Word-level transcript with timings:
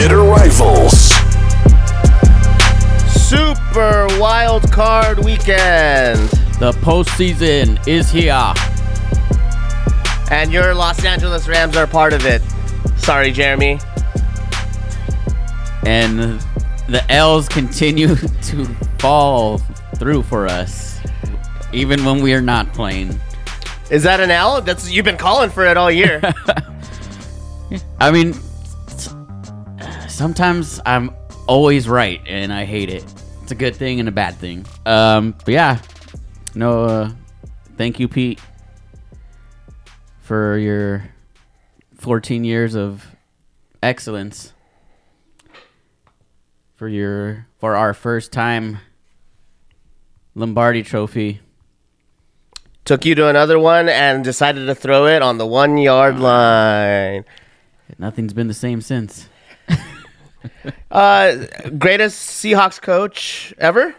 listening 0.00 0.08
to 0.08 0.08
Bitter 0.08 0.22
Rivals. 0.22 1.10
Super 3.12 4.06
Wild 4.20 4.70
Card 4.72 5.18
Weekend. 5.24 6.18
The 6.58 6.72
postseason 6.82 7.86
is 7.86 8.10
here. 8.10 8.54
And 10.30 10.52
your 10.52 10.74
Los 10.74 11.04
Angeles 11.04 11.48
Rams 11.48 11.76
are 11.76 11.86
part 11.86 12.12
of 12.12 12.24
it. 12.24 12.42
Sorry, 12.96 13.32
Jeremy. 13.32 13.78
And 15.84 16.40
the 16.88 17.04
L's 17.08 17.48
continue 17.48 18.14
to 18.42 18.64
fall 18.98 19.58
through 19.96 20.22
for 20.24 20.46
us, 20.46 21.00
even 21.72 22.04
when 22.04 22.22
we 22.22 22.34
are 22.34 22.42
not 22.42 22.72
playing. 22.72 23.18
Is 23.90 24.02
that 24.04 24.20
an 24.20 24.30
L? 24.30 24.60
That's 24.60 24.90
you've 24.90 25.04
been 25.04 25.16
calling 25.16 25.50
for 25.50 25.64
it 25.64 25.76
all 25.76 25.90
year. 25.90 26.20
I 28.00 28.10
mean, 28.10 28.34
sometimes 30.20 30.78
I'm 30.84 31.16
always 31.46 31.88
right, 31.88 32.20
and 32.26 32.52
I 32.52 32.66
hate 32.66 32.90
it. 32.90 33.02
It's 33.42 33.52
a 33.52 33.54
good 33.54 33.74
thing 33.74 34.00
and 34.00 34.08
a 34.08 34.12
bad 34.12 34.36
thing. 34.36 34.66
Um, 34.84 35.34
but 35.46 35.54
yeah, 35.54 35.80
no. 36.54 36.84
Uh, 36.84 37.10
thank 37.78 37.98
you, 37.98 38.06
Pete, 38.06 38.38
for 40.20 40.58
your 40.58 41.08
14 41.96 42.44
years 42.44 42.74
of 42.74 43.16
excellence. 43.82 44.52
For 46.74 46.86
your 46.86 47.46
for 47.58 47.74
our 47.74 47.94
first 47.94 48.30
time 48.30 48.78
Lombardi 50.34 50.82
Trophy. 50.82 51.40
Took 52.84 53.06
you 53.06 53.14
to 53.14 53.28
another 53.28 53.58
one 53.58 53.88
and 53.88 54.22
decided 54.22 54.66
to 54.66 54.74
throw 54.74 55.06
it 55.06 55.22
on 55.22 55.38
the 55.38 55.46
one 55.46 55.78
yard 55.78 56.18
line. 56.18 57.24
Nothing's 57.98 58.34
been 58.34 58.48
the 58.48 58.54
same 58.54 58.82
since. 58.82 59.29
Uh, 60.90 61.46
greatest 61.78 62.42
Seahawks 62.42 62.80
coach 62.80 63.54
ever. 63.58 63.94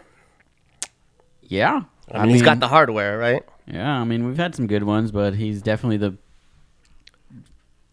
Yeah, 1.42 1.82
I 2.10 2.22
mean, 2.22 2.30
he's 2.30 2.42
got 2.42 2.60
the 2.60 2.68
hardware, 2.68 3.16
right? 3.18 3.42
Yeah, 3.66 3.90
I 3.90 4.04
mean, 4.04 4.26
we've 4.26 4.36
had 4.36 4.54
some 4.54 4.66
good 4.66 4.82
ones, 4.82 5.10
but 5.12 5.34
he's 5.34 5.62
definitely 5.62 5.96
the 5.98 6.16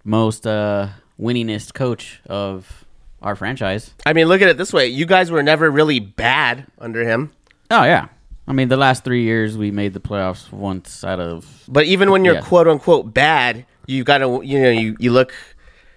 most 0.03 0.47
uh, 0.47 0.89
winningest 1.19 1.73
coach 1.73 2.21
of 2.27 2.85
our 3.21 3.35
franchise. 3.35 3.93
I 4.05 4.13
mean, 4.13 4.27
look 4.27 4.41
at 4.41 4.49
it 4.49 4.57
this 4.57 4.73
way: 4.73 4.87
you 4.87 5.05
guys 5.05 5.31
were 5.31 5.43
never 5.43 5.69
really 5.69 5.99
bad 5.99 6.65
under 6.79 7.03
him. 7.03 7.31
Oh 7.71 7.83
yeah, 7.83 8.07
I 8.47 8.53
mean, 8.53 8.67
the 8.69 8.77
last 8.77 9.03
three 9.03 9.23
years 9.23 9.57
we 9.57 9.71
made 9.71 9.93
the 9.93 9.99
playoffs 9.99 10.51
once 10.51 11.03
out 11.03 11.19
of. 11.19 11.63
But 11.67 11.85
even 11.85 12.11
when 12.11 12.25
you're 12.25 12.35
Yeah. 12.35 12.41
quote 12.41 12.67
unquote 12.67 13.13
bad, 13.13 13.65
you've 13.87 14.05
got 14.05 14.19
to 14.19 14.41
you 14.43 14.61
know 14.61 14.69
you 14.71 14.95
you 14.99 15.11
look, 15.11 15.33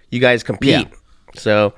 you 0.09 0.19
guys 0.19 0.43
compete. 0.43 0.87
Yeah. 0.87 0.97
So, 1.35 1.73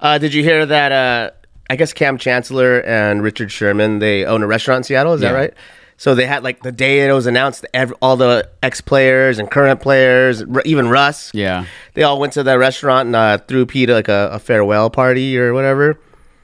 uh, 0.00 0.18
did 0.18 0.34
you 0.34 0.42
hear 0.42 0.64
that? 0.66 0.92
Uh, 0.92 1.30
I 1.70 1.76
guess 1.76 1.92
Kam 1.92 2.18
Chancellor 2.18 2.80
and 2.82 3.22
Richard 3.22 3.50
Sherman 3.50 3.98
they 3.98 4.24
own 4.24 4.42
a 4.42 4.46
restaurant 4.46 4.78
in 4.78 4.84
Seattle. 4.84 5.14
Is 5.14 5.20
that 5.22 5.32
right? 5.32 5.54
So 5.96 6.14
they 6.14 6.26
had 6.26 6.42
like 6.42 6.62
the 6.62 6.72
day 6.72 7.08
it 7.08 7.12
was 7.12 7.26
announced, 7.26 7.64
ev- 7.72 7.94
all 8.02 8.16
the 8.16 8.48
ex 8.62 8.80
players 8.80 9.38
and 9.38 9.50
current 9.50 9.80
players, 9.80 10.42
r- 10.42 10.60
even 10.64 10.88
Russ. 10.88 11.30
Yeah, 11.32 11.66
They 11.94 12.02
all 12.02 12.18
went 12.18 12.32
to 12.34 12.42
that 12.42 12.54
restaurant 12.54 13.06
and 13.06 13.16
uh, 13.16 13.38
threw 13.38 13.64
Pete 13.64 13.88
like 13.88 14.08
a, 14.08 14.30
a 14.32 14.38
farewell 14.40 14.90
party 14.90 15.38
or 15.38 15.54
whatever. 15.54 15.98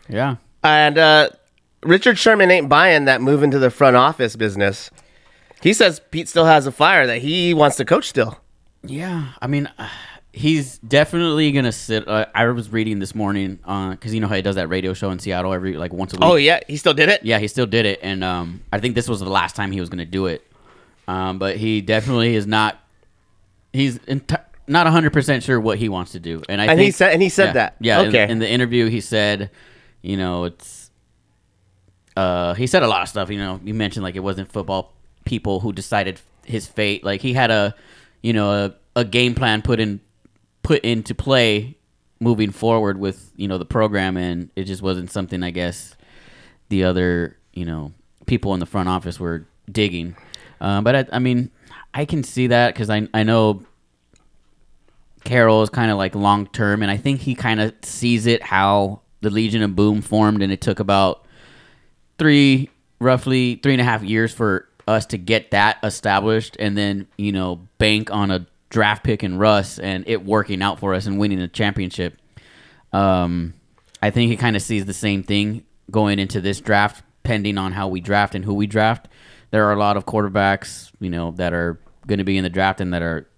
yeah, 0.08 0.36
And 0.62 0.96
uh, 0.96 1.30
Richard 1.82 2.16
Sherman 2.16 2.50
ain't 2.50 2.68
buying 2.68 3.06
that 3.06 3.20
move 3.20 3.42
into 3.42 3.58
the 3.58 3.70
front 3.70 3.96
office 3.96 4.36
business. 4.36 4.90
He 5.60 5.72
says 5.74 6.00
Pete 6.12 6.28
still 6.28 6.46
has 6.46 6.66
a 6.66 6.72
fire 6.72 7.06
that 7.08 7.18
he 7.20 7.52
wants 7.52 7.76
to 7.78 7.84
coach 7.84 8.08
still. 8.08 8.38
yeah. 8.84 9.32
I 9.42 9.46
mean, 9.48 9.68
uh, 9.78 9.88
he's 10.32 10.78
definitely 10.78 11.52
gonna 11.52 11.72
sit. 11.72 12.06
Uh, 12.08 12.26
I 12.34 12.46
was 12.46 12.70
reading 12.70 12.98
this 12.98 13.14
morning 13.14 13.56
because 13.56 14.14
you 14.14 14.20
know 14.20 14.28
how 14.28 14.36
he 14.36 14.42
does 14.42 14.56
that 14.56 14.68
radio 14.68 14.92
show 14.94 15.10
in 15.10 15.18
Seattle 15.18 15.52
every 15.52 15.74
like 15.76 15.92
once 15.92 16.12
a 16.12 16.16
week. 16.16 16.24
Oh 16.24 16.36
yeah, 16.36 16.60
he 16.68 16.76
still 16.76 16.94
did 16.94 17.08
it. 17.08 17.22
Yeah, 17.24 17.38
he 17.38 17.48
still 17.48 17.66
did 17.66 17.86
it, 17.86 18.00
and 18.02 18.22
um, 18.24 18.60
I 18.72 18.78
think 18.80 18.94
this 18.94 19.08
was 19.08 19.20
the 19.20 19.28
last 19.30 19.56
time 19.56 19.72
he 19.72 19.80
was 19.80 19.88
going 19.88 19.98
to 19.98 20.04
do 20.04 20.26
it. 20.26 20.46
Um, 21.08 21.38
but 21.38 21.56
he 21.56 21.80
definitely 21.80 22.34
is 22.34 22.46
not. 22.46 22.78
He's 23.72 23.98
enti- 24.00 24.42
not 24.66 24.86
hundred 24.86 25.12
percent 25.12 25.42
sure 25.42 25.58
what 25.60 25.78
he 25.78 25.88
wants 25.88 26.12
to 26.12 26.20
do, 26.20 26.42
and 26.48 26.60
I 26.60 26.66
And 26.66 26.78
think, 26.78 26.86
he 26.86 26.90
said- 26.92 27.12
and 27.12 27.22
he 27.22 27.28
said 27.28 27.46
yeah, 27.46 27.52
that. 27.52 27.76
Yeah, 27.80 28.00
in- 28.02 28.30
In, 28.30 28.38
the 28.38 28.48
interview, 28.48 28.88
he 28.88 29.00
said, 29.00 29.50
you 30.02 30.16
know, 30.16 30.44
it's. 30.44 30.90
Uh, 32.16 32.54
he 32.54 32.66
said 32.66 32.82
a 32.82 32.88
lot 32.88 33.02
of 33.02 33.08
stuff. 33.08 33.30
You 33.30 33.38
know, 33.38 33.60
you 33.64 33.74
mentioned 33.74 34.02
like 34.02 34.16
it 34.16 34.20
wasn't 34.20 34.50
football 34.50 34.92
people 35.24 35.60
who 35.60 35.72
decided 35.72 36.20
his 36.44 36.66
fate. 36.66 37.04
Like 37.04 37.20
he 37.20 37.32
had 37.32 37.50
a, 37.50 37.74
you 38.22 38.32
know, 38.32 38.50
a, 38.50 38.74
a 39.00 39.04
game 39.04 39.34
plan 39.34 39.62
put 39.62 39.80
in, 39.80 40.00
put 40.62 40.82
into 40.82 41.14
play, 41.14 41.76
moving 42.20 42.50
forward 42.50 42.98
with 42.98 43.32
you 43.36 43.48
know 43.48 43.58
the 43.58 43.64
program, 43.64 44.16
and 44.16 44.50
it 44.56 44.64
just 44.64 44.82
wasn't 44.82 45.10
something 45.10 45.42
I 45.42 45.50
guess 45.50 45.96
the 46.68 46.84
other 46.84 47.36
you 47.52 47.64
know 47.64 47.92
people 48.26 48.54
in 48.54 48.60
the 48.60 48.66
front 48.66 48.88
office 48.88 49.18
were 49.18 49.46
digging. 49.70 50.16
Um, 50.60 50.84
but 50.84 50.94
I, 50.94 51.06
I 51.12 51.18
mean, 51.18 51.50
I 51.94 52.04
can 52.04 52.22
see 52.22 52.48
that 52.48 52.74
because 52.74 52.90
I 52.90 53.08
I 53.12 53.22
know 53.22 53.64
Carroll 55.24 55.62
is 55.62 55.70
kind 55.70 55.90
of 55.90 55.98
like 55.98 56.14
long 56.14 56.46
term, 56.46 56.82
and 56.82 56.90
I 56.90 56.96
think 56.96 57.20
he 57.20 57.34
kind 57.34 57.60
of 57.60 57.74
sees 57.82 58.26
it 58.26 58.42
how 58.42 59.00
the 59.20 59.30
Legion 59.30 59.62
of 59.62 59.76
Boom 59.76 60.02
formed, 60.02 60.42
and 60.42 60.52
it 60.52 60.60
took 60.60 60.80
about 60.80 61.26
three, 62.18 62.70
roughly 63.00 63.56
three 63.56 63.72
and 63.72 63.80
a 63.80 63.84
half 63.84 64.02
years 64.02 64.32
for 64.32 64.68
us 64.88 65.06
to 65.06 65.18
get 65.18 65.50
that 65.50 65.78
established, 65.82 66.56
and 66.58 66.76
then 66.76 67.06
you 67.16 67.32
know 67.32 67.60
bank 67.78 68.10
on 68.10 68.30
a 68.30 68.46
draft 68.70 69.04
pick 69.04 69.22
and 69.22 69.38
Russ 69.38 69.78
and 69.78 70.04
it 70.06 70.24
working 70.24 70.62
out 70.62 70.78
for 70.78 70.94
us 70.94 71.06
and 71.06 71.18
winning 71.18 71.40
a 71.40 71.48
championship. 71.48 72.16
Um, 72.92 73.54
I 74.02 74.10
think 74.10 74.30
he 74.30 74.36
kind 74.36 74.56
of 74.56 74.62
sees 74.62 74.86
the 74.86 74.94
same 74.94 75.22
thing 75.22 75.64
going 75.90 76.18
into 76.18 76.40
this 76.40 76.60
draft, 76.60 77.02
pending 77.22 77.58
on 77.58 77.72
how 77.72 77.88
we 77.88 78.00
draft 78.00 78.34
and 78.34 78.44
who 78.44 78.54
we 78.54 78.66
draft. 78.66 79.08
There 79.50 79.66
are 79.66 79.72
a 79.72 79.78
lot 79.78 79.96
of 79.96 80.06
quarterbacks, 80.06 80.90
you 81.00 81.10
know, 81.10 81.32
that 81.32 81.52
are 81.52 81.78
going 82.06 82.18
to 82.18 82.24
be 82.24 82.36
in 82.36 82.44
the 82.44 82.50
draft 82.50 82.80
and 82.80 82.94
that 82.94 83.02
are, 83.02 83.28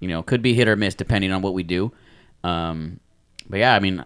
you 0.00 0.08
know, 0.08 0.22
could 0.22 0.42
be 0.42 0.54
hit 0.54 0.68
or 0.68 0.76
miss 0.76 0.94
depending 0.94 1.32
on 1.32 1.40
what 1.42 1.54
we 1.54 1.62
do. 1.62 1.92
Um, 2.42 3.00
but 3.48 3.58
yeah, 3.60 3.74
I 3.74 3.78
mean, 3.78 4.04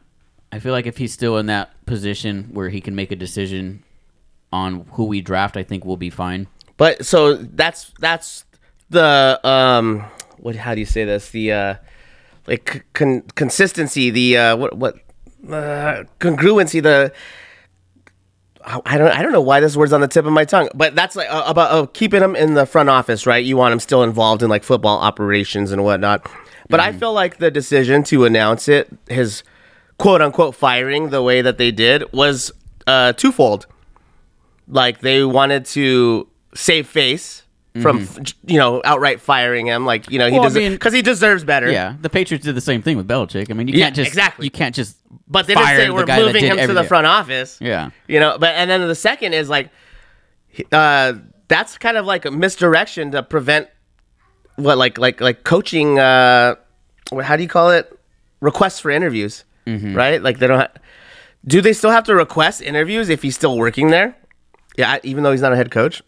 I 0.53 0.59
feel 0.59 0.73
like 0.73 0.87
if 0.87 0.99
he's 0.99 1.13
still 1.13 1.39
in 1.39 1.47
that 1.47 1.85
position 1.87 2.51
where 2.53 2.69
he 2.69 2.81
can 2.81 2.95
make 2.95 3.11
a 3.11 3.17
decision 3.17 3.83
on 4.53 4.87
who 4.93 5.05
we 5.05 5.21
draft, 5.21 5.57
I 5.57 5.65
think 5.65 5.85
we'll 5.85 5.97
be 5.97 6.11
fine. 6.11 6.47
But 6.77 7.05
so 7.05 7.35
that's 7.35 7.93
that's 7.99 8.45
the 8.91 9.41
um 9.43 10.05
what 10.39 10.57
how 10.57 10.75
do 10.75 10.81
you 10.81 10.87
say 10.87 11.05
this 11.05 11.31
the 11.31 11.53
uh 11.53 11.75
like 12.47 12.85
con- 12.93 13.23
consistency 13.35 14.11
the 14.11 14.37
uh 14.37 14.57
what 14.57 14.77
what 14.77 14.95
uh, 15.51 16.05
congruency 16.21 16.83
the 16.83 17.13
I 18.67 18.97
don't 18.97 19.11
I 19.11 19.21
don't 19.21 19.33
know 19.33 19.43
why 19.43 19.61
this 19.61 19.77
word's 19.77 19.93
on 19.93 20.01
the 20.01 20.09
tip 20.09 20.25
of 20.25 20.33
my 20.33 20.47
tongue, 20.47 20.71
but 20.75 20.95
that's 20.95 21.17
like 21.17 21.29
uh, 21.31 21.45
about 21.47 21.71
uh, 21.71 21.87
keeping 21.93 22.23
him 22.23 22.35
in 22.35 22.55
the 22.55 22.65
front 22.65 22.89
office, 22.89 23.27
right? 23.27 23.45
You 23.45 23.59
want 23.59 23.75
him 23.75 23.81
still 23.81 24.03
involved 24.03 24.43
in 24.43 24.49
like 24.49 24.65
football 24.65 24.99
operations 25.01 25.71
and 25.71 25.85
whatnot. 25.85 26.27
But 26.71 26.81
I 26.81 26.93
feel 26.93 27.13
like 27.13 27.39
the 27.39 27.51
decision 27.51 28.05
to 28.05 28.25
announce 28.25 28.69
it, 28.69 28.89
his 29.07 29.43
quote 29.99 30.23
unquote 30.23 30.55
firing, 30.55 31.11
the 31.11 31.23
way 31.23 31.43
that 31.43 31.59
they 31.59 31.71
did, 31.71 32.11
was 32.13 32.53
uh, 32.87 33.13
twofold. 33.13 33.67
Like 34.67 35.01
they 35.01 35.25
wanted 35.25 35.67
to 35.67 36.27
save 36.55 36.89
face 36.89 37.44
from 37.83 38.07
you 38.47 38.57
know 38.59 38.81
outright 38.85 39.21
firing 39.21 39.67
him, 39.67 39.85
like 39.85 40.09
you 40.11 40.19
know 40.19 40.27
he 40.29 40.35
Well, 40.35 40.45
doesn't 40.45 40.73
because 40.75 40.93
he 40.93 41.03
deserves 41.03 41.43
better. 41.43 41.71
Yeah, 41.71 41.97
the 42.01 42.09
Patriots 42.09 42.45
did 42.45 42.55
the 42.55 42.61
same 42.61 42.83
thing 42.83 42.97
with 42.97 43.09
Belichick. 43.09 43.51
I 43.51 43.55
mean, 43.55 43.67
you 43.69 43.75
Yeah, 43.75 43.87
can't 43.87 43.97
just 43.97 44.09
exactly. 44.09 44.47
You 44.47 44.51
can't 44.51 44.75
just. 44.75 44.97
But 45.27 45.47
they 45.47 45.55
didn't 45.55 45.67
say 45.77 45.91
we're 45.91 46.05
guy 46.05 46.21
that 46.21 46.27
moving 46.27 46.45
him 46.45 46.57
to 46.69 46.73
the 46.75 46.85
front 46.85 47.07
office. 47.07 47.59
Yeah. 47.61 47.91
You 48.07 48.21
know, 48.21 48.37
but 48.39 48.55
and 48.55 48.71
then 48.71 48.87
the 48.87 48.95
second 48.95 49.33
is 49.33 49.49
like, 49.49 49.71
uh, 50.71 51.15
that's 51.49 51.79
kind 51.79 51.97
of 51.97 52.07
like 52.07 52.25
a 52.25 52.31
misdirection 52.31 53.11
to 53.13 53.23
prevent 53.23 53.69
what 54.57 54.79
like 54.79 54.99
like 54.99 55.21
like 55.21 55.43
coaching. 55.45 55.99
Uh, 55.99 56.55
how 57.23 57.37
do 57.37 57.43
you 57.43 57.49
call 57.49 57.71
it? 57.71 57.91
Requests 58.41 58.79
for 58.79 58.91
interviews, 58.91 59.45
Mm-hmm. 59.67 59.95
right? 59.97 60.23
Like 60.23 60.39
they 60.39 60.47
don't. 60.47 60.61
Ha- 60.61 60.69
do 61.47 61.61
they 61.61 61.73
still 61.73 61.91
have 61.91 62.05
to 62.05 62.15
request 62.15 62.63
interviews 62.63 63.09
if 63.09 63.23
he's 63.23 63.35
still 63.35 63.57
working 63.59 63.89
there? 63.89 64.17
Yeah, 64.77 64.99
even 65.03 65.25
though 65.25 65.33
he's 65.33 65.41
not 65.43 65.53
a 65.53 65.57
head 65.57 65.71
coach. 65.71 66.03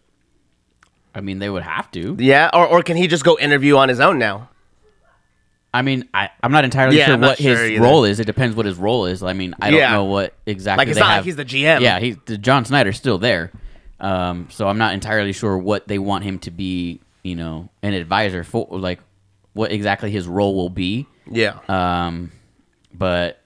I 1.17 1.21
mean, 1.21 1.39
they 1.39 1.49
would 1.49 1.63
have 1.63 1.89
to. 1.91 2.15
Yeah, 2.19 2.49
or 2.53 2.67
or 2.67 2.83
can 2.83 2.95
he 2.95 3.07
just 3.07 3.23
go 3.25 3.37
interview 3.39 3.75
on 3.77 3.89
his 3.89 3.99
own 3.99 4.19
now? 4.19 4.49
I 5.73 5.81
mean, 5.81 6.07
I, 6.13 6.29
I'm 6.41 6.51
not 6.51 6.63
entirely 6.63 6.97
Yeah, 6.97 7.05
sure 7.05 7.13
I'm 7.15 7.19
not 7.21 7.27
what 7.31 7.39
his 7.39 7.59
either. 7.59 7.81
role 7.83 8.03
is. 8.05 8.19
It 8.19 8.25
depends 8.25 8.55
what 8.55 8.65
his 8.65 8.77
role 8.77 9.05
is. 9.05 9.21
I 9.21 9.33
mean, 9.33 9.53
I 9.61 9.69
don't 9.71 9.91
know 9.91 10.05
what 10.05 10.33
exactly. 10.45 10.81
Like, 10.83 10.87
it's 10.89 10.95
they 10.97 11.01
not 11.01 11.07
like 11.07 11.15
have. 11.17 11.25
he's 11.25 11.35
the 11.35 11.45
GM. 11.45 11.81
Yeah, 11.81 11.99
he's 11.99 12.15
the 12.25 12.37
John 12.37 12.63
Schneider's 12.63 12.97
still 12.97 13.17
there. 13.17 13.51
Um, 13.99 14.47
so 14.51 14.67
I'm 14.67 14.77
not 14.77 14.93
entirely 14.93 15.33
sure 15.33 15.57
what 15.57 15.87
they 15.87 15.99
want 15.99 16.23
him 16.23 16.39
to 16.39 16.51
be. 16.51 17.01
You 17.23 17.35
know, 17.35 17.67
an 17.83 17.93
advisor 17.93 18.43
for, 18.45 18.67
like, 18.71 18.99
what 19.53 19.71
exactly 19.71 20.09
his 20.11 20.27
role 20.27 20.55
will 20.55 20.69
be. 20.69 21.05
Yeah. 21.29 21.59
Um, 21.67 22.31
but 22.93 23.41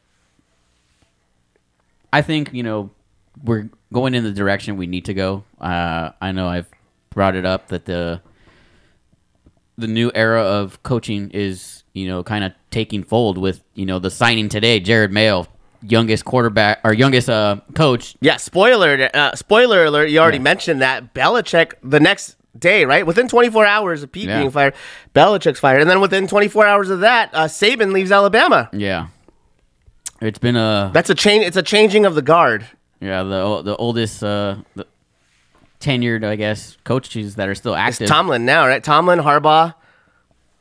I 2.13 2.21
think 2.21 2.53
you 2.53 2.63
know 2.63 2.91
we're 3.43 3.69
going 3.91 4.13
in 4.13 4.23
the 4.23 4.31
direction 4.31 4.77
we 4.77 4.87
need 4.87 5.05
to 5.05 5.13
go. 5.13 5.43
Uh, 5.59 6.11
I 6.21 6.31
know 6.31 6.47
I've 6.47 6.67
brought 7.11 7.35
it 7.35 7.45
up 7.45 7.67
that 7.67 7.85
the 7.85 8.21
the 9.77 9.87
new 9.87 10.11
era 10.15 10.41
of 10.43 10.81
coaching 10.83 11.29
is 11.31 11.83
you 11.93 12.07
know 12.07 12.23
kind 12.23 12.43
of 12.43 12.53
taking 12.71 13.03
fold 13.03 13.37
with 13.37 13.63
you 13.75 13.85
know 13.85 13.99
the 13.99 14.09
signing 14.11 14.49
today, 14.49 14.79
Jerod 14.79 15.11
Mayo, 15.11 15.47
youngest 15.81 16.25
quarterback 16.25 16.79
or 16.83 16.93
youngest 16.93 17.29
uh, 17.29 17.57
coach. 17.75 18.15
Yeah, 18.21 18.37
spoiler 18.37 19.09
uh, 19.13 19.35
spoiler 19.35 19.85
alert. 19.85 20.09
You 20.09 20.19
already 20.19 20.37
Yeah. 20.37 20.43
mentioned 20.43 20.81
that 20.81 21.13
Belichick 21.13 21.73
the 21.83 21.99
next 21.99 22.37
day, 22.57 22.85
right? 22.85 23.05
Within 23.05 23.27
24 23.27 23.65
hours 23.65 24.03
of 24.03 24.11
Pete 24.11 24.27
Yeah. 24.27 24.39
being 24.39 24.51
fired, 24.51 24.73
Belichick's 25.15 25.59
fired, 25.59 25.81
and 25.81 25.89
then 25.89 26.01
within 26.01 26.27
24 26.27 26.65
hours 26.65 26.89
of 26.89 26.99
that, 27.01 27.29
uh, 27.33 27.45
Saban 27.45 27.91
leaves 27.93 28.11
Alabama. 28.11 28.69
Yeah, 28.73 29.07
it's 30.21 30.39
been 30.39 30.55
a 30.57 30.91
That's 30.93 31.09
a 31.09 31.15
change. 31.15 31.45
It's 31.45 31.57
a 31.57 31.63
changing 31.63 32.05
of 32.05 32.15
the 32.15 32.21
guard. 32.21 32.65
yeah 32.99 33.23
the 33.23 33.61
the 33.63 33.75
oldest 33.77 34.23
uh, 34.23 34.57
the 34.75 34.85
tenured 35.81 36.23
I 36.23 36.35
guess 36.35 36.77
coaches 36.83 37.35
that 37.35 37.49
are 37.49 37.55
still 37.55 37.73
It's 37.73 37.79
active. 37.95 38.07
Tomlin 38.07 38.45
now, 38.45 38.67
right? 38.67 38.83
Tomlin, 38.83 39.19
Harbaugh, 39.19 39.73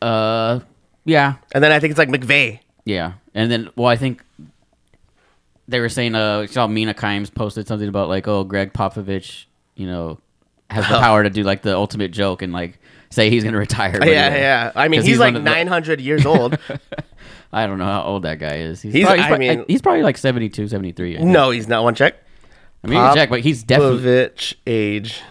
uh, 0.02 0.60
yeah, 1.04 1.34
and 1.52 1.62
then 1.62 1.72
I 1.72 1.78
think 1.80 1.90
it's 1.92 1.98
like 1.98 2.08
McVay. 2.08 2.60
Yeah, 2.84 3.12
and 3.34 3.50
then 3.50 3.68
well, 3.76 3.88
I 3.88 3.96
think 3.96 4.24
they 5.68 5.80
were 5.80 5.88
saying 5.88 6.14
uh, 6.14 6.40
I 6.40 6.46
saw 6.46 6.66
Mina 6.66 6.94
Kimes 6.94 7.32
posted 7.32 7.66
something 7.68 7.88
about 7.88 8.08
like, 8.08 8.26
oh, 8.26 8.44
Gregg 8.44 8.72
Popovich, 8.72 9.44
you 9.76 9.86
know, 9.86 10.18
has 10.68 10.86
the 10.88 10.98
power 10.98 11.22
to 11.22 11.30
do 11.30 11.42
like 11.42 11.62
the 11.62 11.76
ultimate 11.76 12.10
joke 12.10 12.42
and 12.42 12.52
like 12.52 12.78
say 13.10 13.30
he's 13.30 13.44
gonna 13.44 13.58
retire. 13.58 13.98
yeah, 14.04 14.30
he- 14.30 14.36
yeah. 14.40 14.72
I 14.74 14.88
mean, 14.88 15.02
he's, 15.02 15.18
like 15.18 15.34
one 15.34 15.44
the- 15.44 15.50
900 15.50 16.00
years 16.02 16.24
old. 16.26 16.58
I 17.52 17.66
don't 17.66 17.78
know 17.78 17.84
how 17.84 18.02
old 18.04 18.22
that 18.22 18.38
guy 18.38 18.58
is. 18.58 18.80
He's, 18.80 18.92
He's- 18.92 19.06
probably, 19.06 19.22
he's, 19.24 19.32
I 19.32 19.38
mean- 19.56 19.64
he's 19.68 19.82
probably 19.82 20.02
like 20.02 20.16
72, 20.16 20.68
73. 20.68 21.18
I, 21.18 21.22
no, 21.22 21.50
he's 21.50 21.66
not. 21.68 21.82
One 21.84 21.94
check. 21.94 22.14
I 22.82 22.86
mean, 22.86 22.98
you 22.98 23.04
can 23.04 23.14
check, 23.14 23.30
but 23.30 23.40
he's 23.40 23.62
definitely 23.62 24.02
Popovich 24.02 24.54
age 24.66 25.22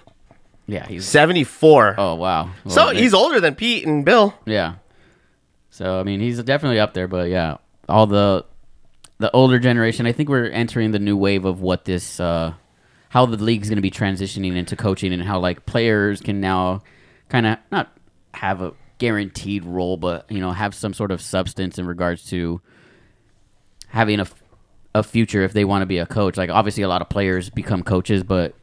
yeah, 0.69 0.85
he's 0.87 1.05
74. 1.07 1.95
oh 1.97 2.15
wow. 2.15 2.51
so 2.67 2.89
he's 2.89 3.13
older 3.13 3.39
than 3.39 3.55
Pete 3.55 3.87
and 3.87 4.05
Bill. 4.05 4.35
Yeah. 4.45 4.75
So 5.71 5.99
I 5.99 6.03
mean, 6.03 6.19
he's 6.19 6.41
definitely 6.43 6.79
up 6.79 6.93
there, 6.93 7.07
but 7.07 7.29
yeah, 7.29 7.57
all 7.87 8.05
the 8.05 8.45
the 9.17 9.31
older 9.31 9.57
generation. 9.57 10.05
I 10.05 10.11
think 10.11 10.29
we're 10.29 10.45
entering 10.45 10.91
the 10.91 10.99
new 10.99 11.17
wave 11.17 11.45
of 11.45 11.61
what 11.61 11.85
this, 11.85 12.19
uh, 12.19 12.53
how 13.09 13.25
the 13.25 13.37
league's 13.37 13.67
going 13.67 13.77
to 13.77 13.81
be 13.81 13.91
transitioning 13.91 14.55
into 14.55 14.75
coaching, 14.75 15.11
and 15.11 15.23
how 15.23 15.39
like 15.39 15.65
players 15.65 16.21
can 16.21 16.39
now 16.39 16.83
kind 17.29 17.47
of 17.47 17.57
not 17.71 17.91
have 18.35 18.61
a 18.61 18.73
guaranteed 18.99 19.65
role, 19.65 19.97
but 19.97 20.31
you 20.31 20.39
know, 20.39 20.51
have 20.51 20.75
some 20.75 20.93
sort 20.93 21.09
of 21.09 21.19
substance 21.19 21.79
in 21.79 21.87
regards 21.87 22.25
to 22.25 22.61
having 23.87 24.19
a 24.19 24.23
f- 24.23 24.38
a 24.95 25.03
future 25.03 25.43
if 25.43 25.53
they 25.53 25.65
want 25.65 25.81
to 25.81 25.85
be 25.85 25.97
a 25.97 26.05
coach. 26.05 26.37
Like 26.37 26.49
obviously, 26.49 26.83
a 26.83 26.87
lot 26.87 27.01
of 27.01 27.09
players 27.09 27.49
become 27.49 27.83
coaches, 27.83 28.23
but 28.23 28.55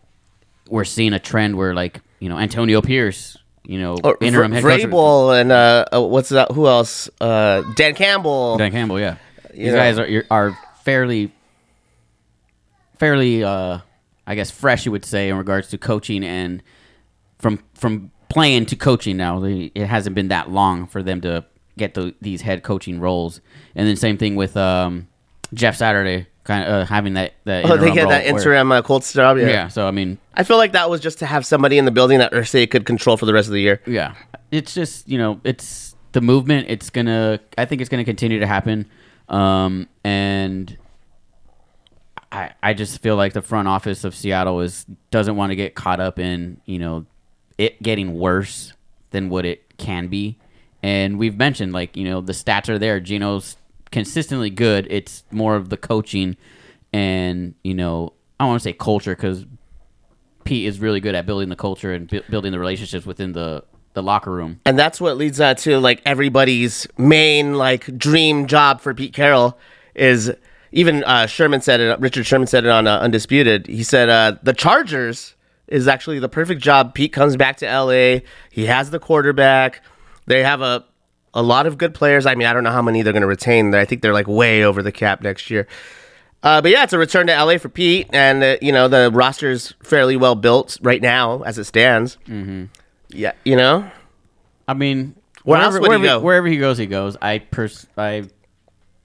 we're 0.69 0.84
seeing 0.84 1.12
a 1.12 1.19
trend 1.19 1.56
where 1.56 1.75
like 1.75 2.00
you 2.20 2.28
know 2.28 2.38
Antonio 2.38 2.82
Pierce. 2.82 3.37
You 3.69 3.81
know, 3.81 3.96
Or 4.05 4.17
interim 4.20 4.52
head 4.52 4.62
coach. 4.62 4.82
Vrabel 4.82 5.40
and 5.40 5.50
uh, 5.50 5.87
uh, 5.93 6.00
what's 6.00 6.28
that? 6.28 6.52
Who 6.52 6.69
else? 6.69 7.11
Uh, 7.20 7.62
Dan 7.75 7.96
Campbell. 7.96 8.56
Dan 8.58 8.70
Campbell, 8.70 9.00
yeah. 9.00 9.17
These 9.52 9.73
know. 9.73 9.76
guys 9.76 9.99
are 9.99 10.25
are 10.31 10.58
fairly, 10.84 11.32
fairly, 12.96 13.43
uh, 13.43 13.79
I 14.25 14.34
guess, 14.37 14.52
fresh. 14.52 14.87
You 14.87 14.93
would 14.93 15.05
say 15.05 15.31
in 15.31 15.37
regards 15.37 15.67
to 15.70 15.79
coaching 15.79 16.22
and 16.22 16.62
from 17.40 17.58
from 17.75 18.12
playing 18.29 18.67
to 18.67 18.76
coaching. 18.76 19.17
Now 19.17 19.43
it 19.43 19.76
hasn't 19.76 20.14
been 20.14 20.29
that 20.29 20.49
long 20.49 20.87
for 20.87 21.02
them 21.02 21.20
to 21.22 21.44
get 21.76 21.94
the, 21.94 22.14
these 22.20 22.43
head 22.43 22.62
coaching 22.62 23.00
roles. 23.00 23.40
And 23.75 23.87
then 23.88 23.96
same 23.96 24.17
thing 24.17 24.37
with 24.37 24.56
um, 24.56 25.08
Jeff 25.54 25.76
Saturday, 25.76 26.26
kind 26.44 26.64
of 26.64 26.69
uh, 26.70 26.84
having 26.87 27.14
that 27.14 27.34
that 27.44 27.64
Oh, 27.64 27.76
they 27.76 27.93
get 27.93 28.08
that 28.08 28.25
where- 28.25 28.37
interim 28.37 28.72
uh, 28.72 28.82
cold 28.82 29.04
start. 29.04 29.38
Yeah. 29.38 29.46
yeah. 29.48 29.69
So 29.69 29.87
I 29.87 29.90
mean, 29.90 30.19
I 30.34 30.43
feel 30.43 30.56
like 30.56 30.72
that 30.72 30.90
was 30.90 31.00
just 31.00 31.19
to 31.20 31.26
have 31.26 31.44
somebody 31.46 31.78
in 31.78 31.84
the 31.84 31.90
building 31.90 32.19
that 32.19 32.32
Irsay 32.32 32.70
could 32.70 32.84
control 32.87 33.16
for 33.16 33.26
the 33.26 33.32
rest 33.34 33.48
of 33.48 33.52
the 33.52 33.60
year. 33.60 33.81
Yeah, 33.87 34.14
it's 34.50 34.75
just 34.75 35.08
you 35.08 35.19
know 35.19 35.40
it's 35.44 35.94
the 36.12 36.20
movement. 36.20 36.66
It's 36.69 36.90
gonna. 36.90 37.40
I 37.58 37.64
think 37.64 37.81
it's 37.81 37.88
gonna 37.90 38.04
continue 38.04 38.40
to 38.40 38.46
happen, 38.46 38.87
um, 39.28 39.88
and 40.04 40.76
I 42.32 42.52
I 42.62 42.75
just 42.75 43.00
feel 43.02 43.16
like 43.16 43.32
the 43.32 43.43
front 43.43 43.69
office 43.69 44.04
of 44.04 44.14
Seattle 44.14 44.60
is 44.60 44.84
doesn't 45.10 45.37
want 45.37 45.50
to 45.50 45.56
get 45.56 45.75
caught 45.75 46.00
up 46.00 46.19
in 46.19 46.60
you 46.66 46.78
know 46.78 47.06
it 47.58 47.82
getting 47.82 48.14
worse 48.19 48.72
than 49.10 49.28
what 49.28 49.44
it 49.44 49.62
can 49.78 50.08
be, 50.08 50.38
and 50.82 51.19
we've 51.19 51.37
mentioned 51.37 51.72
like 51.72 51.96
you 51.96 52.04
know 52.04 52.20
the 52.20 52.32
stats 52.32 52.69
are 52.69 52.78
there. 52.78 53.00
Gino's 53.00 53.56
consistently 53.96 54.50
good. 54.50 54.87
It's 54.90 55.25
more 55.31 55.56
of 55.56 55.70
the 55.70 55.78
coaching 55.78 56.37
and 56.93 57.54
you 57.64 57.72
know 57.72 58.12
I 58.38 58.44
don't 58.44 58.50
want 58.50 58.60
to 58.60 58.64
say 58.64 58.75
culture 58.75 59.16
because 59.16 59.46
Pete 60.44 60.66
is 60.66 60.81
really 60.81 61.00
good 61.00 61.14
at 61.14 61.25
building 61.25 61.48
the 61.48 61.56
culture 61.56 61.94
and 61.94 62.06
bu- 62.06 62.20
building 62.28 62.52
the 62.52 62.58
relationships 62.58 63.06
within 63.06 63.32
the 63.32 63.64
the 63.94 64.02
locker 64.02 64.31
room. 64.31 64.60
And 64.66 64.78
that's 64.78 65.00
what 65.00 65.16
leads 65.16 65.40
uh, 65.40 65.54
to 65.54 65.78
like 65.78 66.02
everybody's 66.04 66.87
main 66.98 67.54
like 67.54 67.96
dream 67.96 68.46
job 68.46 68.82
for 68.82 68.93
Pete 68.93 69.14
Carroll 69.14 69.58
is 69.94 70.31
even 70.72 71.02
uh, 71.04 71.25
Sherman 71.25 71.62
said 71.62 71.81
it. 71.81 71.98
Richard 71.98 72.26
Sherman 72.26 72.48
said 72.48 72.66
it 72.66 72.70
on 72.70 72.87
uh, 72.87 72.98
Undisputed. 72.98 73.66
He 73.66 73.82
said 73.82 74.10
uh, 74.10 74.37
the 74.43 74.52
Chargers 74.52 75.34
is 75.69 75.88
actually 75.88 76.19
the 76.19 76.28
perfect 76.28 76.60
job. 76.60 76.93
Pete 76.93 77.14
comes 77.14 77.34
back 77.34 77.56
to 77.56 77.66
LA. 77.66 78.20
He 78.50 78.66
has 78.66 78.90
the 78.90 78.98
quarterback. 78.98 79.82
They 80.26 80.43
have 80.43 80.60
a 80.60 80.84
a 81.37 81.43
lot 81.43 81.67
of 81.67 81.79
good 81.79 81.94
players. 81.94 82.27
I 82.27 82.35
mean, 82.35 82.49
I 82.49 82.53
don't 82.53 82.65
know 82.65 82.71
how 82.73 82.83
many 82.83 83.03
they're 83.03 83.12
going 83.12 83.21
to 83.21 83.27
retain. 83.29 83.73
I 83.75 83.85
think 83.85 84.03
they're 84.03 84.12
like 84.15 84.27
way 84.27 84.65
over 84.65 84.83
the 84.83 84.91
cap 84.91 85.23
next 85.23 85.50
year. 85.50 85.69
Uh, 86.43 86.61
but 86.61 86.71
yeah, 86.71 86.83
it's 86.83 86.93
a 86.93 86.99
return 86.99 87.27
to 87.29 87.33
LA 87.44 87.59
for 87.59 87.69
Pete, 87.69 88.09
and 88.12 88.43
uh, 88.43 88.56
you 88.62 88.73
know 88.73 88.88
the 88.88 89.11
roster's 89.12 89.75
fairly 89.83 90.17
well 90.17 90.35
built 90.35 90.79
right 90.83 91.00
now 91.03 91.43
as 91.43 91.59
it 91.59 91.65
stands. 91.65 92.19
Mm-hmm. 92.27 92.65
Yeah, 93.11 93.33
you 93.44 93.56
know. 93.56 93.88
I 94.69 94.75
mean, 94.75 95.15
Where 95.44 95.59
wherever, 95.59 95.81
would 95.81 95.91
he 95.93 95.99
wherever, 95.99 96.05
go? 96.21 96.25
wherever 96.25 96.47
he 96.47 96.56
goes, 96.56 96.79
he 96.79 96.87
goes. 96.87 97.17
I 97.23 97.39
pers- 97.39 97.87
I, 97.97 98.25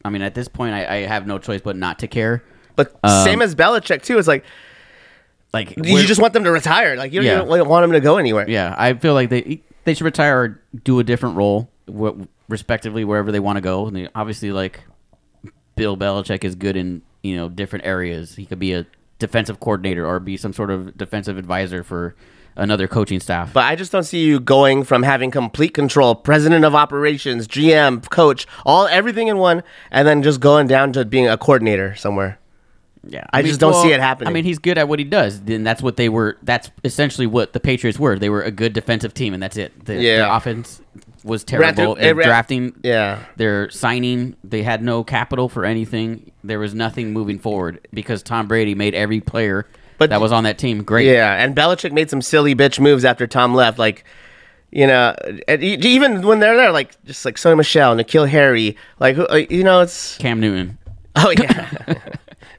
I 0.03 0.09
mean, 0.09 0.21
at 0.23 0.33
this 0.35 0.47
point, 0.47 0.73
I, 0.73 0.97
I 0.97 0.97
have 1.05 1.27
no 1.27 1.37
choice 1.37 1.61
but 1.61 1.75
not 1.75 1.99
to 1.99 2.07
care. 2.07 2.43
But 2.75 2.95
Um, 3.03 3.23
same 3.23 3.41
as 3.41 3.53
Belichick 3.55 4.01
too. 4.03 4.17
It's 4.17 4.27
like 4.27 4.43
Like 5.53 5.73
you 5.77 6.03
just 6.05 6.21
want 6.21 6.33
them 6.33 6.43
to 6.45 6.51
retire. 6.51 6.95
Like 6.95 7.11
you 7.13 7.19
don't 7.21 7.25
Yeah. 7.49 7.55
even 7.55 7.67
want 7.67 7.83
them 7.83 7.91
to 7.93 7.99
go 7.99 8.17
anywhere. 8.17 8.49
yeah, 8.49 8.73
I 8.77 8.93
feel 8.93 9.13
like 9.13 9.29
they 9.29 9.61
they 9.83 9.93
should 9.93 10.05
retire 10.05 10.39
or 10.41 10.61
do 10.83 10.99
a 10.99 11.03
different 11.03 11.35
role, 11.37 11.69
wh- 11.97 12.25
respectively, 12.49 13.03
wherever 13.03 13.31
they 13.31 13.39
want 13.39 13.57
to 13.57 13.61
go. 13.61 13.87
And 13.87 13.95
they, 13.95 14.07
obviously, 14.15 14.51
like 14.51 14.81
Bill 15.75 15.97
Belichick 15.97 16.43
is 16.43 16.55
good 16.55 16.75
in 16.75 17.01
you 17.23 17.35
know 17.35 17.49
different 17.49 17.85
areas. 17.85 18.35
He 18.35 18.45
could 18.45 18.59
be 18.59 18.73
a 18.73 18.85
defensive 19.19 19.59
coordinator 19.59 20.05
or 20.05 20.19
be 20.19 20.37
some 20.37 20.53
sort 20.53 20.71
of 20.71 20.97
defensive 20.97 21.37
advisor 21.37 21.83
for 21.83 22.15
another 22.55 22.87
coaching 22.87 23.19
staff. 23.19 23.53
But 23.53 23.63
I 23.65 23.75
just 23.75 23.91
don't 23.91 24.03
see 24.03 24.25
you 24.25 24.39
going 24.39 24.83
from 24.83 25.03
having 25.03 25.31
complete 25.31 25.73
control, 25.73 26.15
president 26.15 26.65
of 26.65 26.75
operations, 26.75 27.47
GM, 27.47 28.07
coach, 28.09 28.45
all 28.65 28.87
everything 28.87 29.27
in 29.27 29.37
one, 29.37 29.63
and 29.91 30.07
then 30.07 30.21
just 30.23 30.39
going 30.41 30.67
down 30.67 30.91
to 30.93 31.05
being 31.05 31.27
a 31.27 31.37
coordinator 31.37 31.95
somewhere. 31.95 32.39
Yeah, 33.07 33.25
I 33.33 33.41
just 33.41 33.59
don't 33.59 33.73
see 33.81 33.91
it 33.93 33.99
happening. 33.99 34.27
I 34.27 34.31
mean, 34.31 34.43
he's 34.43 34.59
good 34.59 34.77
at 34.77 34.87
what 34.87 34.99
he 34.99 35.05
does. 35.05 35.41
Then 35.41 35.63
that's 35.63 35.81
what 35.81 35.97
they 35.97 36.07
were. 36.07 36.37
That's 36.43 36.69
essentially 36.83 37.25
what 37.25 37.51
the 37.53 37.59
Patriots 37.59 37.97
were. 37.97 38.19
They 38.19 38.29
were 38.29 38.43
a 38.43 38.51
good 38.51 38.73
defensive 38.73 39.13
team, 39.15 39.33
and 39.33 39.41
that's 39.41 39.57
it. 39.57 39.85
The, 39.85 39.95
Yeah. 39.95 40.17
their 40.17 40.31
offense 40.31 40.81
was 41.23 41.43
terrible. 41.43 41.95
Their 41.95 42.15
ran- 42.15 42.27
drafting, 42.27 42.73
Yeah. 42.83 43.19
their 43.37 43.69
signing, 43.69 44.35
they 44.43 44.63
had 44.63 44.81
no 44.83 45.03
capital 45.03 45.49
for 45.49 45.65
anything. 45.65 46.31
There 46.43 46.59
was 46.59 46.73
nothing 46.73 47.13
moving 47.13 47.37
forward 47.39 47.79
because 47.93 48.23
Tom 48.23 48.47
Brady 48.47 48.73
made 48.75 48.95
every 48.95 49.19
player 49.21 49.67
But- 49.97 50.09
that 50.09 50.19
was 50.21 50.31
on 50.31 50.43
that 50.45 50.57
team 50.57 50.83
great. 50.83 51.05
Yeah, 51.07 51.33
and 51.33 51.55
Belichick 51.55 51.91
made 51.91 52.09
some 52.09 52.21
silly 52.21 52.55
bitch 52.55 52.79
moves 52.79 53.05
after 53.05 53.27
Tom 53.27 53.53
left, 53.55 53.77
like. 53.79 54.03
You 54.73 54.87
know, 54.87 55.13
even 55.49 56.21
when 56.25 56.39
they're 56.39 56.55
there, 56.55 56.71
like 56.71 56.91
just 57.03 57.25
like 57.25 57.35
Sony 57.35 57.57
Michel, 57.57 57.93
N'Keal 57.93 58.25
Harry, 58.29 58.77
like 59.01 59.17
uh, 59.17 59.35
you 59.49 59.65
know, 59.65 59.81
it's 59.81 60.17
Cam 60.17 60.39
Newton. 60.39 60.77
oh 61.17 61.29
yeah, 61.31 61.43
Can't 61.75 61.99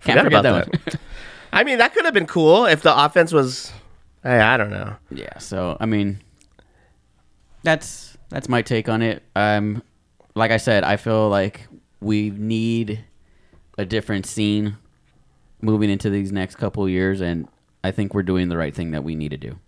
Forgot 0.02 0.24
forget 0.24 0.26
about 0.26 0.42
that 0.42 0.70
that. 0.70 0.94
one. 0.94 1.00
I 1.54 1.64
mean, 1.64 1.78
that 1.78 1.94
could 1.94 2.04
have 2.04 2.12
been 2.12 2.26
cool 2.26 2.66
if 2.66 2.82
the 2.82 2.94
offense 2.94 3.32
was. 3.32 3.72
Hey, 4.22 4.38
I 4.40 4.58
don't 4.58 4.68
know. 4.68 4.94
Yeah, 5.10 5.38
so 5.38 5.78
I 5.80 5.86
mean, 5.86 6.20
that's 7.62 8.11
that's 8.32 8.48
my 8.48 8.62
take 8.62 8.88
on 8.88 9.02
it. 9.02 9.22
Um, 9.36 9.82
like 10.34 10.50
I 10.50 10.56
said, 10.56 10.84
I 10.84 10.96
feel 10.96 11.28
like 11.28 11.68
we 12.00 12.30
need 12.30 13.04
a 13.76 13.84
different 13.84 14.26
scene 14.26 14.76
moving 15.60 15.90
into 15.90 16.10
these 16.10 16.32
next 16.32 16.56
couple 16.56 16.82
of 16.82 16.90
years, 16.90 17.20
and 17.20 17.46
I 17.84 17.90
think 17.90 18.14
we're 18.14 18.22
doing 18.22 18.48
the 18.48 18.56
right 18.56 18.74
thing 18.74 18.92
that 18.92 19.04
we 19.04 19.14
need 19.14 19.30
to 19.30 19.36
do. 19.36 19.58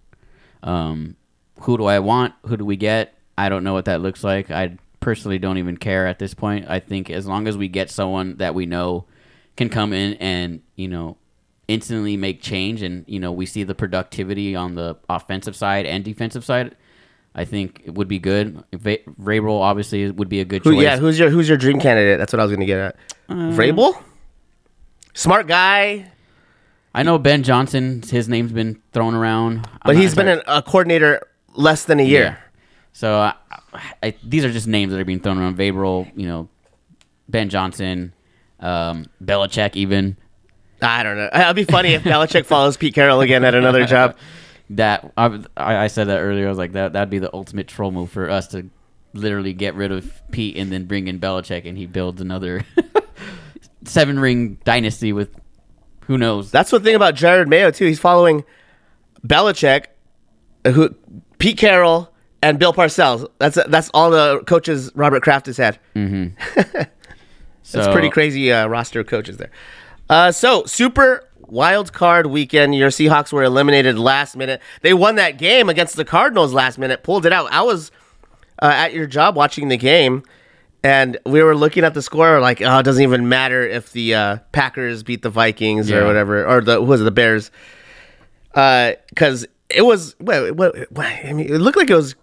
Um, 0.62 1.16
who 1.61 1.76
do 1.76 1.85
I 1.85 1.99
want? 1.99 2.35
Who 2.47 2.56
do 2.56 2.64
we 2.64 2.76
get? 2.76 3.14
I 3.37 3.49
don't 3.49 3.64
know 3.64 3.75
what 3.75 3.85
that 3.85 4.00
looks 4.00 4.25
like. 4.25 4.50
I 4.50 4.78
personally 5.00 5.38
don't 5.38 5.59
even 5.59 5.76
care 5.76 6.06
at 6.06 6.18
this 6.18 6.33
point. 6.33 6.64
I 6.68 6.80
think 6.80 7.11
as 7.11 7.26
long 7.26 7.47
as 7.47 7.59
we 7.59 7.68
get 7.68 7.90
someone 7.90 8.38
that 8.38 8.54
we 8.54 8.64
know 8.64 9.04
can 9.56 9.68
come 9.68 9.92
in 9.92 10.14
and 10.14 10.62
you 10.75 10.88
know 10.88 11.18
instantly 11.68 12.16
make 12.16 12.40
change, 12.40 12.80
and 12.80 13.04
you 13.06 13.21
know 13.21 13.30
we 13.30 13.44
see 13.44 13.62
the 13.62 13.75
productivity 13.75 14.56
on 14.56 14.75
the 14.75 14.97
offensive 15.11 15.54
side 15.54 15.85
and 15.85 16.02
defensive 16.02 16.44
side. 16.44 16.75
I 17.35 17.45
think 17.45 17.83
it 17.85 17.95
would 17.95 18.07
be 18.09 18.19
good. 18.19 18.62
Va- 18.73 18.99
Vrabel 19.21 19.61
obviously 19.61 20.11
would 20.11 20.29
be 20.29 20.41
a 20.41 20.45
good 20.45 20.62
Who, 20.64 20.75
choice. 20.75 20.83
yeah, 20.83 20.97
who's 20.97 21.19
your 21.19 21.31
who's 21.31 21.49
your 21.49 21.59
dream 21.59 21.81
candidate? 21.81 22.19
That's 22.19 22.33
what 22.33 22.41
I 22.41 22.45
was 22.45 22.53
gonna 22.53 22.64
get 22.67 22.79
at. 22.79 22.97
Uh, 23.29 23.35
Vrabel, 23.53 24.00
smart 25.14 25.47
guy, 25.47 26.11
I 26.95 27.03
know 27.03 27.19
Ben 27.19 27.43
Johnson. 27.43 28.03
His 28.03 28.29
name's 28.29 28.53
been 28.53 28.81
thrown 28.93 29.14
around, 29.14 29.69
but 29.85 29.97
I'm 29.97 29.97
he's 29.97 30.14
been 30.14 30.29
an, 30.29 30.43
a 30.47 30.62
coordinator 30.62 31.26
less 31.55 31.85
than 31.85 31.99
a 31.99 32.05
year. 32.05 32.38
So 32.93 33.17
I, 33.19 33.35
I, 34.03 34.14
these 34.23 34.45
are 34.45 34.53
just 34.53 34.69
names 34.69 34.93
that 34.93 35.00
are 35.00 35.05
being 35.05 35.19
thrown 35.21 35.38
around. 35.38 35.57
Vrabel, 35.59 36.11
you 36.17 36.29
know, 36.29 36.49
Ben 37.29 37.49
Johnson, 37.49 38.12
um, 38.61 39.07
Belichick, 39.23 39.75
even 39.75 40.17
I 40.81 41.03
don't 41.03 41.17
know. 41.17 41.29
It'd 41.35 41.57
be 41.57 41.64
funny 41.64 41.95
if 41.95 42.05
Belichick 42.05 42.47
follows 42.47 42.76
Pete 42.76 42.95
Carroll 42.95 43.21
again 43.21 43.45
at 43.45 43.55
another 43.55 43.85
job. 43.87 44.17
that. 44.71 45.12
I, 45.16 45.38
I 45.56 45.87
said 45.88 46.09
that 46.09 46.18
earlier. 46.18 46.47
I 46.47 46.49
was 46.49 46.59
like, 46.59 46.73
that 46.73 46.92
that'd 46.92 47.11
be 47.11 47.18
the 47.18 47.33
ultimate 47.35 47.68
troll 47.68 47.90
move 47.90 48.11
for 48.11 48.30
us 48.30 48.49
to 48.49 48.68
literally 49.12 49.52
get 49.52 49.75
rid 49.75 49.92
of 49.92 50.23
Pete 50.30 50.56
and 50.56 50.73
then 50.73 50.85
bring 50.87 51.09
in 51.09 51.21
Belichick, 51.21 51.66
and 51.66 51.78
he 51.78 51.87
builds 51.87 52.21
another 52.21 52.64
seven 53.85 54.18
ring 54.18 54.59
dynasty 54.64 55.12
with 55.12 55.35
who 56.06 56.18
knows. 56.18 56.50
That's 56.50 56.71
the 56.71 56.80
thing 56.80 56.94
about 56.94 57.14
Jerod 57.14 57.47
Mayo 57.49 57.71
too. 57.71 57.87
He's 57.87 58.00
following 58.00 58.44
Belichick, 59.26 59.87
who 60.66 60.94
Pete 61.38 61.59
Carroll 61.59 62.12
and 62.42 62.59
Bill 62.59 62.73
Parcells. 62.75 63.28
That's 63.38 63.59
that's 63.68 63.90
all 63.94 64.11
the 64.11 64.42
coaches 64.47 64.90
Robert 64.94 65.23
Kraft 65.23 65.47
has 65.47 65.56
had. 65.56 65.78
so, 67.62 67.78
It's 67.80 67.88
pretty 67.92 68.11
crazy 68.11 68.52
uh, 68.52 68.66
roster 68.66 69.00
of 69.00 69.06
coaches 69.06 69.38
there. 69.38 69.50
Uh, 70.11 70.30
so 70.30 70.64
super 70.64 71.28
wild 71.49 71.93
card 71.93 72.27
weekend. 72.27 72.75
Your 72.75 72.91
Seahawks 72.91 73.33
were 73.33 73.43
eliminated 73.43 73.99
last 73.99 74.37
minute. 74.37 74.61
They 74.83 74.95
won 74.95 75.17
that 75.17 75.39
game 75.39 75.69
against 75.69 75.97
the 75.97 76.05
Cardinals 76.05 76.53
last 76.53 76.79
minute. 76.79 77.03
Pulled 77.03 77.27
it 77.27 77.33
out. 77.33 77.53
I 77.53 77.63
was 77.63 77.91
uh, 78.63 78.67
at 78.67 78.93
your 78.93 79.07
job 79.07 79.37
watching 79.37 79.69
the 79.69 79.77
game, 79.77 80.23
and 80.83 81.19
we 81.27 81.43
were 81.43 81.57
looking 81.57 81.85
at 81.85 81.95
the 81.95 82.03
score. 82.03 82.41
Like, 82.41 82.61
oh, 82.63 82.79
it 82.79 82.83
doesn't 82.83 83.03
even 83.03 83.29
matter 83.29 83.67
if 83.67 83.93
the 83.93 84.15
uh, 84.15 84.37
Packers 84.53 85.03
beat 85.03 85.23
the 85.23 85.31
Vikings 85.31 85.91
or 85.91 86.07
whatever, 86.07 86.47
or 86.47 86.61
the 86.61 86.77
who 86.77 86.85
was 86.85 87.01
it, 87.01 87.05
the 87.05 87.11
Bears? 87.11 87.51
Because 88.53 89.47
it 89.69 89.83
was. 89.83 90.15
What, 90.19 90.57
what, 90.57 90.91
what, 90.93 91.07
I 91.07 91.33
mean, 91.33 91.53
it 91.53 91.59
looked 91.59 91.77
like 91.77 91.91
it 91.91 91.97
was 91.97 92.15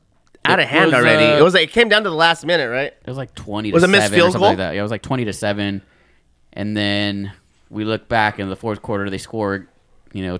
out 0.45 0.59
It 0.59 0.63
of 0.63 0.69
hand 0.69 0.85
was, 0.87 0.93
already. 0.95 1.25
uh, 1.25 1.37
it 1.37 1.43
was 1.43 1.53
like 1.53 1.63
it 1.63 1.71
came 1.71 1.89
down 1.89 2.03
to 2.03 2.09
the 2.09 2.15
last 2.15 2.45
minute, 2.45 2.69
right? 2.69 2.93
It 2.93 3.07
was 3.07 3.17
like 3.17 3.35
twenty. 3.35 3.71
Was 3.71 3.83
to 3.83 3.89
it 3.89 3.91
missed 3.91 4.05
seven 4.05 4.19
field 4.19 4.33
goal? 4.33 4.41
Like 4.41 4.57
that. 4.57 4.73
Yeah, 4.73 4.79
it 4.79 4.83
was 4.83 4.91
like 4.91 5.01
twenty 5.03 5.25
to 5.25 5.33
seven, 5.33 5.81
and 6.53 6.75
then 6.75 7.33
we 7.71 7.85
look 7.85 8.07
back 8.07 8.37
in 8.37 8.49
the 8.49 8.55
fourth 8.55 8.81
quarter. 8.81 9.09
They 9.09 9.17
scored, 9.17 9.67
you 10.13 10.23
know, 10.27 10.39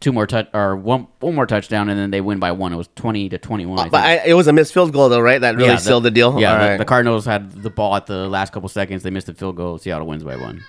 two 0.00 0.12
more 0.12 0.26
touch 0.26 0.48
or 0.52 0.76
one 0.76 1.06
one 1.20 1.34
more 1.34 1.46
touchdown, 1.46 1.88
and 1.88 1.98
then 1.98 2.10
they 2.10 2.20
win 2.20 2.40
by 2.40 2.52
one. 2.52 2.72
It 2.72 2.76
was 2.76 2.88
twenty 2.96 3.28
to 3.28 3.38
twenty 3.38 3.64
one. 3.64 3.88
But 3.88 4.04
I, 4.04 4.26
it 4.26 4.34
was 4.34 4.48
a 4.48 4.52
missed 4.52 4.74
field 4.74 4.92
goal, 4.92 5.08
though, 5.08 5.20
right? 5.20 5.40
That 5.40 5.56
really 5.56 5.78
sealed 5.78 6.02
the, 6.02 6.10
deal. 6.10 6.38
Yeah, 6.38 6.58
the, 6.58 6.58
right. 6.58 6.76
the 6.76 6.84
Cardinals 6.84 7.24
had 7.24 7.52
the 7.52 7.70
ball 7.70 7.94
at 7.94 8.06
the 8.06 8.28
last 8.28 8.52
couple 8.52 8.68
seconds. 8.68 9.04
They 9.04 9.10
missed 9.10 9.28
the 9.28 9.34
field 9.34 9.56
goal. 9.56 9.78
Seattle 9.78 10.06
wins 10.06 10.24
by 10.24 10.36
one. 10.36 10.64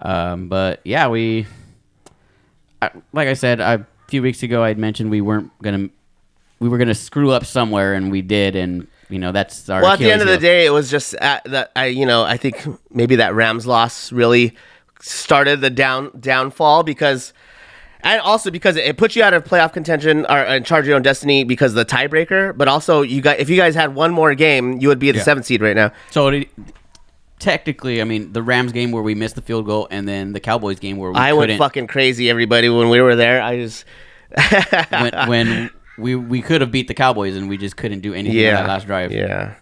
Um, 0.00 0.48
but 0.48 0.80
yeah, 0.84 1.08
we, 1.08 1.46
I, 2.82 2.90
like 3.12 3.28
I 3.28 3.34
said 3.34 3.60
I, 3.60 3.74
a 3.74 3.86
few 4.08 4.20
weeks 4.20 4.42
ago, 4.42 4.62
I 4.62 4.68
had 4.68 4.78
mentioned 4.78 5.10
we 5.10 5.20
weren't 5.20 5.50
gonna, 5.62 5.88
we 6.58 6.68
were 6.68 6.76
gonna 6.76 6.94
screw 6.94 7.30
up 7.30 7.46
somewhere, 7.46 7.94
and 7.94 8.10
we 8.12 8.20
did, 8.20 8.56
and 8.56 8.86
you 9.12 9.18
know 9.18 9.30
that's 9.32 9.68
our. 9.68 9.82
well, 9.82 9.92
at 9.92 9.98
the 9.98 10.10
end 10.10 10.22
of 10.22 10.28
the 10.28 10.38
day, 10.38 10.66
it 10.66 10.70
was 10.70 10.90
just 10.90 11.14
uh, 11.20 11.40
that. 11.44 11.70
I, 11.76 11.86
you 11.86 12.06
know, 12.06 12.22
I 12.24 12.36
think 12.36 12.64
maybe 12.90 13.16
that 13.16 13.34
Rams 13.34 13.66
loss 13.66 14.10
really 14.12 14.54
started 15.00 15.60
the 15.60 15.70
down 15.70 16.10
downfall 16.18 16.82
because, 16.84 17.32
and 18.02 18.20
also 18.20 18.50
because 18.50 18.76
it 18.76 18.96
put 18.96 19.14
you 19.16 19.22
out 19.22 19.34
of 19.34 19.44
playoff 19.44 19.72
contention 19.72 20.24
or 20.26 20.30
uh, 20.46 20.54
in 20.56 20.64
charge 20.64 20.86
your 20.86 20.96
own 20.96 21.02
destiny 21.02 21.44
because 21.44 21.72
of 21.72 21.76
the 21.76 21.84
tiebreaker. 21.84 22.56
But 22.56 22.68
also, 22.68 23.02
you 23.02 23.20
got 23.20 23.38
if 23.38 23.48
you 23.48 23.56
guys 23.56 23.74
had 23.74 23.94
one 23.94 24.12
more 24.12 24.34
game, 24.34 24.78
you 24.80 24.88
would 24.88 24.98
be 24.98 25.10
the 25.10 25.18
Yeah. 25.18 25.24
seventh 25.24 25.46
seed 25.46 25.60
right 25.62 25.76
now. 25.76 25.92
So 26.10 26.28
it, 26.28 26.48
technically, 27.38 28.00
I 28.00 28.04
mean, 28.04 28.32
the 28.32 28.42
Rams 28.42 28.72
game 28.72 28.92
where 28.92 29.02
we 29.02 29.14
missed 29.14 29.34
the 29.34 29.42
field 29.42 29.66
goal, 29.66 29.88
and 29.90 30.08
then 30.08 30.32
the 30.32 30.40
Cowboys 30.40 30.78
game 30.78 30.96
where 30.96 31.10
we 31.10 31.16
I 31.16 31.32
went 31.32 31.42
couldn't. 31.48 31.58
fucking 31.58 31.86
crazy, 31.88 32.30
everybody, 32.30 32.68
when 32.68 32.88
we 32.88 33.00
were 33.00 33.16
there. 33.16 33.42
I 33.42 33.56
just 33.58 33.84
when, 34.90 35.28
when 35.28 35.70
we 35.98 36.14
we 36.16 36.42
could 36.42 36.60
have 36.60 36.70
beat 36.70 36.88
the 36.88 36.94
Cowboys, 36.94 37.36
and 37.36 37.48
we 37.48 37.56
just 37.58 37.76
couldn't 37.76 38.00
do 38.00 38.14
anything 38.14 38.46
on 38.48 38.54
that 38.54 38.68
last 38.68 38.86
drive. 38.86 39.12
yeah. 39.12 39.54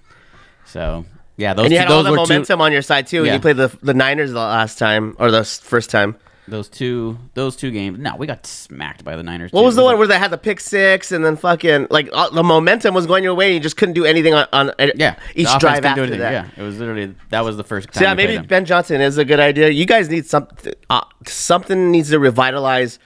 So 0.64 1.04
yeah, 1.36 1.54
those 1.54 1.64
And 1.66 1.72
you 1.72 1.78
two, 1.78 1.82
had 1.82 1.90
all 1.90 2.02
those 2.02 2.04
the 2.04 2.10
were 2.20 2.26
two, 2.26 2.32
momentum 2.34 2.60
on 2.60 2.72
your 2.72 2.82
side 2.82 3.06
too. 3.06 3.24
Yeah. 3.24 3.34
You 3.34 3.40
played 3.40 3.56
the 3.56 3.68
the 3.82 3.94
Niners 3.94 4.30
the 4.32 4.38
last 4.38 4.78
time 4.78 5.16
or 5.18 5.30
the 5.30 5.44
first 5.44 5.90
time. 5.90 6.16
those 6.48 6.68
two 6.68 7.16
those 7.34 7.54
two 7.56 7.70
games. 7.70 7.98
No, 7.98 8.16
we 8.16 8.26
got 8.26 8.44
smacked 8.46 9.04
by 9.04 9.16
the 9.16 9.22
Niners. 9.22 9.52
What 9.52 9.60
too. 9.62 9.66
was 9.66 9.76
the 9.76 9.82
one 9.84 9.98
where 9.98 10.06
they 10.06 10.18
had 10.18 10.30
the 10.30 10.38
pick 10.38 10.60
six 10.60 11.12
and 11.12 11.24
then 11.24 11.36
fucking 11.36 11.86
like 11.90 12.08
all, 12.12 12.30
the 12.30 12.42
momentum 12.42 12.92
was 12.94 13.06
going 13.06 13.24
your 13.24 13.34
way? 13.34 13.46
And 13.46 13.54
you 13.54 13.60
just 13.60 13.76
couldn't 13.76 13.94
do 13.94 14.04
anything 14.04 14.34
on, 14.34 14.46
on 14.52 14.72
Yeah, 14.96 15.16
each 15.34 15.48
drive 15.58 15.84
after 15.84 16.06
that. 16.16 16.32
Yeah, 16.32 16.48
it 16.56 16.62
was 16.62 16.78
literally 16.78 17.14
that 17.30 17.44
was 17.44 17.56
the 17.56 17.64
first 17.64 17.88
time. 17.92 18.00
So 18.00 18.04
yeah, 18.04 18.14
maybe. 18.14 18.38
Ben 18.46 18.64
Johnson 18.64 19.00
is 19.00 19.16
a 19.18 19.24
good 19.24 19.40
idea. 19.40 19.70
You 19.70 19.86
guys 19.86 20.08
need 20.08 20.26
something. 20.26 20.74
Uh, 20.88 21.02
something 21.26 21.90
needs 21.90 22.10
to 22.10 22.18
revitalize. 22.18 22.98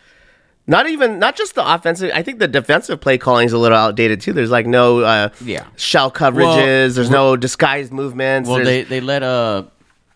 Not 0.66 0.88
even 0.88 1.18
not 1.18 1.37
just 1.37 1.54
the 1.54 1.75
offensive. 1.75 2.11
I 2.14 2.23
think 2.23 2.38
the 2.38 2.49
defensive 2.49 3.00
play 3.00 3.18
calling 3.18 3.47
is 3.47 3.52
a 3.52 3.59
little 3.59 3.76
outdated 3.76 4.21
too. 4.23 4.33
There's 4.33 4.50
like 4.50 4.66
no 4.66 5.00
uh, 5.00 5.28
Yeah. 5.42 5.66
shell 5.76 6.11
coverages. 6.11 6.37
Well, 6.42 6.88
There's 6.90 7.11
no 7.11 7.37
disguised 7.37 7.92
movements. 7.92 8.49
Well, 8.49 8.64
There's- 8.64 8.88
they 8.88 9.00
they 9.00 9.00
let 9.00 9.23
uh, 9.23 9.64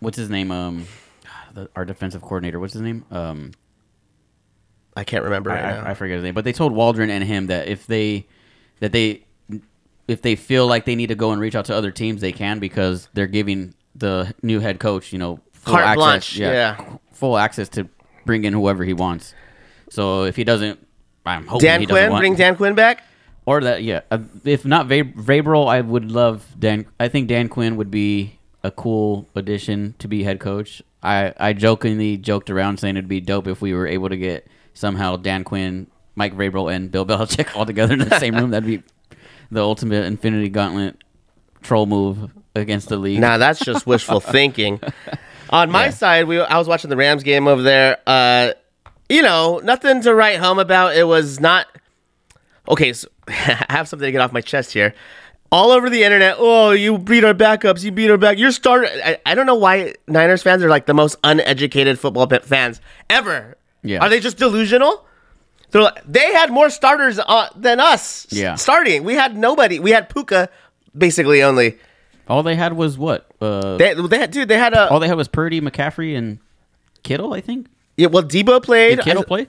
what's 0.00 0.16
his 0.16 0.30
name? 0.30 0.50
Um, 0.50 0.86
the, 1.52 1.68
our 1.76 1.84
defensive 1.84 2.22
coordinator. 2.22 2.58
What's 2.60 2.72
his 2.72 2.82
name? 2.82 3.04
Um, 3.10 3.52
I 4.96 5.04
can't 5.04 5.22
remember 5.24 5.50
right 5.50 5.64
I, 5.64 5.70
now. 5.72 5.84
I, 5.84 5.90
I 5.90 5.94
forget 5.94 6.16
his 6.16 6.24
name, 6.24 6.34
but 6.34 6.44
they 6.44 6.52
told 6.52 6.72
Waldron 6.72 7.10
and 7.10 7.22
him 7.22 7.48
that 7.48 7.68
if 7.68 7.86
they 7.86 8.26
that 8.80 8.92
they 8.92 9.24
if 10.08 10.22
they 10.22 10.34
feel 10.34 10.66
like 10.66 10.86
they 10.86 10.94
need 10.96 11.08
to 11.08 11.14
go 11.14 11.32
and 11.32 11.40
reach 11.40 11.54
out 11.54 11.66
to 11.66 11.74
other 11.74 11.90
teams, 11.90 12.22
they 12.22 12.32
can 12.32 12.58
because 12.58 13.08
they're 13.12 13.26
giving 13.26 13.74
the 13.94 14.32
new 14.42 14.60
head 14.60 14.80
coach, 14.80 15.12
you 15.12 15.18
know, 15.18 15.40
full 15.52 15.74
Carte 15.74 15.84
access, 15.86 15.98
blanche, 15.98 16.38
yeah. 16.38 16.96
full 17.12 17.36
access 17.36 17.68
to 17.70 17.86
bring 18.24 18.44
in 18.44 18.54
whoever 18.54 18.82
he 18.84 18.94
wants. 18.94 19.34
So 19.90 20.24
if 20.24 20.36
he 20.36 20.44
doesn't, 20.44 20.84
I'm 21.26 21.46
hoping 21.46 21.66
Dan 21.66 21.80
he 21.80 21.86
doesn't 21.86 22.00
Quinn, 22.02 22.10
want, 22.10 22.22
bring 22.22 22.34
Dan 22.36 22.56
Quinn 22.56 22.74
back. 22.74 23.04
or 23.46 23.60
that 23.62 23.82
yeah. 23.82 24.00
Uh, 24.10 24.18
if 24.44 24.64
not 24.64 24.86
Va- 24.86 25.04
Vrabel, 25.04 25.68
I 25.68 25.80
would 25.80 26.10
love 26.10 26.46
Dan. 26.58 26.86
I 26.98 27.08
think 27.08 27.28
Dan 27.28 27.48
Quinn 27.48 27.76
would 27.76 27.90
be 27.90 28.38
a 28.62 28.70
cool 28.70 29.28
addition 29.34 29.94
to 29.98 30.08
be 30.08 30.22
head 30.24 30.40
coach. 30.40 30.82
I 31.02 31.32
I 31.38 31.52
jokingly 31.52 32.16
joked 32.16 32.50
around 32.50 32.78
saying 32.78 32.96
it'd 32.96 33.08
be 33.08 33.20
dope 33.20 33.46
if 33.46 33.60
we 33.60 33.72
were 33.74 33.86
able 33.86 34.08
to 34.08 34.16
get 34.16 34.46
somehow 34.74 35.16
Dan 35.16 35.44
Quinn, 35.44 35.86
Mike 36.14 36.34
Vrabel, 36.36 36.74
and 36.74 36.90
Bill 36.90 37.06
Belichick 37.06 37.54
all 37.56 37.66
together 37.66 37.94
in 37.94 38.00
the 38.00 38.18
same 38.18 38.34
room. 38.34 38.50
That'd 38.50 38.66
be 38.66 38.82
the 39.50 39.60
ultimate 39.62 40.04
Infinity 40.04 40.48
Gauntlet 40.50 40.96
troll 41.62 41.86
move 41.86 42.30
against 42.54 42.88
the 42.88 42.96
league. 42.96 43.20
Now 43.20 43.38
that's 43.38 43.60
just 43.60 43.86
wishful 43.86 44.20
thinking. 44.20 44.80
On 45.50 45.70
my 45.70 45.90
side, 45.90 46.26
we 46.26 46.40
I 46.40 46.58
was 46.58 46.68
watching 46.68 46.90
the 46.90 46.96
Rams 46.96 47.22
game 47.22 47.46
over 47.48 47.62
there. 47.62 47.98
Uh, 48.06 48.52
you 49.08 49.22
know, 49.22 49.60
nothing 49.64 50.02
to 50.02 50.14
write 50.14 50.38
home 50.38 50.58
about. 50.58 50.94
It 50.96 51.04
was 51.04 51.40
not 51.40 51.66
okay. 52.68 52.92
So 52.92 53.08
I 53.28 53.64
have 53.70 53.88
something 53.88 54.06
to 54.06 54.12
get 54.12 54.20
off 54.20 54.32
my 54.32 54.40
chest 54.40 54.72
here. 54.72 54.94
All 55.50 55.70
over 55.70 55.88
the 55.88 56.02
internet, 56.04 56.36
oh, 56.38 56.72
you 56.72 56.98
beat 56.98 57.24
our 57.24 57.32
backups. 57.32 57.82
You 57.82 57.90
beat 57.90 58.10
our 58.10 58.18
back. 58.18 58.36
You're 58.36 58.52
starter. 58.52 58.86
I, 59.02 59.18
I 59.24 59.34
don't 59.34 59.46
know 59.46 59.54
why 59.54 59.94
Niners 60.06 60.42
fans 60.42 60.62
are 60.62 60.68
like 60.68 60.84
the 60.84 60.92
most 60.92 61.16
uneducated 61.24 61.98
football 61.98 62.26
fans 62.42 62.82
ever. 63.08 63.56
Yeah. 63.82 64.00
Are 64.00 64.10
they 64.10 64.20
just 64.20 64.36
delusional? 64.36 65.06
They're 65.70 65.82
like, 65.82 66.02
they 66.06 66.32
had 66.34 66.50
more 66.50 66.68
starters 66.68 67.18
uh, 67.18 67.48
than 67.56 67.80
us. 67.80 68.26
Yeah. 68.30 68.56
Starting, 68.56 69.04
we 69.04 69.14
had 69.14 69.36
nobody. 69.38 69.78
We 69.78 69.90
had 69.90 70.08
Puka, 70.10 70.50
basically 70.96 71.42
only. 71.42 71.78
all 72.26 72.42
they 72.42 72.54
had 72.56 72.74
was 72.74 72.98
what? 72.98 73.30
Uh, 73.40 73.76
They, 73.78 73.94
they 73.94 74.18
had, 74.18 74.30
dude. 74.30 74.48
They 74.48 74.58
had 74.58 74.74
a 74.74 74.90
all 74.90 75.00
they 75.00 75.08
had 75.08 75.16
was 75.16 75.28
Purdy, 75.28 75.60
McCaffrey, 75.62 76.16
and 76.16 76.38
Kittle. 77.02 77.32
I 77.32 77.40
think. 77.40 77.68
Yeah, 77.98 78.06
well, 78.06 78.22
Deebo 78.22 78.62
played. 78.62 78.96
Did 78.96 79.04
Kittle 79.04 79.24
play? 79.24 79.48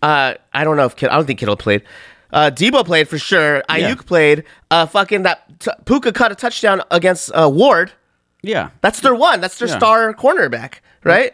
Uh, 0.00 0.34
I 0.54 0.64
don't 0.64 0.76
know 0.78 0.86
if 0.86 0.96
Kittle. 0.96 1.12
I 1.14 1.18
don't 1.18 1.26
think 1.26 1.38
Kittle 1.40 1.56
played. 1.56 1.82
Uh, 2.32 2.50
Deebo 2.50 2.84
played 2.86 3.08
for 3.08 3.18
sure. 3.18 3.62
Aiyuk 3.68 3.80
Yeah. 3.80 3.94
played. 4.06 4.44
Uh, 4.70 4.86
fucking 4.86 5.22
that 5.24 5.60
t- 5.60 5.70
Puka 5.84 6.12
caught 6.12 6.30
a 6.32 6.34
touchdown 6.34 6.80
against 6.90 7.30
uh, 7.34 7.50
Ward. 7.52 7.92
Yeah. 8.42 8.70
That's 8.82 9.00
their 9.00 9.14
one. 9.14 9.40
That's 9.40 9.58
their 9.58 9.68
Yeah. 9.68 9.76
star 9.78 10.14
cornerback, 10.14 10.74
right? 11.04 11.32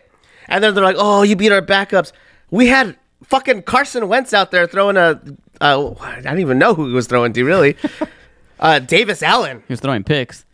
And 0.49 0.65
then 0.65 0.75
they're 0.75 0.85
like, 0.85 0.97
"Oh, 0.99 1.23
you 1.23 1.37
beat 1.37 1.53
our 1.53 1.61
backups." 1.63 2.13
We 2.51 2.69
had 2.69 2.97
fucking 3.25 3.63
Carson 3.63 4.09
Wentz 4.09 4.33
out 4.33 4.51
there 4.51 4.67
throwing 4.67 4.97
a. 4.97 5.21
Uh, 5.61 5.95
I 6.01 6.21
don't 6.23 6.39
even 6.41 6.59
know 6.59 6.75
who 6.75 6.87
he 6.89 6.93
was 6.95 7.07
throwing 7.07 7.33
to 7.35 7.45
really. 7.45 7.77
uh, 8.61 8.79
Davis 8.79 9.23
Allen. 9.23 9.63
He 9.69 9.73
was 9.73 9.81
throwing 9.81 10.05
picks. 10.05 10.45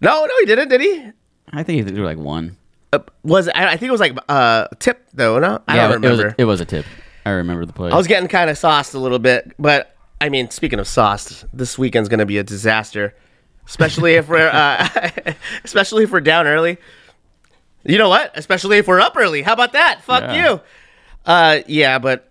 No, 0.00 0.24
no, 0.24 0.34
he 0.40 0.46
didn't. 0.46 0.68
Did 0.68 0.80
he? 0.80 1.10
I 1.52 1.62
think 1.64 1.84
he 1.84 1.94
threw 1.94 2.04
like 2.04 2.18
one. 2.18 2.56
Uh, 2.92 2.98
was 3.22 3.48
I, 3.48 3.68
I 3.68 3.76
think 3.76 3.88
it 3.88 3.92
was 3.92 4.00
like 4.00 4.16
uh, 4.28 4.68
tip 4.78 5.06
though. 5.14 5.38
No, 5.38 5.62
I 5.66 5.76
yeah, 5.76 5.88
don't 5.88 6.04
it 6.04 6.10
was, 6.10 6.18
remember. 6.18 6.34
a, 6.38 6.42
it 6.42 6.44
was 6.44 6.60
a 6.60 6.64
tip. 6.64 6.84
I 7.24 7.30
remember 7.30 7.64
the 7.64 7.72
play. 7.72 7.90
I 7.90 7.96
was 7.96 8.06
getting 8.06 8.28
kind 8.28 8.50
of 8.50 8.58
sauced 8.58 8.94
a 8.94 8.98
little 8.98 9.18
bit, 9.18 9.52
but 9.58 9.96
I 10.20 10.28
mean, 10.28 10.50
speaking 10.50 10.78
of 10.78 10.86
sauced, 10.86 11.44
this 11.52 11.78
weekend's 11.78 12.08
going 12.08 12.18
to 12.20 12.26
be 12.26 12.38
a 12.38 12.42
disaster, 12.42 13.14
especially 13.66 14.14
if 14.14 14.28
we're 14.28 14.50
uh, 14.52 14.88
especially 15.64 16.04
if 16.04 16.10
we're 16.10 16.20
down 16.20 16.46
early. 16.46 16.78
You 17.84 17.98
know 17.98 18.08
what? 18.08 18.30
Especially 18.36 18.78
if 18.78 18.86
we're 18.86 19.00
up 19.00 19.16
early. 19.16 19.42
How 19.42 19.54
about 19.54 19.72
that? 19.72 20.00
Fuck 20.02 20.22
Yeah. 20.24 20.50
you. 20.52 20.60
Uh, 21.24 21.58
yeah, 21.66 21.98
but 21.98 22.30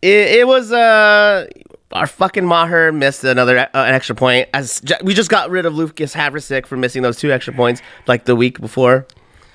it, 0.00 0.38
it 0.40 0.46
was 0.46 0.70
uh 0.72 1.46
our 1.92 2.06
fucking 2.06 2.44
Maher 2.44 2.92
missed 2.92 3.24
another 3.24 3.58
uh, 3.58 3.66
an 3.74 3.94
extra 3.94 4.14
point. 4.14 4.48
As 4.54 4.82
we 5.02 5.12
just 5.14 5.30
got 5.30 5.50
rid 5.50 5.66
of 5.66 5.74
Lucas 5.74 6.14
Havrisik 6.14 6.66
for 6.66 6.76
missing 6.76 7.02
those 7.02 7.16
two 7.18 7.32
extra 7.32 7.52
points 7.52 7.82
like 8.06 8.24
the 8.26 8.36
week 8.36 8.60
before. 8.60 9.06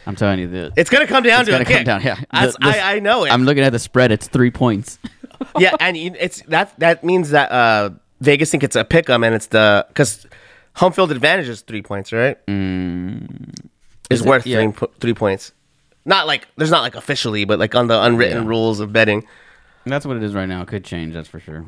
I'm 0.08 0.15
telling 0.15 0.39
you 0.39 0.48
that. 0.48 0.74
It's 0.77 0.89
gonna 0.89 1.08
come 1.08 1.24
down 1.24 1.41
It's 1.41 1.48
to 1.48 1.51
gonna 1.51 1.62
a 1.63 1.65
come 1.65 1.75
kick. 1.77 1.86
down. 1.86 2.01
Yeah, 2.01 2.15
The- 2.15 2.51
the- 2.60 2.67
I, 2.67 2.96
I 2.96 3.00
know 3.00 3.24
it. 3.25 3.31
I'm 3.31 3.43
looking 3.46 3.63
at 3.63 3.72
the 3.72 3.79
spread. 3.79 4.12
It's 4.12 4.27
three 4.27 4.51
points. 4.51 4.98
yeah, 5.60 5.75
and 5.79 5.96
it's 5.98 6.41
that 6.43 6.77
that 6.79 7.03
means 7.03 7.31
that 7.31 7.51
uh 7.51 7.89
Vegas 8.20 8.50
think 8.51 8.63
it's 8.63 8.75
a 8.75 8.84
pick 8.84 9.10
'em 9.10 9.24
and 9.24 9.34
it's 9.36 9.48
the 9.48 9.86
because 9.89 10.25
home 10.75 10.91
field 10.93 11.12
advantage 11.12 11.48
is 11.50 11.62
three 11.62 11.81
points, 11.81 12.12
right? 12.13 12.38
Is, 12.48 12.53
Mm. 12.53 13.53
Is 14.10 14.22
it? 14.22 14.27
worth 14.27 14.46
Yeah. 14.48 14.72
three, 14.72 14.88
three 15.00 15.13
points. 15.13 15.51
Not 16.05 16.25
like 16.27 16.48
there's 16.58 16.72
not 16.72 16.81
like 16.81 16.96
officially, 16.96 17.46
but 17.46 17.60
like 17.60 17.75
on 17.75 17.88
the 17.88 18.01
unwritten 18.01 18.43
Yeah. 18.43 18.50
rules 18.50 18.79
of 18.79 18.91
betting. 18.93 19.25
That's 19.86 20.05
what 20.05 20.17
it 20.17 20.24
is 20.24 20.34
right 20.34 20.48
now. 20.48 20.62
It 20.62 20.67
could 20.67 20.84
change. 20.86 21.13
That's 21.13 21.27
for 21.27 21.39
sure. 21.39 21.65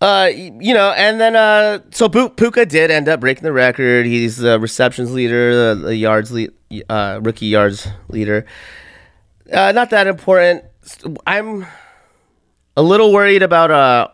Uh, 0.00 0.30
you 0.34 0.72
know, 0.72 0.92
and 0.92 1.20
then 1.20 1.36
uh, 1.36 1.80
so 1.90 2.08
Pu- 2.08 2.30
Puka 2.30 2.64
did 2.64 2.90
end 2.90 3.06
up 3.08 3.20
breaking 3.20 3.42
the 3.44 3.52
record. 3.52 4.06
He's 4.06 4.38
the 4.38 4.58
receptions 4.58 5.12
leader, 5.12 5.74
the, 5.74 5.80
the 5.88 5.96
yards 5.96 6.32
lead, 6.32 6.52
uh, 6.88 7.20
rookie 7.22 7.46
yards 7.46 7.86
leader. 8.08 8.46
Uh, 9.52 9.72
not 9.72 9.90
that 9.90 10.06
important. 10.06 10.64
I'm 11.26 11.66
a 12.76 12.82
little 12.82 13.12
worried 13.12 13.42
about 13.42 13.70
uh 13.70 14.08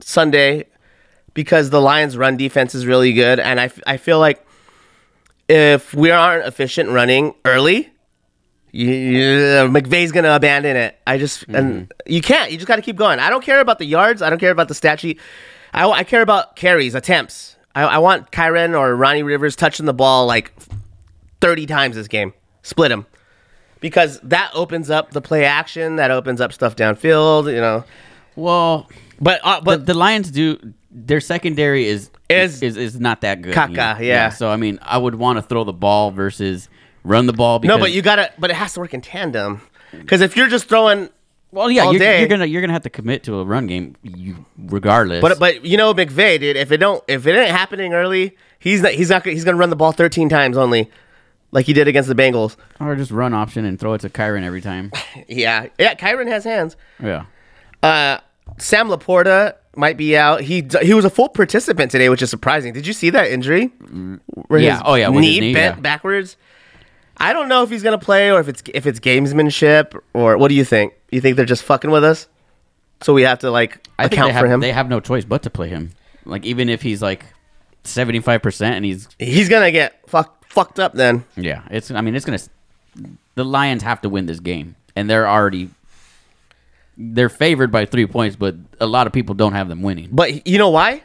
Sunday 0.00 0.66
because 1.34 1.70
the 1.70 1.80
Lions' 1.80 2.16
run 2.16 2.36
defense 2.36 2.74
is 2.74 2.86
really 2.86 3.12
good, 3.12 3.40
and 3.40 3.58
I, 3.58 3.64
f- 3.64 3.80
I 3.86 3.96
feel 3.96 4.18
like 4.20 4.46
if 5.48 5.94
we 5.94 6.10
aren't 6.10 6.46
efficient 6.46 6.90
running 6.90 7.34
early, 7.44 7.91
yeah, 8.72 9.66
McVay's 9.66 10.12
gonna 10.12 10.34
abandon 10.34 10.76
it. 10.76 10.98
I 11.06 11.18
just 11.18 11.44
and 11.48 11.92
you 12.06 12.22
can't. 12.22 12.50
You 12.50 12.56
just 12.56 12.66
got 12.66 12.76
to 12.76 12.82
keep 12.82 12.96
going. 12.96 13.18
I 13.18 13.28
don't 13.30 13.44
care 13.44 13.60
about 13.60 13.78
the 13.78 13.84
yards. 13.84 14.22
I 14.22 14.30
don't 14.30 14.38
care 14.38 14.50
about 14.50 14.68
the 14.68 14.74
stat 14.74 14.98
sheet. 15.00 15.20
I, 15.74 15.88
I 15.88 16.04
care 16.04 16.22
about 16.22 16.56
carries, 16.56 16.94
attempts. 16.94 17.56
I, 17.74 17.82
I 17.84 17.98
want 17.98 18.30
Kyren 18.32 18.78
or 18.78 18.94
Ronnie 18.96 19.22
Rivers 19.22 19.56
touching 19.56 19.86
the 19.86 19.94
ball 19.94 20.26
like 20.26 20.52
thirty 21.40 21.66
times 21.66 21.96
this 21.96 22.08
game. 22.08 22.32
Split 22.62 22.88
them 22.90 23.06
because 23.80 24.20
that 24.20 24.50
opens 24.54 24.88
up 24.90 25.10
the 25.10 25.20
play 25.20 25.44
action. 25.44 25.96
That 25.96 26.10
opens 26.10 26.40
up 26.40 26.52
stuff 26.52 26.74
downfield. 26.76 27.52
You 27.52 27.60
know, 27.60 27.84
Well, 28.36 28.88
but 29.20 29.40
uh, 29.44 29.60
but 29.60 29.64
but 29.64 29.86
the 29.86 29.94
Lions 29.94 30.30
do 30.30 30.72
their 30.90 31.20
secondary 31.20 31.86
is 31.86 32.10
Is- 32.28 32.62
is 32.62 32.76
is 32.76 33.00
not 33.00 33.20
that 33.22 33.42
good. 33.42 33.54
Caca, 33.54 34.00
yeah. 34.00 34.28
So 34.30 34.48
I 34.50 34.56
mean, 34.56 34.78
I 34.82 34.96
would 34.98 35.14
want 35.16 35.38
to 35.38 35.42
throw 35.42 35.64
the 35.64 35.72
ball 35.72 36.10
versus 36.10 36.68
run 37.04 37.26
the 37.26 37.32
ball. 37.32 37.58
Because, 37.58 37.76
no, 37.76 37.80
but 37.80 37.92
you 37.92 38.02
gotta. 38.02 38.32
But 38.38 38.50
it 38.50 38.54
has 38.54 38.74
to 38.74 38.80
work 38.80 38.94
in 38.94 39.00
tandem. 39.00 39.60
Because 39.92 40.20
if 40.20 40.36
you're 40.36 40.48
just 40.48 40.68
throwing 40.68 41.10
well, 41.50 41.70
yeah, 41.70 41.82
all 41.82 41.92
you're, 41.92 41.98
day- 41.98 42.20
you're 42.20 42.28
gonna 42.28 42.46
you're 42.46 42.60
gonna 42.62 42.72
have 42.72 42.82
to 42.84 42.90
commit 42.90 43.24
to 43.24 43.38
a 43.40 43.44
run 43.44 43.66
game, 43.66 43.96
you 44.02 44.44
regardless. 44.58 45.20
But 45.20 45.38
but 45.38 45.64
you 45.64 45.76
know 45.76 45.92
McVay, 45.94 46.40
dude. 46.40 46.56
If 46.56 46.72
it 46.72 46.78
don't 46.78 47.02
if 47.08 47.26
it 47.26 47.36
ain't 47.36 47.50
happening 47.50 47.92
early, 47.92 48.36
he's 48.58 48.80
not 48.82 48.92
he's 48.92 49.10
not 49.10 49.22
gonna- 49.24 49.34
he's 49.34 49.44
gonna 49.44 49.58
run 49.58 49.68
the 49.70 49.76
ball 49.76 49.92
13 49.92 50.28
times 50.30 50.56
only, 50.56 50.90
like 51.50 51.66
he 51.66 51.74
did 51.74 51.88
against 51.88 52.08
the 52.08 52.14
Bengals. 52.14 52.56
or 52.80 52.96
just 52.96 53.10
run 53.10 53.34
option 53.34 53.64
and 53.66 53.78
throw 53.78 53.92
it 53.92 54.00
to 54.00 54.08
Kyren 54.08 54.44
every 54.44 54.60
time. 54.62 54.90
Yeah, 55.28 55.66
yeah. 55.78 55.94
Kyren 55.94 56.26
has 56.28 56.44
hands. 56.44 56.76
yeah. 57.02 57.26
Uh, 57.82 58.18
Sam 58.58 58.88
LaPorta 58.88 59.54
might 59.76 59.96
be 59.96 60.16
out. 60.16 60.40
He 60.40 60.66
he 60.82 60.94
was 60.94 61.04
a 61.04 61.10
full 61.10 61.28
participant 61.28 61.90
today, 61.90 62.08
which 62.08 62.22
is 62.22 62.30
surprising. 62.30 62.72
Did 62.72 62.86
you 62.86 62.92
see 62.92 63.10
that 63.10 63.30
injury? 63.30 63.66
Where 64.48 64.60
Yeah. 64.60 64.80
Oh, 64.84 64.94
yeah, 64.94 65.08
knee, 65.08 65.38
knee, 65.40 65.52
bent 65.54 65.76
yeah. 65.76 65.80
backwards. 65.80 66.36
I 67.22 67.32
don't 67.32 67.48
know 67.48 67.62
if 67.62 67.70
he's 67.70 67.84
gonna 67.84 67.98
play 67.98 68.32
or 68.32 68.40
if 68.40 68.48
it's 68.48 68.62
if 68.74 68.84
it's 68.84 68.98
gamesmanship 68.98 69.98
or 70.12 70.36
what 70.36 70.48
do 70.48 70.54
you 70.54 70.64
think? 70.64 70.94
You 71.12 71.20
think 71.20 71.36
they're 71.36 71.46
just 71.46 71.62
fucking 71.62 71.90
with 71.90 72.02
us? 72.02 72.26
So 73.00 73.14
we 73.14 73.22
have 73.22 73.38
to 73.40 73.50
like 73.50 73.86
I 73.96 74.04
think 74.04 74.14
account 74.14 74.32
have, 74.32 74.40
for 74.40 74.48
him. 74.48 74.58
They 74.60 74.72
have 74.72 74.88
no 74.88 74.98
choice 74.98 75.24
but 75.24 75.44
to 75.44 75.50
play 75.50 75.68
him. 75.68 75.92
Like 76.24 76.44
even 76.44 76.68
if 76.68 76.82
he's 76.82 77.00
like 77.00 77.24
seventy 77.84 78.18
five 78.18 78.42
percent 78.42 78.74
and 78.74 78.84
he's 78.84 79.08
he's 79.20 79.48
gonna 79.48 79.70
get 79.70 80.08
fuck, 80.08 80.44
fucked 80.48 80.80
up 80.80 80.94
then. 80.94 81.24
yeah, 81.36 81.62
it's 81.70 81.92
I 81.92 82.00
mean 82.00 82.16
it's 82.16 82.24
gonna 82.24 82.40
the 83.36 83.44
Lions 83.44 83.84
have 83.84 84.00
to 84.00 84.08
win 84.08 84.26
this 84.26 84.40
game 84.40 84.74
and 84.96 85.08
they're 85.08 85.28
already 85.28 85.70
they're 86.98 87.28
favored 87.28 87.70
by 87.70 87.86
three 87.86 88.06
points, 88.06 88.34
but 88.34 88.56
a 88.80 88.86
lot 88.86 89.06
of 89.06 89.12
people 89.12 89.36
don't 89.36 89.52
have 89.52 89.68
them 89.68 89.82
winning. 89.82 90.08
But 90.10 90.46
you 90.46 90.58
know 90.58 90.70
why? 90.70 91.02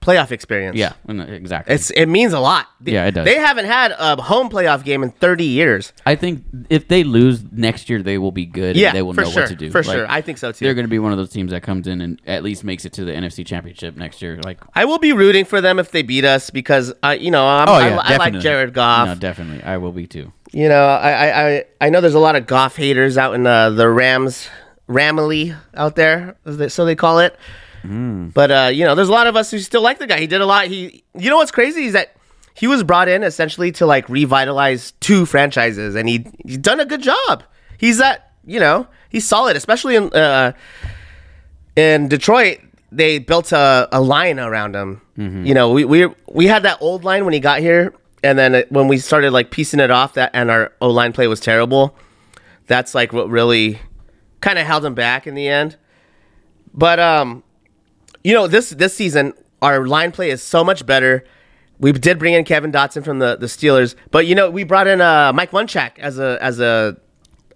Playoff 0.00 0.30
experience. 0.30 0.76
Yeah, 0.76 0.92
exactly. 1.08 1.74
It's 1.74 1.90
it 1.90 2.06
means 2.06 2.32
a 2.32 2.38
lot. 2.40 2.66
They- 2.80 2.92
Yeah, 2.92 3.06
it 3.06 3.12
does. 3.12 3.24
They 3.24 3.34
haven't 3.34 3.64
had 3.66 3.92
a 3.98 4.20
home 4.22 4.48
playoff 4.48 4.84
game 4.84 5.02
in 5.02 5.10
30 5.10 5.44
years. 5.44 5.92
I 6.06 6.14
think 6.14 6.44
if 6.70 6.86
they 6.88 7.02
lose 7.04 7.42
next 7.50 7.90
year, 7.90 8.02
they 8.02 8.16
will 8.16 8.30
be 8.30 8.46
good. 8.46 8.76
Yeah, 8.76 8.88
and 8.88 8.96
they 8.96 9.02
will 9.02 9.12
know 9.14 9.24
sure, 9.24 9.42
what 9.42 9.48
to 9.48 9.56
do. 9.56 9.70
for 9.70 9.82
sure. 9.82 10.06
I 10.08 10.20
think 10.20 10.38
so, 10.38 10.52
too. 10.52 10.64
They're 10.64 10.74
going 10.74 10.84
to 10.86 10.90
be 10.90 11.00
one 11.00 11.10
of 11.12 11.18
those 11.18 11.30
teams 11.30 11.50
that 11.50 11.62
comes 11.62 11.88
in 11.88 12.00
and 12.00 12.22
at 12.26 12.42
least 12.44 12.62
makes 12.62 12.84
it 12.84 12.92
to 12.94 13.04
the 13.04 13.12
NFC 13.12 13.44
Championship 13.44 13.96
next 13.96 14.22
year. 14.22 14.38
Like, 14.40 14.60
I 14.74 14.84
will 14.84 14.98
be 14.98 15.12
rooting 15.12 15.44
for 15.44 15.60
them 15.60 15.78
if 15.78 15.90
they 15.90 16.02
beat 16.02 16.24
us 16.24 16.50
because 16.50 16.92
I, 17.02 17.14
you 17.14 17.30
know, 17.30 17.44
oh 17.68 17.78
yeah, 17.78 17.98
I 18.00 18.16
like. 18.16 18.38
Jared 18.38 18.72
Goff. 18.74 19.08
No, 19.08 19.14
definitely, 19.16 19.64
I 19.64 19.78
will 19.78 19.92
be 19.92 20.06
too. 20.06 20.32
You 20.52 20.68
know, 20.68 20.84
I, 20.84 21.10
I, 21.10 21.48
I, 21.48 21.64
I 21.82 21.90
know 21.90 22.00
there's 22.00 22.14
a 22.14 22.18
lot 22.20 22.36
of 22.36 22.46
Goff 22.46 22.76
haters 22.76 23.18
out 23.18 23.34
in 23.34 23.46
uh, 23.46 23.70
the 23.70 23.88
Rams, 23.88 24.48
Ramily 24.88 25.56
out 25.74 25.96
there, 25.96 26.36
so 26.68 26.84
they 26.84 26.94
call 26.94 27.18
it. 27.18 27.36
Mm. 27.88 28.34
But 28.34 28.50
uh, 28.50 28.70
you 28.72 28.84
know, 28.84 28.94
there's 28.94 29.08
a 29.08 29.12
lot 29.12 29.26
of 29.26 29.36
us 29.36 29.50
who 29.50 29.58
still 29.58 29.82
like 29.82 29.98
the 29.98 30.06
guy. 30.06 30.20
He 30.20 30.26
did 30.26 30.40
a 30.40 30.46
lot. 30.46 30.66
He, 30.66 31.02
you 31.18 31.30
know, 31.30 31.38
what's 31.38 31.50
crazy 31.50 31.86
is 31.86 31.94
that 31.94 32.14
he 32.54 32.66
was 32.66 32.82
brought 32.82 33.08
in 33.08 33.22
essentially 33.22 33.72
to 33.72 33.86
like 33.86 34.08
revitalize 34.08 34.92
two 35.00 35.24
franchises, 35.24 35.94
and 35.94 36.08
he 36.08 36.26
he's 36.44 36.58
done 36.58 36.80
a 36.80 36.84
good 36.84 37.02
job. 37.02 37.44
He's 37.78 37.98
that, 37.98 38.32
you 38.44 38.60
know, 38.60 38.86
he's 39.08 39.26
solid, 39.26 39.56
especially 39.56 39.96
in 39.96 40.12
uh, 40.12 40.52
in 41.76 42.08
Detroit. 42.08 42.58
They 42.90 43.18
built 43.18 43.52
a, 43.52 43.88
a 43.92 44.00
line 44.00 44.38
around 44.38 44.74
him. 44.74 45.02
You 45.46 45.54
know, 45.54 45.70
we, 45.70 45.84
we 45.84 46.08
we 46.28 46.46
had 46.46 46.62
that 46.62 46.78
old 46.80 47.04
line 47.04 47.24
when 47.24 47.34
he 47.34 47.40
got 47.40 47.60
here, 47.60 47.94
and 48.22 48.38
then 48.38 48.54
it, 48.54 48.72
when 48.72 48.88
we 48.88 48.98
started 48.98 49.32
like 49.32 49.50
piecing 49.50 49.80
it 49.80 49.90
off, 49.90 50.14
that 50.14 50.30
and 50.32 50.50
our 50.50 50.72
O 50.80 50.90
line 50.90 51.12
play 51.12 51.26
was 51.26 51.40
terrible. 51.40 51.96
That's 52.66 52.94
like 52.94 53.12
what 53.12 53.28
really 53.28 53.78
kind 54.40 54.58
of 54.58 54.66
held 54.66 54.84
him 54.84 54.94
back 54.94 55.26
in 55.26 55.34
the 55.34 55.48
end. 55.48 55.76
But 56.74 57.00
um, 57.00 57.42
you 58.24 58.34
know, 58.34 58.46
this 58.46 58.70
this 58.70 58.94
season 58.94 59.32
our 59.60 59.86
line 59.86 60.12
play 60.12 60.30
is 60.30 60.42
so 60.42 60.62
much 60.62 60.86
better. 60.86 61.24
We 61.80 61.92
did 61.92 62.18
bring 62.18 62.34
in 62.34 62.44
Kevin 62.44 62.72
Dotson 62.72 63.04
from 63.04 63.18
the, 63.20 63.36
the 63.36 63.46
Steelers, 63.46 63.94
but 64.10 64.26
you 64.26 64.34
know 64.34 64.50
we 64.50 64.64
brought 64.64 64.86
in 64.86 65.00
uh, 65.00 65.32
Mike 65.32 65.52
Munchak 65.52 65.98
as 65.98 66.18
a 66.18 66.38
as 66.40 66.60
a 66.60 66.96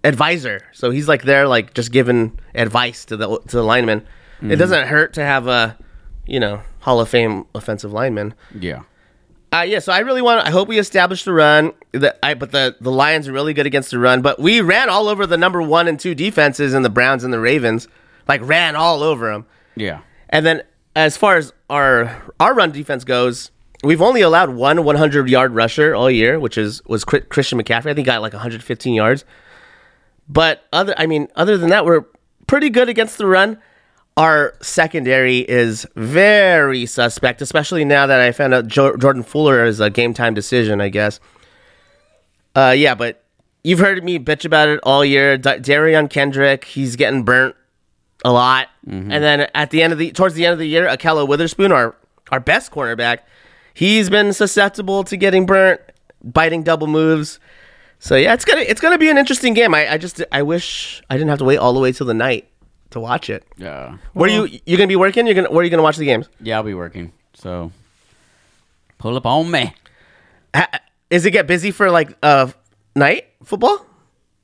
advisor, 0.04 0.60
so 0.72 0.90
he's 0.90 1.08
like 1.08 1.22
there 1.22 1.46
like 1.48 1.74
just 1.74 1.92
giving 1.92 2.38
advice 2.54 3.04
to 3.06 3.16
the 3.16 3.38
to 3.48 3.56
the 3.56 3.62
linemen. 3.62 4.06
It 4.42 4.56
doesn't 4.56 4.88
hurt 4.88 5.14
to 5.14 5.22
have 5.22 5.46
a 5.46 5.78
you 6.26 6.40
know 6.40 6.62
Hall 6.80 7.00
of 7.00 7.08
Fame 7.08 7.46
offensive 7.54 7.92
lineman. 7.92 8.34
Yeah, 8.58 8.82
Uh, 9.52 9.64
yeah, 9.66 9.78
so 9.78 9.92
I 9.92 10.00
really 10.00 10.22
want. 10.22 10.44
I 10.46 10.50
hope 10.50 10.66
we 10.66 10.78
establish 10.78 11.22
the 11.24 11.32
run. 11.32 11.72
The, 11.92 12.16
I, 12.24 12.34
but 12.34 12.50
the 12.50 12.76
the 12.80 12.90
Lions 12.90 13.28
are 13.28 13.32
really 13.32 13.54
good 13.54 13.66
against 13.66 13.92
the 13.92 13.98
run. 14.00 14.20
But 14.22 14.40
we 14.40 14.60
ran 14.60 14.88
all 14.88 15.06
over 15.08 15.26
the 15.26 15.36
number 15.36 15.62
one 15.62 15.86
and 15.86 15.98
two 16.00 16.14
defenses 16.14 16.74
in 16.74 16.82
the 16.82 16.90
Browns 16.90 17.22
and 17.22 17.32
the 17.32 17.38
Ravens. 17.38 17.86
Like 18.26 18.40
ran 18.44 18.74
all 18.76 19.02
over 19.02 19.30
them. 19.32 19.46
yeah. 19.76 20.00
And 20.32 20.44
then 20.46 20.62
as 20.96 21.16
far 21.16 21.36
as 21.36 21.52
our 21.70 22.22
our 22.40 22.54
run 22.54 22.72
defense 22.72 23.04
goes, 23.04 23.50
we've 23.84 24.02
only 24.02 24.22
allowed 24.22 24.50
one 24.50 24.82
100 24.82 25.28
yard 25.28 25.54
rusher 25.54 25.94
all 25.94 26.10
year, 26.10 26.40
which 26.40 26.58
is 26.58 26.82
was 26.86 27.04
Christian 27.04 27.60
McCaffrey. 27.62 27.90
I 27.90 27.94
think 27.94 28.06
got 28.06 28.22
like 28.22 28.32
115 28.32 28.94
yards. 28.94 29.24
But 30.28 30.64
other, 30.72 30.94
I 30.96 31.06
mean, 31.06 31.28
other 31.36 31.58
than 31.58 31.68
that, 31.70 31.84
we're 31.84 32.04
pretty 32.46 32.70
good 32.70 32.88
against 32.88 33.18
the 33.18 33.26
run. 33.26 33.58
Our 34.16 34.54
secondary 34.62 35.38
is 35.38 35.86
very 35.96 36.86
suspect, 36.86 37.42
especially 37.42 37.84
now 37.84 38.06
that 38.06 38.20
I 38.20 38.32
found 38.32 38.54
out 38.54 38.66
jo- 38.66 38.96
Jordan 38.96 39.22
Fuller 39.22 39.64
is 39.64 39.80
a 39.80 39.90
game 39.90 40.14
time 40.14 40.32
decision. 40.34 40.80
I 40.80 40.88
guess. 40.88 41.20
Uh, 42.54 42.74
yeah, 42.76 42.94
but 42.94 43.22
you've 43.64 43.78
heard 43.78 44.02
me 44.02 44.18
bitch 44.18 44.44
about 44.44 44.68
it 44.68 44.80
all 44.82 45.04
year. 45.04 45.36
D- 45.38 45.50
Derion 45.50 46.08
Kendrick, 46.10 46.64
he's 46.64 46.96
getting 46.96 47.22
burnt 47.22 47.56
a 48.24 48.32
lot. 48.32 48.68
And 48.86 49.10
then 49.10 49.48
at 49.54 49.70
the 49.70 49.82
end 49.82 49.92
of 49.92 49.98
the 49.98 50.10
towards 50.12 50.34
the 50.34 50.44
end 50.46 50.52
of 50.54 50.58
the 50.58 50.66
year, 50.66 50.86
Ahkello 50.86 51.26
Witherspoon, 51.26 51.72
our 51.72 51.94
our 52.30 52.40
best 52.40 52.72
cornerback, 52.72 53.18
he's 53.74 54.10
been 54.10 54.32
susceptible 54.32 55.04
to 55.04 55.16
getting 55.16 55.46
burnt, 55.46 55.80
biting 56.22 56.62
double 56.62 56.86
moves. 56.86 57.38
So 57.98 58.16
yeah, 58.16 58.34
it's 58.34 58.44
gonna 58.44 58.62
it's 58.62 58.80
gonna 58.80 58.98
be 58.98 59.08
an 59.10 59.18
interesting 59.18 59.54
game. 59.54 59.74
I, 59.74 59.92
I 59.92 59.98
just 59.98 60.22
I 60.32 60.42
wish 60.42 61.02
I 61.08 61.14
didn't 61.16 61.28
have 61.30 61.38
to 61.38 61.44
wait 61.44 61.58
all 61.58 61.72
the 61.72 61.80
way 61.80 61.92
till 61.92 62.06
the 62.06 62.14
night 62.14 62.48
to 62.90 63.00
watch 63.00 63.30
it. 63.30 63.44
Yeah. 63.56 63.98
Where 64.14 64.28
you 64.28 64.48
you 64.66 64.76
gonna 64.76 64.88
be 64.88 64.96
working? 64.96 65.26
You're 65.26 65.36
gonna 65.36 65.50
where 65.50 65.60
are 65.60 65.64
you 65.64 65.70
gonna 65.70 65.82
watch 65.84 65.96
the 65.96 66.04
games? 66.04 66.28
Yeah, 66.40 66.56
I'll 66.56 66.62
be 66.64 66.74
working. 66.74 67.12
So 67.34 67.70
pull 68.98 69.16
up 69.16 69.26
on 69.26 69.50
me. 69.50 69.72
Ha, 70.54 70.68
is 71.10 71.24
it 71.24 71.30
get 71.30 71.46
busy 71.46 71.70
for 71.70 71.90
like 71.90 72.16
uh 72.22 72.48
night 72.96 73.26
football? 73.44 73.86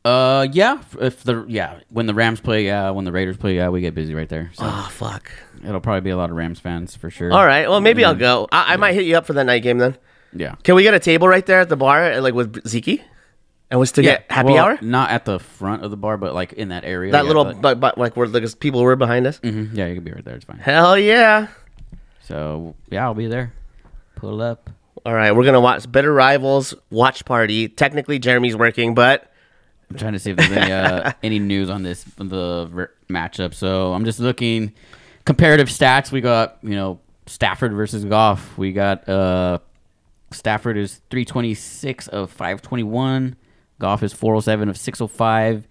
Uh, 0.09 0.49
yeah. 0.53 0.81
If 1.01 1.23
the 1.25 1.45
yeah, 1.49 1.81
when 1.91 2.07
the 2.07 2.15
Rams 2.15 2.41
play, 2.41 2.65
yeah, 2.65 2.91
when 2.91 3.05
the 3.05 3.13
Raiders 3.13 3.37
play, 3.37 3.57
yeah, 3.57 3.69
we 3.69 3.81
get 3.81 3.95
busy 3.95 4.15
right 4.15 4.29
there. 4.29 4.51
So 4.55 4.65
Oh 4.65 4.89
fuck. 4.91 5.31
it'll 5.63 5.81
probably 5.81 6.01
be 6.03 6.11
a 6.11 6.17
lot 6.17 6.31
of 6.31 6.37
Rams 6.37 6.59
fans 6.61 6.97
for 6.97 7.11
sure. 7.11 7.33
All 7.33 7.45
right. 7.45 7.69
Well, 7.69 7.81
maybe 7.81 8.05
I'll 8.05 8.15
go. 8.15 8.49
I, 8.51 8.75
I 8.75 8.77
might 8.77 8.95
hit 8.95 9.05
you 9.05 9.17
up 9.17 9.27
for 9.27 9.35
that 9.35 9.45
night 9.45 9.63
game 9.63 9.79
then. 9.79 9.97
Yeah. 10.33 10.55
Can 10.63 10.75
we 10.77 10.83
get 10.83 10.95
a 10.95 10.99
table 11.01 11.29
right 11.29 11.45
there 11.45 11.61
at 11.61 11.69
the 11.69 11.77
bar, 11.77 12.13
uh, 12.13 12.21
like 12.21 12.35
with 12.35 12.67
Zeke, 12.67 13.03
and 13.71 13.81
we 13.81 13.87
still 13.87 14.05
Yeah. 14.05 14.13
get 14.19 14.31
happy 14.31 14.53
well, 14.53 14.65
hour? 14.65 14.79
Not 14.81 15.11
at 15.11 15.25
the 15.25 15.39
front 15.39 15.85
of 15.85 15.91
the 15.91 15.97
bar, 15.97 16.17
but 16.17 16.35
like 16.35 16.53
in 16.55 16.69
that 16.69 16.85
area. 16.85 17.13
That 17.13 17.23
yeah, 17.25 17.29
little, 17.29 17.45
but- 17.45 17.61
but, 17.61 17.81
but 17.81 17.99
like 17.99 18.17
where 18.17 18.29
the 18.29 18.57
people 18.61 18.83
were 18.83 18.97
behind 18.97 19.27
us. 19.27 19.41
Mhm, 19.41 19.71
yeah, 19.75 19.87
you 19.87 19.95
can 19.95 20.05
be 20.05 20.13
right 20.13 20.25
there. 20.25 20.35
It's 20.37 20.45
fine. 20.45 20.59
Hell 20.59 20.99
yeah! 20.99 21.49
So 22.23 22.75
yeah, 22.91 23.05
I'll 23.05 23.15
be 23.15 23.27
there. 23.27 23.53
Pull 24.17 24.41
up. 24.43 24.71
All 25.07 25.15
right, 25.15 25.33
we're 25.35 25.45
gonna 25.45 25.61
watch 25.61 25.91
Bitter 25.91 26.13
Rivals 26.13 26.75
watch 26.91 27.25
party. 27.25 27.69
Technically, 27.69 28.19
Jeremy's 28.19 28.57
working, 28.57 28.95
but 28.95 29.31
I'm 29.91 29.97
trying 29.97 30.13
to 30.13 30.19
see 30.19 30.31
if 30.31 30.37
there's 30.37 30.51
any 30.53 30.73
uh, 30.73 31.13
any 31.23 31.39
news 31.39 31.71
on 31.71 31.83
this 31.83 32.05
the 32.17 32.89
matchup. 33.09 33.55
So 33.55 33.93
I'm 33.95 34.05
just 34.05 34.21
looking. 34.21 34.73
comparative 35.25 35.69
stats, 35.69 36.13
we 36.13 36.21
got 36.21 36.59
you 36.63 36.71
know 36.75 37.01
Stafford 37.27 37.73
versus 37.73 38.05
Goff. 38.05 38.57
We 38.59 38.73
got 38.73 39.09
uh, 39.09 39.59
Stafford 40.31 40.77
is 40.77 41.01
three 41.11 41.25
twenty 41.25 41.55
six 41.55 42.07
of 42.09 42.31
five 42.31 42.61
twenty 42.63 42.83
one. 42.83 43.37
Goff 43.79 44.03
is 44.03 44.13
four 44.13 44.35
hundred 44.35 44.43
seven 44.43 44.69
of 44.69 44.77
six 44.77 44.99
hundred 44.99 45.13
five. 45.13 45.65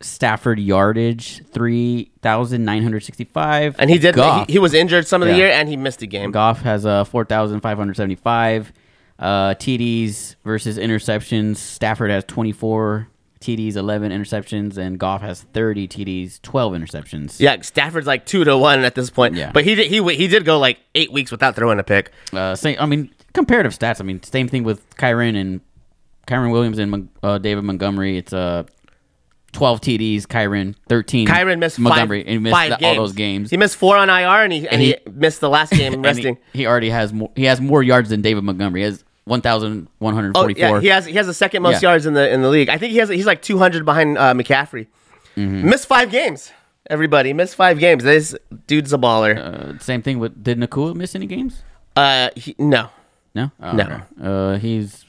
Stafford 0.00 0.58
yardage 0.58 1.42
three 1.46 2.10
thousand 2.20 2.64
nine 2.64 2.82
hundred 2.82 3.00
sixty 3.04 3.24
five. 3.24 3.76
And 3.78 3.88
he 3.88 3.98
did. 3.98 4.14
Goff, 4.14 4.46
He, 4.46 4.54
he 4.54 4.58
was 4.58 4.74
injured 4.74 5.06
some 5.06 5.22
of 5.22 5.28
the 5.28 5.36
year, 5.36 5.48
and 5.48 5.68
he 5.68 5.76
missed 5.78 6.02
a 6.02 6.06
game. 6.06 6.30
Goff 6.30 6.60
has 6.62 6.84
uh, 6.84 7.04
4,575 7.04 8.72
uh, 9.18 9.54
TDs 9.54 10.36
versus 10.44 10.78
interceptions. 10.78 11.56
Stafford 11.56 12.10
has 12.10 12.24
24 12.24 13.08
TDs, 13.40 13.76
11 13.76 14.10
interceptions, 14.10 14.78
and 14.78 14.98
Goff 14.98 15.20
has 15.20 15.42
30 15.42 15.86
TDs, 15.86 16.40
12 16.42 16.72
interceptions. 16.72 17.38
Yeah, 17.38 17.60
Stafford's 17.60 18.06
like 18.06 18.24
two 18.24 18.42
to 18.44 18.56
one 18.56 18.84
at 18.84 18.94
this 18.94 19.10
point. 19.10 19.34
Yeah. 19.34 19.52
but 19.52 19.64
he 19.64 19.74
did, 19.74 19.88
he 19.88 20.02
he 20.14 20.28
did 20.28 20.44
go 20.44 20.58
like 20.58 20.78
eight 20.94 21.12
weeks 21.12 21.30
without 21.30 21.54
throwing 21.54 21.78
a 21.78 21.84
pick. 21.84 22.10
Uh, 22.32 22.54
same, 22.54 22.76
I 22.80 22.86
mean, 22.86 23.10
comparative 23.34 23.72
stats. 23.78 24.00
I 24.00 24.04
mean, 24.04 24.22
same 24.22 24.48
thing 24.48 24.64
with 24.64 24.96
Kyren 24.96 25.36
and 25.38 25.60
Kyren 26.26 26.52
Williams 26.52 26.78
and 26.78 27.08
uh, 27.22 27.36
David 27.38 27.64
Montgomery. 27.64 28.16
It's 28.16 28.32
uh, 28.32 28.64
12 29.54 29.80
TDs, 29.80 30.22
Kyren, 30.26 30.74
13. 30.88 31.26
Kyren 31.26 31.58
missed 31.58 31.78
Montgomery. 31.78 32.20
five, 32.20 32.26
and 32.26 32.32
he 32.32 32.38
missed 32.38 32.52
five 32.54 32.70
the- 32.70 32.76
games. 32.76 32.98
all 32.98 33.04
those 33.04 33.12
games. 33.14 33.50
He 33.50 33.56
missed 33.56 33.76
four 33.76 33.96
on 33.96 34.10
IR, 34.10 34.42
and 34.44 34.52
he 34.52 34.58
and, 34.60 34.68
And 34.72 34.82
he, 34.82 34.88
he- 34.88 35.10
missed 35.12 35.40
the 35.40 35.48
last 35.48 35.72
game 35.78 36.02
resting. 36.02 36.36
he, 36.52 36.58
he 36.60 36.66
already 36.66 36.90
has 36.90 37.12
more. 37.12 37.30
He 37.34 37.44
has 37.44 37.60
more 37.60 37.82
yards 37.82 38.10
than 38.10 38.20
David 38.20 38.44
Montgomery. 38.44 38.80
He 38.82 38.84
has 38.84 39.02
Oh 39.26 39.30
1,144. 39.30 40.68
yeah, 40.76 40.80
he 40.80 40.88
has 40.88 41.06
he 41.06 41.14
has 41.14 41.26
the 41.26 41.32
second 41.32 41.62
most 41.62 41.82
Yeah. 41.82 41.90
yards 41.90 42.04
in 42.04 42.12
the 42.12 42.30
in 42.30 42.42
the 42.42 42.50
league. 42.50 42.68
I 42.68 42.76
think 42.76 42.92
he 42.92 42.98
has 42.98 43.08
he's 43.08 43.24
like 43.26 43.40
200 43.40 43.84
behind 43.84 44.18
uh, 44.18 44.34
McCaffrey. 44.34 44.86
Mm-hmm. 45.36 45.68
Missed 45.70 45.86
five 45.86 46.10
games. 46.10 46.52
Everybody 46.90 47.32
missed 47.32 47.54
five 47.54 47.78
games. 47.78 48.04
This 48.04 48.36
dude's 48.66 48.92
a 48.92 48.98
baller. 48.98 49.36
Uh, 49.38 49.78
same 49.78 50.02
thing 50.02 50.18
with. 50.18 50.44
Did 50.44 50.58
Nacua 50.58 50.94
miss 50.94 51.14
any 51.14 51.24
games? 51.26 51.62
Uh, 51.96 52.28
he, 52.36 52.54
no, 52.58 52.90
No. 53.34 53.50
Oh, 53.62 53.72
No. 53.72 53.84
okay. 53.84 54.02
Uh, 54.22 54.58
he's. 54.58 55.06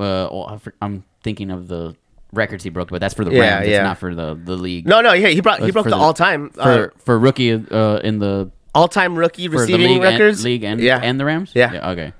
Uh, 0.00 0.58
for- 0.58 0.74
I'm 0.82 1.04
thinking 1.22 1.50
of 1.52 1.68
the 1.68 1.94
records 2.32 2.64
he 2.64 2.70
broke, 2.70 2.88
but 2.90 3.00
that's 3.00 3.14
for 3.14 3.24
the 3.24 3.32
Yeah, 3.32 3.40
Rams. 3.40 3.68
yeah. 3.68 3.76
It's 3.78 3.84
not 3.84 3.98
for 3.98 4.14
the 4.14 4.34
the 4.34 4.56
league. 4.56 4.86
no, 4.86 5.00
no. 5.00 5.12
Yeah, 5.12 5.28
he 5.28 5.40
brought 5.40 5.60
he 5.62 5.70
broke 5.70 5.84
the 5.84 5.90
the- 5.90 5.96
all 5.96 6.14
time 6.14 6.50
For 6.50 6.60
uh, 6.62 6.88
for 6.98 7.18
rookie 7.18 7.52
uh, 7.52 7.96
in 7.98 8.18
the 8.18 8.50
all 8.74 8.88
time 8.88 9.16
rookie 9.16 9.48
for 9.48 9.58
receiving 9.60 9.86
league 9.92 10.02
records. 10.02 10.38
and, 10.38 10.44
league 10.44 10.64
and 10.64 10.80
yeah, 10.80 10.98
and 11.02 11.20
the 11.20 11.24
Rams. 11.24 11.52
Yeah. 11.54 11.90
Okay. 11.90 12.12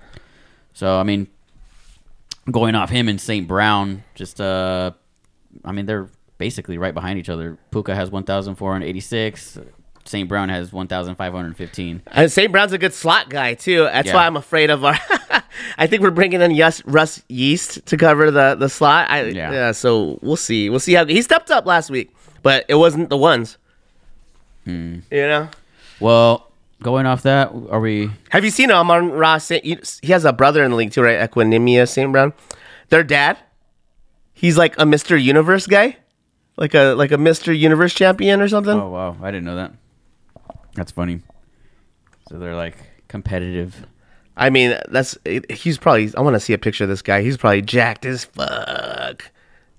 So 0.74 0.98
I 0.98 1.02
mean, 1.02 1.28
going 2.50 2.74
off 2.74 2.90
him 2.90 3.08
and 3.08 3.20
St. 3.20 3.46
Brown, 3.48 4.04
just 4.14 4.40
uh, 4.40 4.92
I 5.64 5.72
mean 5.72 5.86
they're 5.86 6.08
basically 6.38 6.76
right 6.78 6.92
behind 6.94 7.18
each 7.18 7.28
other. 7.28 7.56
Puka 7.70 7.94
has 7.94 8.10
1,486. 8.10 9.58
St. 10.04 10.28
Brown 10.28 10.48
has 10.48 10.72
1,515. 10.72 12.02
And 12.08 12.30
St. 12.32 12.50
Brown's 12.50 12.72
a 12.72 12.78
good 12.78 12.92
slot 12.94 13.28
guy 13.30 13.54
too. 13.54 13.84
That's 13.84 14.08
Yeah. 14.08 14.14
why 14.14 14.26
I'm 14.26 14.36
afraid 14.36 14.70
of 14.70 14.84
our. 14.84 14.98
I 15.78 15.86
think 15.86 16.02
we're 16.02 16.10
bringing 16.10 16.40
in 16.42 16.50
Yus, 16.50 16.84
Russ 16.86 17.22
Yeast 17.28 17.84
to 17.86 17.96
cover 17.96 18.30
the 18.30 18.56
the 18.58 18.68
slot. 18.68 19.10
I, 19.10 19.24
yeah. 19.26 19.52
Yeah. 19.52 19.72
So 19.72 20.18
we'll 20.22 20.36
see. 20.36 20.68
We'll 20.70 20.80
see 20.80 20.94
how 20.94 21.06
he 21.06 21.22
stepped 21.22 21.50
up 21.50 21.66
last 21.66 21.90
week, 21.90 22.10
but 22.42 22.64
it 22.68 22.74
wasn't 22.74 23.10
the 23.10 23.16
ones. 23.16 23.58
Hmm. 24.64 25.00
You 25.10 25.26
know. 25.28 25.48
Well, 26.00 26.50
going 26.82 27.06
off 27.06 27.22
that, 27.22 27.52
are 27.70 27.80
we? 27.80 28.10
Have 28.30 28.44
you 28.44 28.50
seen 28.50 28.70
Amon-Ra's? 28.70 29.48
He 29.48 29.78
has 30.08 30.24
a 30.24 30.32
brother 30.32 30.64
in 30.64 30.70
the 30.72 30.76
league 30.76 30.90
too, 30.92 31.02
right? 31.02 31.18
Equanimeous 31.30 31.90
St. 31.90 32.10
Brown. 32.10 32.32
Their 32.88 33.04
dad, 33.04 33.38
he's 34.34 34.58
like 34.58 34.76
a 34.78 34.84
Mr. 34.84 35.22
Universe 35.22 35.66
guy, 35.66 35.96
like 36.56 36.74
a 36.74 36.94
like 36.94 37.12
a 37.12 37.16
Mr. 37.16 37.56
Universe 37.56 37.94
champion 37.94 38.40
or 38.40 38.48
something. 38.48 38.76
Oh 38.78 38.88
wow, 38.90 39.16
I 39.22 39.30
didn't 39.30 39.44
know 39.44 39.56
that. 39.56 39.72
That's 40.74 40.92
funny. 40.92 41.20
So 42.28 42.38
they're 42.38 42.56
like 42.56 42.76
competitive. 43.08 43.86
I 44.36 44.50
mean, 44.50 44.78
that's 44.88 45.18
he's 45.50 45.78
probably. 45.78 46.10
I 46.16 46.20
want 46.22 46.34
to 46.34 46.40
see 46.40 46.52
a 46.52 46.58
picture 46.58 46.84
of 46.84 46.90
this 46.90 47.02
guy. 47.02 47.22
He's 47.22 47.36
probably 47.36 47.62
jacked 47.62 48.06
as 48.06 48.24
fuck. 48.24 49.30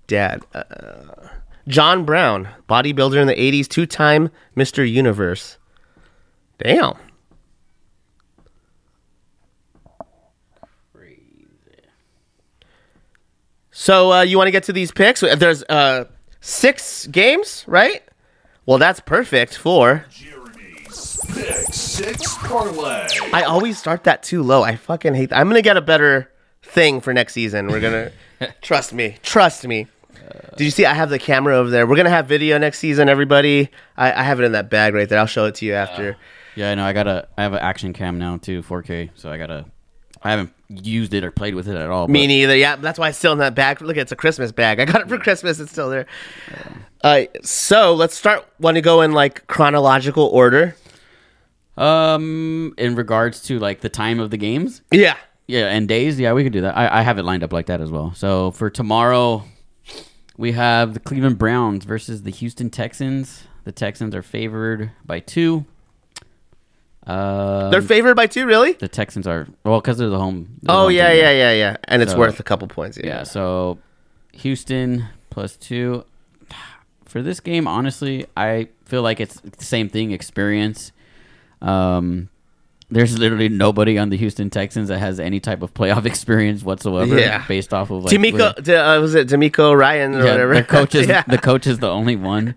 Dad, 0.06 0.44
uh, 0.54 1.30
John 1.68 2.06
Brown, 2.06 2.48
bodybuilder 2.70 3.20
in 3.20 3.28
the 3.28 3.36
'80s, 3.36 3.68
two-time 3.68 4.30
Mr. 4.56 4.90
Universe. 4.90 5.58
Damn. 6.60 6.96
So 13.76 14.14
uh, 14.14 14.22
you 14.22 14.38
want 14.38 14.48
to 14.48 14.52
get 14.52 14.64
to 14.64 14.74
these 14.74 14.92
picks? 14.92 15.22
There's 15.22 15.64
uh, 15.64 16.06
six 16.40 17.08
games, 17.08 17.66
right? 17.68 18.04
Well, 18.66 18.78
that's 18.78 19.00
perfect 19.00 19.58
for. 19.58 20.06
Pick 21.34 21.74
Six 21.74 22.38
Parlay. 22.38 23.08
I 23.34 23.44
always 23.44 23.78
start 23.78 24.04
that 24.06 24.24
too 24.24 24.44
low. 24.44 24.64
I 24.64 24.76
fucking 24.76 25.14
hate 25.16 25.30
that. 25.30 25.40
I'm 25.40 25.48
gonna 25.48 25.62
get 25.62 25.78
a 25.78 25.82
better 25.82 26.32
thing 26.62 27.02
for 27.02 27.14
next 27.14 27.34
season. 27.34 27.68
We're 27.68 27.80
gonna 27.80 28.12
trust 28.62 28.94
me. 28.94 29.18
Trust 29.24 29.66
me. 29.68 29.88
Did 30.58 30.66
you 30.66 30.72
see? 30.72 30.86
I 30.86 30.94
have 30.94 31.10
the 31.10 31.20
camera 31.20 31.56
over 31.56 31.70
there. 31.70 31.88
We're 31.88 31.96
gonna 31.96 32.10
have 32.10 32.28
video 32.28 32.58
next 32.58 32.80
season. 32.80 33.10
Everybody, 33.10 33.70
I, 33.98 34.12
I 34.14 34.24
have 34.24 34.40
it 34.40 34.44
in 34.44 34.52
that 34.54 34.70
bag 34.70 34.94
right 34.94 35.08
there. 35.10 35.20
I'll 35.20 35.26
show 35.26 35.46
it 35.46 35.56
to 35.56 35.66
you 35.66 35.74
after. 35.74 36.16
Yeah, 36.56 36.72
I 36.72 36.76
know. 36.76 36.86
I 36.86 36.94
got 36.94 37.08
a. 37.08 37.28
I 37.38 37.44
have 37.44 37.54
an 37.54 37.60
action 37.60 37.94
cam 37.94 38.20
now 38.20 38.38
too, 38.38 38.62
4K. 38.62 39.10
So 39.16 39.32
I 39.32 39.38
gotta. 39.38 39.66
I 40.22 40.32
haven't 40.32 40.54
used 40.70 41.14
it 41.14 41.24
or 41.26 41.32
played 41.32 41.54
with 41.56 41.68
it 41.68 41.76
at 41.76 41.90
all. 41.90 42.08
Me 42.08 42.22
but- 42.22 42.28
neither. 42.28 42.56
Yeah, 42.56 42.76
that's 42.78 42.98
why 42.98 43.10
it's 43.10 43.18
still 43.18 43.34
in 43.34 43.40
that 43.40 43.56
bag. 43.56 43.82
Look, 43.82 43.98
it's 43.98 44.12
a 44.12 44.16
Christmas 44.16 44.52
bag. 44.52 44.80
I 44.80 44.86
got 44.86 45.02
it 45.02 45.10
for 45.10 45.18
Christmas. 45.18 45.60
It's 45.60 45.72
still 45.72 45.90
there. 45.90 46.06
Uh, 47.04 47.24
so 47.42 47.94
let's 47.94 48.16
start. 48.16 48.46
Want 48.60 48.76
to 48.76 48.82
go 48.82 49.02
in 49.02 49.12
like 49.12 49.46
chronological 49.48 50.26
order? 50.28 50.76
Um, 51.76 52.74
in 52.78 52.96
regards 52.96 53.42
to 53.44 53.58
like 53.60 53.82
the 53.82 53.90
time 53.90 54.20
of 54.20 54.30
the 54.30 54.38
games, 54.38 54.82
Yeah. 54.92 55.16
yeah, 55.48 55.68
and 55.68 55.88
days, 55.88 56.20
yeah, 56.20 56.34
we 56.34 56.44
could 56.44 56.54
do 56.54 56.62
that. 56.62 56.78
I, 56.78 57.00
I 57.00 57.02
have 57.02 57.18
it 57.18 57.24
lined 57.24 57.44
up 57.44 57.52
like 57.52 57.66
that 57.66 57.82
as 57.82 57.90
well. 57.90 58.14
So 58.16 58.52
for 58.52 58.70
tomorrow, 58.70 59.44
we 60.38 60.52
have 60.52 60.94
the 60.94 61.00
Cleveland 61.00 61.38
Browns 61.40 61.84
versus 61.86 62.24
the 62.24 62.30
Houston 62.32 62.70
Texans. 62.70 63.46
The 63.64 63.72
Texans 63.72 64.14
are 64.14 64.22
favored 64.22 64.92
by 65.06 65.20
two. 65.20 65.66
Uh, 67.06 67.70
They're 67.70 67.82
favored 67.82 68.16
by 68.16 68.28
two, 68.28 68.46
really? 68.46 68.74
the 68.74 68.88
Texans 68.88 69.28
are 69.28 69.48
well 69.66 69.82
because 69.82 69.98
they're 69.98 70.10
the 70.10 70.18
home. 70.20 70.58
they're 70.62 70.74
the 70.76 70.80
Oh 70.80 70.84
home 70.84 70.92
yeah, 70.92 71.10
team, 71.10 71.18
yeah, 71.20 71.32
yeah, 71.32 71.52
yeah. 71.54 71.78
And 71.86 72.02
it's 72.02 72.12
So- 72.14 72.18
worth 72.20 72.40
a 72.40 72.44
couple 72.44 72.68
points. 72.68 72.98
Yeah. 72.98 73.08
Yeah, 73.08 73.24
so 73.24 73.78
Houston 74.34 75.08
plus 75.30 75.58
two. 75.58 76.06
For 77.06 77.22
this 77.22 77.40
game, 77.40 77.68
honestly, 77.68 78.26
I 78.38 78.70
feel 78.86 79.02
like 79.02 79.20
it's 79.20 79.40
the 79.42 79.64
same 79.66 79.90
thing. 79.90 80.12
Experience. 80.12 80.92
Um, 81.64 82.30
there's 82.92 83.18
literally 83.18 83.50
nobody 83.50 83.98
on 83.98 84.10
the 84.10 84.18
Houston 84.18 84.50
Texans 84.52 84.90
that 84.90 85.00
has 85.00 85.20
any 85.20 85.40
type 85.40 85.64
of 85.64 85.74
playoff 85.74 86.06
experience 86.14 86.62
whatsoever. 86.64 87.18
Yeah. 87.20 87.44
based 87.48 87.74
off 87.74 87.90
of 87.90 88.04
like 88.04 88.14
DeMeco, 88.16 88.64
D- 88.64 88.76
uh, 88.76 89.00
was 89.02 89.16
it 89.16 89.28
DeMeco 89.28 89.76
Ryan 89.76 90.14
or 90.16 90.20
yeah, 90.26 90.32
whatever? 90.32 90.54
their 90.54 90.64
coach 90.64 90.94
is 90.94 91.08
yeah. 91.10 91.24
the 91.24 91.38
coach 91.40 91.66
is 91.66 91.80
the 91.80 91.90
only 91.90 92.16
one. 92.16 92.54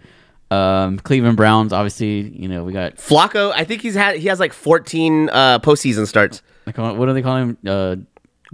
Um, 0.51 0.99
Cleveland 0.99 1.37
Browns, 1.37 1.73
obviously, 1.73 2.21
you 2.21 2.49
know 2.49 2.65
we 2.65 2.73
got 2.73 2.97
Flacco. 2.97 3.53
I 3.55 3.65
think 3.65 3.81
he's 3.83 3.95
had 3.95 4.17
he 4.17 4.29
has 4.29 4.39
like 4.39 4.53
14 4.53 5.29
uh, 5.31 5.59
postseason 5.61 6.07
starts. 6.07 6.43
call- 6.75 6.95
what 6.97 7.07
do 7.07 7.15
they 7.15 7.23
call 7.23 7.37
him? 7.37 7.59
Uh, 7.67 7.97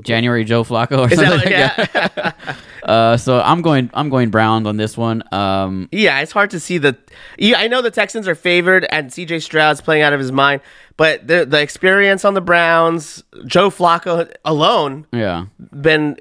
January 0.03 0.45
Joe 0.45 0.65
Flacco 0.65 0.99
or 1.01 1.13
Is 1.13 1.19
something. 1.19 1.51
that 1.51 1.77
like 1.77 1.93
yeah? 1.95 2.09
that. 2.11 2.57
Uh, 2.83 3.17
so 3.17 3.41
I'm 3.41 3.63
going 3.63 3.91
I'm 3.95 4.09
going 4.09 4.31
Browns 4.31 4.67
on 4.67 4.77
this 4.77 4.97
one. 4.97 5.23
Um, 5.33 5.89
yeah, 5.93 6.21
it's 6.21 6.33
hard 6.33 6.51
to 6.51 6.61
see 6.61 6.79
the. 6.79 6.97
Yeah, 7.39 7.59
I 7.59 7.69
know 7.69 7.81
the 7.83 7.91
Texans 7.91 8.27
are 8.27 8.35
favored, 8.35 8.87
and 8.91 9.13
C.J. 9.13 9.41
Stroud's 9.41 9.81
playing 9.81 10.03
out 10.03 10.13
of 10.13 10.19
his 10.21 10.33
mind, 10.33 10.63
but 10.97 11.27
the 11.27 11.45
the 11.45 11.61
experience 11.61 12.25
on 12.25 12.35
the 12.35 12.41
Browns, 12.41 13.23
Joe 13.47 13.71
Flacco 13.71 14.33
alone, 14.45 15.07
yeah. 15.13 15.47
been 15.81 16.19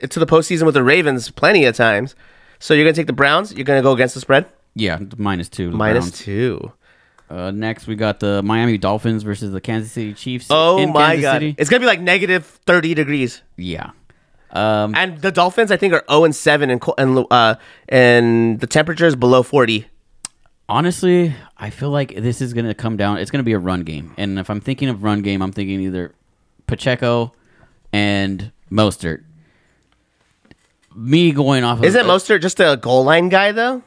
to 0.00 0.18
the 0.18 0.26
postseason 0.26 0.64
with 0.64 0.74
the 0.74 0.82
Ravens 0.82 1.30
plenty 1.30 1.64
of 1.64 1.74
times. 1.76 2.14
So 2.58 2.74
you're 2.74 2.84
gonna 2.84 2.94
take 2.94 3.06
the 3.06 3.12
Browns. 3.12 3.52
You're 3.54 3.64
gonna 3.64 3.82
go 3.82 3.92
against 3.92 4.14
the 4.14 4.20
spread 4.20 4.46
Yeah, 4.74 4.98
minus 5.16 5.48
two. 5.48 5.70
minus 5.70 6.10
two. 6.10 6.72
Uh, 7.30 7.50
next, 7.50 7.86
we 7.86 7.96
got 7.96 8.20
the 8.20 8.42
Miami 8.42 8.76
Dolphins 8.76 9.22
versus 9.22 9.52
the 9.52 9.60
Kansas 9.60 9.90
City 9.90 10.12
Chiefs. 10.12 10.48
Oh 10.50 10.86
my 10.86 11.06
Kansas 11.12 11.22
god, 11.22 11.32
City. 11.36 11.54
it's 11.56 11.70
gonna 11.70 11.80
be 11.80 11.86
like 11.86 12.00
negative 12.00 12.44
30 12.66 12.92
degrees. 12.94 13.40
Yeah. 13.56 13.92
Um, 14.52 14.94
And 14.94 15.18
the 15.20 15.32
Dolphins, 15.32 15.70
I 15.70 15.76
think, 15.76 15.94
are 15.94 16.04
0 16.10 16.24
and 16.24 16.36
7, 16.36 16.68
and 16.70 16.82
and 16.98 17.26
uh, 17.30 17.54
and 17.88 18.60
the 18.60 18.66
temperature 18.66 19.06
is 19.06 19.16
below 19.16 19.42
40. 19.42 19.86
honestly, 20.68 21.34
I 21.58 21.70
feel 21.70 21.90
like 21.90 22.14
this 22.14 22.40
is 22.40 22.52
going 22.54 22.66
to 22.66 22.74
come 22.74 22.96
down. 22.96 23.18
It's 23.18 23.30
going 23.30 23.40
to 23.40 23.44
be 23.44 23.52
a 23.52 23.58
run 23.58 23.82
game. 23.82 24.14
And 24.18 24.38
if 24.38 24.48
I'm 24.50 24.60
thinking 24.60 24.88
of 24.88 25.02
run 25.02 25.22
game, 25.22 25.42
I'm 25.42 25.52
thinking 25.52 25.80
either 25.80 26.14
Pacheco 26.66 27.32
and 27.92 28.52
Mostert. 28.70 29.24
Me 30.94 31.32
going 31.32 31.64
off 31.64 31.78
of. 31.78 31.84
Isn't 31.84 32.04
Mostert 32.06 32.42
just 32.42 32.60
a 32.60 32.76
goal 32.80 33.04
line 33.04 33.28
guy 33.30 33.52
though? 33.52 33.82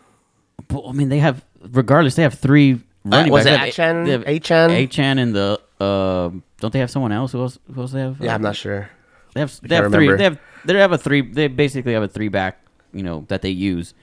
I 0.72 0.92
mean, 0.92 1.10
they 1.10 1.20
have, 1.20 1.46
regardless, 1.62 2.16
they 2.16 2.24
have 2.24 2.34
three 2.36 2.80
running 3.04 3.32
was 3.32 3.46
backs. 3.46 3.78
it 3.78 3.82
Achane? 3.82 4.24
Achane? 4.26 4.88
Achane 4.88 5.20
and 5.20 5.36
the. 5.36 5.62
Uh, 5.80 6.30
don't 6.60 6.72
they 6.72 6.80
have 6.80 6.90
someone 6.90 7.12
else? 7.12 7.34
Who 7.34 7.42
else? 7.42 7.60
Who 7.74 7.82
else 7.82 7.92
they 7.92 8.00
have? 8.00 8.20
Yeah, 8.20 8.34
I'm 8.34 8.42
not 8.42 8.56
sure. 8.56 8.90
They 9.36 9.42
have 9.42 9.60
they 9.62 9.68
can't 9.68 9.84
have 9.84 9.92
three. 9.94 10.12
They 10.16 10.24
have 10.24 10.40
they 10.66 10.74
have 10.80 10.92
a 10.94 10.98
three. 10.98 11.22
They 11.22 11.48
basically 11.48 11.94
have 11.94 12.02
a 12.04 12.08
three 12.08 12.30
back. 12.30 12.58
You 12.94 13.04
know 13.04 13.26
that 13.28 13.42
they 13.44 13.50
use 13.52 13.94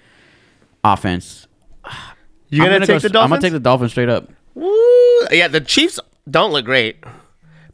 offense. 0.84 1.48
You're 2.50 2.66
I'm 2.66 2.72
gonna, 2.72 2.86
take 2.86 2.96
go, 2.96 2.98
the 3.00 3.08
Dolphins? 3.08 3.24
I'm 3.24 3.30
gonna 3.30 3.40
take 3.40 3.52
the 3.52 3.60
Dolphins 3.60 3.90
straight 3.92 4.08
up. 4.10 4.30
Woo! 4.54 5.26
yeah, 5.30 5.48
the 5.48 5.60
Chiefs 5.62 5.98
don't 6.30 6.52
look 6.52 6.66
great, 6.66 7.02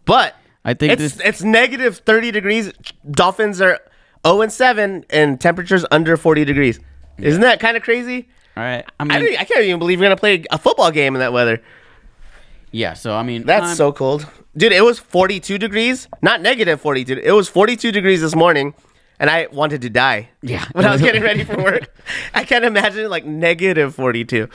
but 0.04 0.36
I 0.64 0.74
think 0.74 0.92
it's 0.92 1.16
this. 1.16 1.20
it's 1.26 1.42
negative 1.42 1.98
thirty 1.98 2.30
degrees. 2.30 2.72
Dolphins 3.10 3.60
are 3.60 3.80
zero 4.24 4.40
and 4.40 4.52
seven, 4.52 5.04
and 5.10 5.40
temperatures 5.40 5.84
under 5.90 6.16
forty 6.16 6.44
degrees. 6.44 6.78
Isn't 7.18 7.40
that 7.42 7.58
kind 7.58 7.76
of 7.76 7.82
crazy? 7.82 8.28
All 8.56 8.62
right. 8.62 8.84
I 9.00 9.02
I, 9.02 9.04
mean, 9.04 9.32
don't- 9.32 9.40
I 9.40 9.44
can't 9.44 9.64
even 9.64 9.80
believe 9.80 9.98
we're 9.98 10.04
gonna 10.06 10.16
play 10.16 10.44
a 10.50 10.58
football 10.58 10.92
game 10.92 11.16
in 11.16 11.20
that 11.20 11.32
weather. 11.32 11.60
yeah. 12.70 12.94
So 12.94 13.14
I 13.16 13.24
mean, 13.24 13.42
That's 13.44 13.66
I'm- 13.66 13.76
so 13.76 13.90
cold, 13.92 14.26
dude. 14.58 14.72
It 14.72 14.84
was 14.84 14.98
forty-two 14.98 15.58
degrees, 15.58 16.08
not 16.20 16.42
negative 16.42 16.80
forty-two. 16.80 17.18
It 17.18 17.32
was 17.32 17.48
forty-two 17.48 17.92
degrees 17.92 18.20
this 18.20 18.34
morning, 18.34 18.74
and 19.18 19.30
I 19.30 19.48
wanted 19.50 19.82
to 19.82 19.90
die. 19.90 20.30
Yeah. 20.42 20.64
when 20.72 20.84
I 20.84 20.92
was 20.92 21.00
getting 21.00 21.22
ready 21.22 21.44
for 21.44 21.56
work, 21.56 21.88
I 22.34 22.44
can't 22.44 22.64
imagine 22.64 23.08
like 23.08 23.24
negative 23.24 23.94
forty-two. 23.94 24.48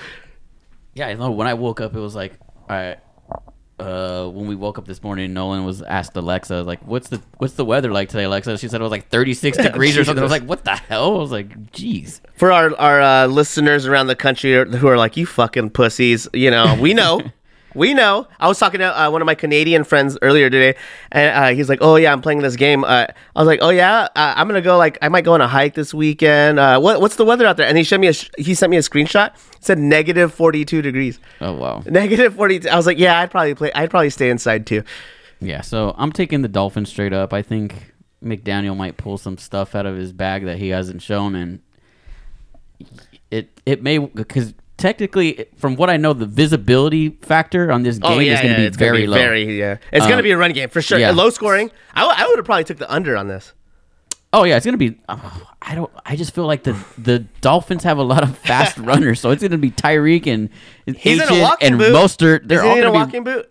Yeah, 0.94 1.08
I 1.08 1.14
know. 1.16 1.32
When 1.32 1.48
I 1.48 1.56
woke 1.56 1.82
up, 1.82 1.96
it 1.96 2.00
was 2.00 2.16
like, 2.16 2.34
all 2.70 2.76
right. 2.76 3.00
Uh, 3.80 4.28
when 4.30 4.46
we 4.46 4.56
woke 4.56 4.78
up 4.78 4.86
this 4.86 5.02
morning, 5.02 5.34
Nolan 5.34 5.66
was 5.66 5.82
asked 5.82 6.16
Alexa, 6.16 6.62
like, 6.62 6.86
"What's 6.86 7.10
the 7.10 7.22
what's 7.40 7.56
the 7.56 7.66
weather 7.66 7.92
like 7.92 8.08
today?" 8.08 8.26
Alexa, 8.26 8.60
she 8.60 8.68
said 8.68 8.80
it 8.80 8.84
was 8.84 8.92
like 8.92 9.10
36 9.10 9.58
degrees 9.64 9.98
or 9.98 10.04
something. 10.04 10.22
I 10.22 10.24
was 10.24 10.32
like, 10.32 10.44
"What 10.44 10.64
the 10.64 10.76
hell?" 10.76 11.16
I 11.16 11.20
was 11.20 11.32
like, 11.32 11.50
"Jeez." 11.72 12.22
For 12.36 12.52
our 12.52 12.74
our 12.78 13.02
uh, 13.02 13.28
listeners 13.28 13.88
around 13.88 14.08
the 14.08 14.16
country 14.16 14.54
who 14.54 14.88
are 14.88 14.98
like, 14.98 15.18
"You 15.18 15.26
fucking 15.26 15.72
pussies," 15.72 16.28
you 16.34 16.52
know, 16.52 16.78
we 16.80 16.94
know. 16.94 17.22
We 17.76 17.94
know. 17.94 18.28
I 18.40 18.48
was 18.48 18.60
talking 18.60 18.80
to 18.80 19.02
uh, 19.02 19.10
one 19.10 19.22
of 19.22 19.26
my 19.26 19.36
Canadian 19.36 19.84
friends 19.84 20.18
earlier 20.22 20.50
today, 20.50 20.78
and 21.12 21.36
uh, 21.36 21.56
he's 21.56 21.70
like, 21.70 21.80
"Oh 21.82 21.96
yeah, 21.96 22.12
I'm 22.12 22.22
playing 22.22 22.40
this 22.40 22.56
game." 22.56 22.84
Uh, 22.84 23.08
I 23.36 23.40
was 23.40 23.48
like, 23.48 23.60
"Oh 23.62 23.70
yeah, 23.70 24.08
uh, 24.16 24.34
I'm 24.36 24.48
gonna 24.48 24.62
go. 24.62 24.78
Like, 24.78 24.98
I 25.02 25.10
might 25.10 25.24
go 25.24 25.34
on 25.34 25.42
a 25.42 25.48
hike 25.48 25.74
this 25.74 25.94
weekend. 25.94 26.60
Uh, 26.60 26.80
what 26.80 27.02
what's 27.02 27.16
the 27.16 27.26
weather 27.26 27.46
out 27.46 27.58
there?" 27.58 27.68
And 27.68 27.78
he 27.78 27.84
showed 27.84 28.00
me 28.00 28.08
a 28.08 28.14
sh- 28.14 28.30
he 28.38 28.54
sent 28.54 28.70
me 28.70 28.78
a 28.78 28.82
screenshot. 28.82 29.28
It 29.56 29.64
said 29.66 29.78
negative 29.80 30.34
42 30.34 30.82
degrees. 30.82 31.20
Oh 31.42 31.54
wow. 31.54 31.84
Negative 31.88 32.34
42. 32.34 32.70
I 32.70 32.76
was 32.76 32.86
like, 32.86 33.00
"Yeah, 33.00 33.20
I'd 33.20 33.32
probably 33.32 33.56
play. 33.56 33.72
I'd 33.74 33.90
probably 33.90 34.10
stay 34.12 34.30
inside 34.30 34.68
too." 34.68 34.84
Yeah, 35.40 35.62
so 35.62 35.94
I'm 35.98 36.12
taking 36.12 36.42
the 36.42 36.48
Dolphins 36.48 36.90
straight 36.90 37.14
up. 37.14 37.34
I 37.34 37.42
think 37.42 37.94
McDaniel 38.24 38.78
might 38.78 38.98
pull 38.98 39.18
some 39.18 39.38
stuff 39.38 39.76
out 39.76 39.86
of 39.86 39.98
his 39.98 40.14
bag 40.14 40.46
that 40.46 40.58
he 40.58 40.70
hasn't 40.70 41.02
shown, 41.02 41.36
and 41.36 41.60
it 43.32 43.60
it 43.66 43.82
may 43.82 43.98
because 43.98 44.54
technically, 44.84 45.46
from 45.56 45.78
what 45.78 45.90
I 45.90 45.96
know, 45.96 46.12
the 46.12 46.26
visibility 46.26 47.10
factor 47.22 47.72
on 47.72 47.84
this 47.84 47.98
game 48.00 48.20
is 48.20 48.42
going 48.42 48.52
to 48.54 48.58
be 48.58 48.64
Oh, 48.64 48.68
it's 48.68 48.76
very 48.78 49.02
be 49.02 49.08
low. 49.08 49.16
Very 49.18 49.58
yeah. 49.58 49.78
It's 49.94 50.04
Um, 50.04 50.10
gonna 50.10 50.22
be 50.24 50.32
a 50.32 50.38
run 50.38 50.52
game 50.52 50.68
for 50.68 50.82
sure. 50.82 51.00
yeah. 51.00 51.12
Low 51.12 51.30
scoring. 51.30 51.72
I, 51.94 52.28
would 52.28 52.38
have 52.38 52.46
probably 52.46 52.66
took 52.66 52.78
the 52.80 52.92
under 52.94 53.16
on 53.16 53.30
this. 53.30 53.54
Oh 54.34 54.44
yeah, 54.44 54.58
it's 54.58 54.66
gonna 54.66 54.78
be. 54.78 55.00
oh, 55.08 55.42
I 55.62 55.76
don't. 55.76 55.90
I 56.06 56.16
just 56.18 56.36
feel 56.36 56.46
like 56.46 56.64
the 56.64 56.76
the 56.98 57.20
Dolphins 57.42 57.84
have 57.84 57.98
a 57.98 58.04
lot 58.04 58.24
of 58.24 58.38
fast 58.40 58.78
runners, 58.90 59.20
so 59.22 59.30
it's 59.30 59.42
gonna 59.44 59.58
be 59.58 59.72
Tyreek 59.72 60.28
and 60.28 60.50
He's 60.98 61.22
in 61.22 61.30
a 61.38 61.42
walking 61.42 61.68
and 61.70 61.78
boot. 61.78 61.94
Mostert. 61.96 62.48
They're 62.48 62.58
Is 62.60 62.66
all 62.66 62.74
he 62.76 62.82
in 62.82 62.86
a 62.88 62.92
walking 62.92 63.24
boot? 63.24 63.50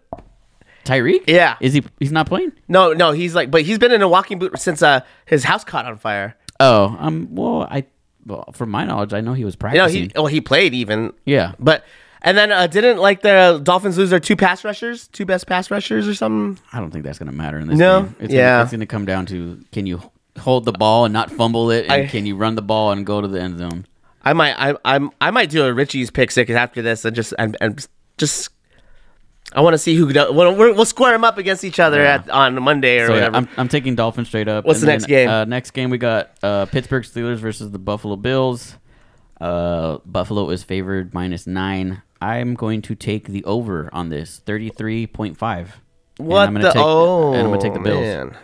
Tyreek. 0.84 1.24
Yeah. 1.28 1.56
Is 1.60 1.72
he? 1.74 1.82
He's 2.00 2.10
not 2.12 2.26
playing. 2.26 2.52
No, 2.68 2.92
no, 2.92 3.12
he's 3.12 3.34
like, 3.34 3.50
but 3.50 3.62
he's 3.62 3.78
been 3.78 3.92
in 3.92 4.02
a 4.02 4.08
walking 4.08 4.38
boot 4.38 4.58
since 4.58 4.82
uh 4.82 5.00
his 5.24 5.44
house 5.44 5.64
caught 5.64 5.86
on 5.86 5.96
fire. 5.98 6.34
Oh, 6.60 6.96
um. 6.98 7.28
Well, 7.30 7.62
I. 7.70 7.84
Well, 8.26 8.44
from 8.52 8.70
my 8.70 8.84
knowledge, 8.84 9.12
I 9.12 9.20
know 9.20 9.32
he 9.32 9.44
was 9.44 9.54
You 9.54 9.56
know, 9.68 9.70
practicing. 9.74 10.02
he 10.04 10.12
well 10.14 10.26
he 10.26 10.40
played 10.40 10.74
even, 10.74 11.12
yeah. 11.24 11.52
but 11.58 11.84
and 12.22 12.38
then 12.38 12.52
uh, 12.52 12.66
didn't 12.68 12.98
like 12.98 13.22
the 13.22 13.60
Dolphins 13.62 13.98
lose 13.98 14.10
their 14.10 14.20
two 14.20 14.36
pass 14.36 14.64
rushers, 14.64 15.08
two 15.08 15.24
best 15.26 15.46
pass 15.46 15.70
rushers 15.70 16.06
or 16.06 16.14
something. 16.14 16.62
I 16.72 16.78
don't 16.78 16.90
think 16.92 17.04
that's 17.04 17.18
gonna 17.18 17.32
matter 17.32 17.58
in 17.58 17.66
this 17.68 17.78
No? 17.78 18.02
game. 18.02 18.16
It's 18.20 18.32
Yeah. 18.32 18.52
Gonna, 18.52 18.62
it's 18.62 18.72
gonna 18.72 18.86
come 18.86 19.04
down 19.06 19.26
to 19.26 19.60
can 19.72 19.86
you 19.86 20.00
hold 20.38 20.64
the 20.64 20.72
ball 20.72 21.04
and 21.04 21.12
not 21.12 21.30
fumble 21.32 21.70
it, 21.72 21.84
and 21.84 21.92
I- 21.92 22.06
can 22.06 22.24
you 22.26 22.36
run 22.36 22.54
the 22.54 22.62
ball 22.62 22.92
and 22.92 23.04
go 23.04 23.20
to 23.20 23.26
the 23.28 23.40
end 23.40 23.58
zone? 23.58 23.86
I 24.24 24.34
might, 24.34 24.54
I, 24.56 24.76
I'm, 24.84 25.10
I 25.20 25.32
might 25.32 25.50
do 25.50 25.64
a 25.64 25.72
Richie's 25.74 26.12
pick 26.12 26.30
six 26.30 26.48
after 26.52 26.80
this 26.80 27.04
and 27.04 27.16
just 27.16 27.34
and, 27.40 27.56
and 27.60 27.84
just. 28.18 28.50
I 29.54 29.60
want 29.60 29.74
to 29.74 29.78
see 29.78 29.94
who 29.94 30.06
we'll, 30.06 30.84
square 30.84 31.12
them 31.12 31.24
up 31.24 31.38
against 31.38 31.64
each 31.64 31.78
other 31.78 32.02
Yeah. 32.02 32.14
at, 32.14 32.30
on 32.30 32.62
Monday 32.62 33.00
or 33.00 33.06
So 33.08 33.14
yeah, 33.14 33.18
whatever. 33.28 33.36
I'm, 33.36 33.48
I'm 33.56 33.68
taking 33.68 33.94
Dolphins 33.94 34.28
straight 34.28 34.48
up. 34.48 34.64
What's 34.64 34.80
And 34.80 34.88
the 34.88 34.92
next 34.92 35.02
then, 35.04 35.08
game? 35.10 35.28
Uh, 35.28 35.44
next 35.44 35.70
game 35.72 35.90
we 35.90 35.98
got 35.98 36.30
uh, 36.42 36.66
Pittsburgh 36.66 37.04
Steelers 37.04 37.36
versus 37.36 37.70
the 37.70 37.78
Buffalo 37.78 38.16
Bills. 38.16 38.76
Uh, 39.40 39.98
Buffalo 40.06 40.50
is 40.50 40.62
favored 40.62 41.12
minus 41.14 41.46
nine. 41.46 42.02
I'm 42.20 42.54
going 42.54 42.82
to 42.82 42.94
take 42.94 43.26
the 43.28 43.44
over 43.44 43.90
on 43.92 44.08
this, 44.08 44.38
thirty 44.38 44.68
three 44.68 45.06
point 45.08 45.36
five. 45.36 45.80
what 46.18 46.46
I'm 46.46 46.54
gonna 46.54 46.66
the? 46.68 46.72
take, 46.72 46.82
oh, 46.82 47.32
and 47.32 47.40
I'm 47.42 47.48
gonna 47.48 47.60
take 47.60 47.74
the 47.74 47.80
Bills. 47.80 48.00
Man. 48.00 48.36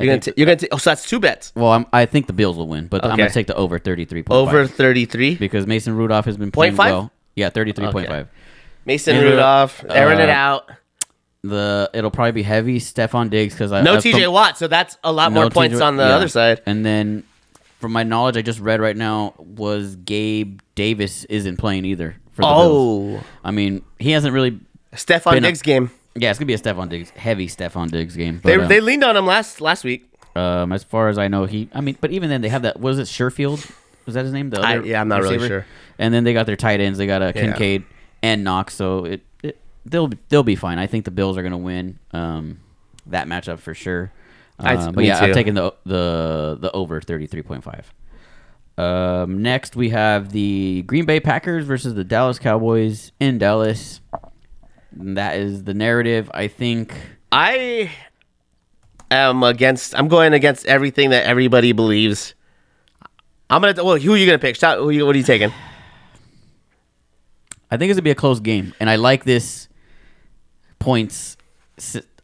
You're 0.00 0.06
gonna, 0.06 0.20
think- 0.20 0.24
ta- 0.24 0.32
you're 0.38 0.46
gonna. 0.46 0.56
ta- 0.56 0.66
oh, 0.72 0.78
so 0.78 0.90
that's 0.90 1.06
two 1.06 1.20
bets. 1.20 1.52
Well, 1.54 1.72
I'm, 1.72 1.84
I 1.92 2.06
think 2.06 2.26
the 2.28 2.32
Bills 2.32 2.56
will 2.56 2.68
win, 2.68 2.86
but 2.86 3.04
I'm 3.04 3.16
gonna 3.18 3.28
take 3.30 3.48
the 3.48 3.54
over 3.56 3.78
thirty 3.78 4.04
three 4.06 4.22
point 4.22 4.36
Over 4.38 4.66
thirty 4.66 5.04
three. 5.04 5.34
because 5.34 5.66
Mason 5.66 5.94
Rudolph 5.94 6.24
has 6.24 6.36
been 6.38 6.50
playing 6.50 6.74
0.5? 6.74 6.78
well. 6.78 7.12
Yeah, 7.36 7.50
thirty 7.50 7.72
three 7.72 7.90
point 7.92 8.06
Okay. 8.06 8.20
five. 8.20 8.28
Mason 8.88 9.16
uh, 9.16 9.20
Rudolph 9.20 9.84
airing 9.90 10.18
it 10.18 10.30
uh, 10.30 10.32
out. 10.32 10.70
The 11.42 11.88
it'll 11.94 12.10
probably 12.10 12.32
be 12.32 12.42
heavy 12.42 12.80
Stefon 12.80 13.30
Diggs 13.30 13.54
because 13.54 13.70
I 13.70 13.82
No 13.82 13.94
I- 13.94 13.98
TJ 13.98 14.32
Watt, 14.32 14.56
so 14.58 14.66
that's 14.66 14.96
a 15.04 15.12
lot 15.12 15.30
more 15.30 15.50
points 15.50 15.80
on 15.80 15.96
the 15.96 16.04
yeah. 16.04 16.16
other 16.16 16.26
side. 16.26 16.62
And 16.66 16.84
then, 16.84 17.22
from 17.78 17.92
my 17.92 18.02
knowledge, 18.02 18.36
I 18.36 18.42
just 18.42 18.58
read 18.60 18.80
right 18.80 18.96
now 18.96 19.34
was 19.38 19.94
Gabe 19.96 20.60
Davis 20.74 21.24
isn't 21.26 21.58
playing 21.58 21.84
either 21.84 22.16
for 22.32 22.42
the 22.42 22.48
Bills. 22.48 23.20
Oh, 23.22 23.24
I 23.44 23.50
mean, 23.52 23.84
he 23.98 24.10
hasn't 24.10 24.32
really. 24.32 24.58
Stefon 24.94 25.32
Been 25.32 25.44
a- 25.44 25.48
Diggs 25.48 25.62
game. 25.62 25.90
Yeah, 26.16 26.30
it's 26.30 26.38
gonna 26.38 26.46
be 26.46 26.54
a 26.54 26.58
Stefon 26.58 26.88
Diggs 26.88 27.10
heavy 27.10 27.46
Stefon 27.46 27.90
Diggs 27.90 28.16
game. 28.16 28.40
They, 28.42 28.54
um, 28.54 28.66
they 28.66 28.80
leaned 28.80 29.04
on 29.04 29.16
him 29.16 29.26
last 29.26 29.60
last 29.60 29.84
week. 29.84 30.10
um, 30.34 30.72
as 30.72 30.82
far 30.82 31.08
as 31.08 31.18
I 31.18 31.28
know, 31.28 31.44
he. 31.44 31.68
I 31.74 31.82
mean, 31.82 31.96
but 32.00 32.10
even 32.10 32.30
then, 32.30 32.40
they 32.40 32.48
have 32.48 32.62
that. 32.62 32.80
Was 32.80 32.98
it 32.98 33.06
Sherfield? 33.06 33.70
Was 34.06 34.14
that 34.14 34.24
his 34.24 34.32
name? 34.32 34.48
The 34.48 34.60
I- 34.60 34.80
yeah, 34.80 35.00
I'm 35.00 35.08
not 35.08 35.20
really 35.22 35.46
sure. 35.46 35.66
And 35.98 36.12
then 36.14 36.24
they 36.24 36.32
got 36.32 36.46
their 36.46 36.56
tight 36.56 36.80
ends. 36.80 36.98
They 36.98 37.06
got 37.06 37.20
a 37.22 37.32
Yeah. 37.36 37.52
And 38.22 38.44
Knox. 38.44 38.74
So 38.74 39.04
it, 39.04 39.22
it 39.42 39.60
they'll 39.84 40.10
they'll 40.28 40.42
be 40.42 40.56
fine. 40.56 40.78
I 40.78 40.86
think 40.86 41.04
the 41.04 41.10
Bills 41.10 41.36
are 41.36 41.42
gonna 41.42 41.58
win 41.58 41.98
um, 42.12 42.60
that 43.06 43.26
matchup 43.26 43.58
for 43.58 43.74
sure. 43.74 44.12
Uh, 44.58 44.90
but 44.90 45.04
yeah, 45.04 45.20
too. 45.20 45.26
I'm 45.26 45.34
taking 45.34 45.54
the 45.54 45.72
the 45.84 46.58
the 46.60 46.72
over 46.72 47.00
thirty 47.00 47.26
three 47.26 47.42
point 47.42 47.62
five. 47.62 47.92
Um, 48.76 49.42
next 49.42 49.76
we 49.76 49.90
have 49.90 50.30
the 50.30 50.82
Green 50.82 51.04
Bay 51.04 51.20
Packers 51.20 51.64
versus 51.64 51.94
the 51.94 52.04
Dallas 52.04 52.38
Cowboys 52.38 53.12
in 53.20 53.38
Dallas. 53.38 54.00
That 54.92 55.36
is 55.36 55.64
the 55.64 55.74
narrative. 55.74 56.30
I 56.34 56.48
think. 56.48 56.94
I 57.30 57.90
am 59.10 59.42
against. 59.42 59.94
I'm 59.94 60.08
going 60.08 60.32
against 60.32 60.66
everything 60.66 61.10
that 61.10 61.24
everybody 61.26 61.72
believes. 61.72 62.34
I'm 63.50 63.62
gonna. 63.62 63.84
Well, 63.84 63.96
who 63.96 64.14
are 64.14 64.16
you 64.16 64.26
gonna 64.26 64.38
pick? 64.38 64.56
Shout, 64.56 64.78
who 64.78 64.90
you, 64.90 65.06
what 65.06 65.14
are 65.14 65.18
you 65.18 65.24
taking? 65.24 65.52
I 67.70 67.76
think 67.76 67.90
it's 67.90 67.96
gonna 67.96 68.02
be 68.04 68.10
a 68.10 68.14
close 68.14 68.40
game, 68.40 68.74
and 68.80 68.88
I 68.88 68.96
like 68.96 69.24
this 69.24 69.68
points. 70.78 71.36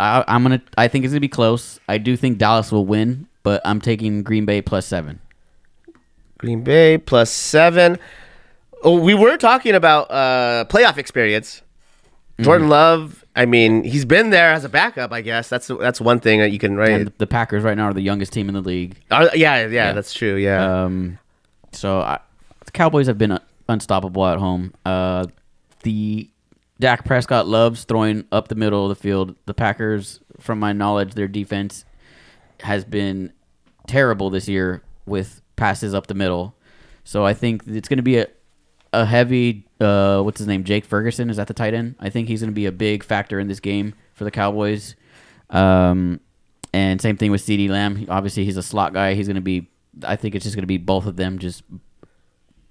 I, 0.00 0.24
am 0.26 0.42
gonna. 0.42 0.62
I 0.76 0.88
think 0.88 1.04
it's 1.04 1.12
gonna 1.12 1.20
be 1.20 1.28
close. 1.28 1.78
I 1.88 1.98
do 1.98 2.16
think 2.16 2.38
Dallas 2.38 2.72
will 2.72 2.86
win, 2.86 3.28
but 3.42 3.60
I'm 3.64 3.80
taking 3.80 4.22
Green 4.22 4.46
Bay 4.46 4.62
plus 4.62 4.86
seven. 4.86 5.20
Green 6.38 6.62
Bay 6.62 6.98
plus 6.98 7.30
seven. 7.30 7.98
Oh, 8.82 8.98
we 9.00 9.14
were 9.14 9.36
talking 9.36 9.74
about 9.74 10.10
uh, 10.10 10.64
playoff 10.68 10.98
experience. 10.98 11.62
Jordan 12.40 12.68
Love. 12.68 13.24
I 13.36 13.46
mean, 13.46 13.84
he's 13.84 14.04
been 14.04 14.30
there 14.30 14.52
as 14.52 14.64
a 14.64 14.68
backup. 14.68 15.12
I 15.12 15.20
guess 15.20 15.48
that's 15.48 15.68
that's 15.68 16.00
one 16.00 16.20
thing 16.20 16.40
that 16.40 16.50
you 16.50 16.58
can 16.58 16.76
write. 16.76 16.90
And 16.90 17.12
the 17.18 17.26
Packers 17.26 17.62
right 17.62 17.76
now 17.76 17.86
are 17.86 17.94
the 17.94 18.00
youngest 18.00 18.32
team 18.32 18.48
in 18.48 18.54
the 18.54 18.60
league. 18.60 18.96
Uh, 19.10 19.28
yeah, 19.34 19.60
yeah, 19.62 19.66
Yeah. 19.68 19.92
that's 19.92 20.12
true. 20.12 20.36
Yeah. 20.36 20.84
Um, 20.84 21.18
so 21.72 22.00
I, 22.00 22.18
the 22.64 22.72
Cowboys 22.72 23.06
have 23.06 23.18
been 23.18 23.32
uh, 23.32 23.38
unstoppable 23.68 24.26
at 24.26 24.38
home. 24.38 24.74
Uh, 24.84 25.26
the 25.82 26.30
Dak 26.80 27.04
Prescott 27.04 27.46
loves 27.46 27.84
throwing 27.84 28.24
up 28.32 28.48
the 28.48 28.54
middle 28.54 28.84
of 28.84 28.88
the 28.88 29.00
field. 29.00 29.36
The 29.46 29.54
Packers, 29.54 30.20
from 30.40 30.58
my 30.58 30.72
knowledge, 30.72 31.14
their 31.14 31.28
defense 31.28 31.84
has 32.60 32.84
been 32.84 33.32
terrible 33.86 34.30
this 34.30 34.48
year 34.48 34.82
with 35.06 35.42
passes 35.56 35.94
up 35.94 36.06
the 36.06 36.14
middle. 36.14 36.54
So 37.04 37.24
I 37.24 37.34
think 37.34 37.62
it's 37.66 37.88
going 37.88 37.98
to 37.98 38.02
be 38.02 38.18
a 38.18 38.26
a 38.92 39.04
heavy 39.04 39.66
uh, 39.80 40.22
what's 40.22 40.38
his 40.38 40.46
name 40.46 40.62
Jake 40.62 40.84
Ferguson 40.84 41.28
is 41.28 41.36
that 41.36 41.48
the 41.48 41.54
tight 41.54 41.74
end. 41.74 41.96
I 41.98 42.10
think 42.10 42.28
he's 42.28 42.40
going 42.40 42.50
to 42.50 42.54
be 42.54 42.66
a 42.66 42.72
big 42.72 43.02
factor 43.02 43.40
in 43.40 43.48
this 43.48 43.60
game 43.60 43.94
for 44.14 44.24
the 44.24 44.30
Cowboys. 44.30 44.94
Um, 45.50 46.20
and 46.72 47.00
same 47.00 47.16
thing 47.16 47.30
with 47.30 47.44
CeeDee 47.44 47.68
Lamb. 47.68 48.06
Obviously, 48.08 48.44
he's 48.44 48.56
a 48.56 48.62
slot 48.62 48.92
guy. 48.92 49.14
He's 49.14 49.26
going 49.26 49.36
to 49.36 49.42
be. 49.42 49.68
I 50.02 50.16
think 50.16 50.34
it's 50.34 50.44
just 50.44 50.56
going 50.56 50.62
to 50.62 50.68
be 50.68 50.78
both 50.78 51.06
of 51.06 51.16
them 51.16 51.38
just 51.38 51.62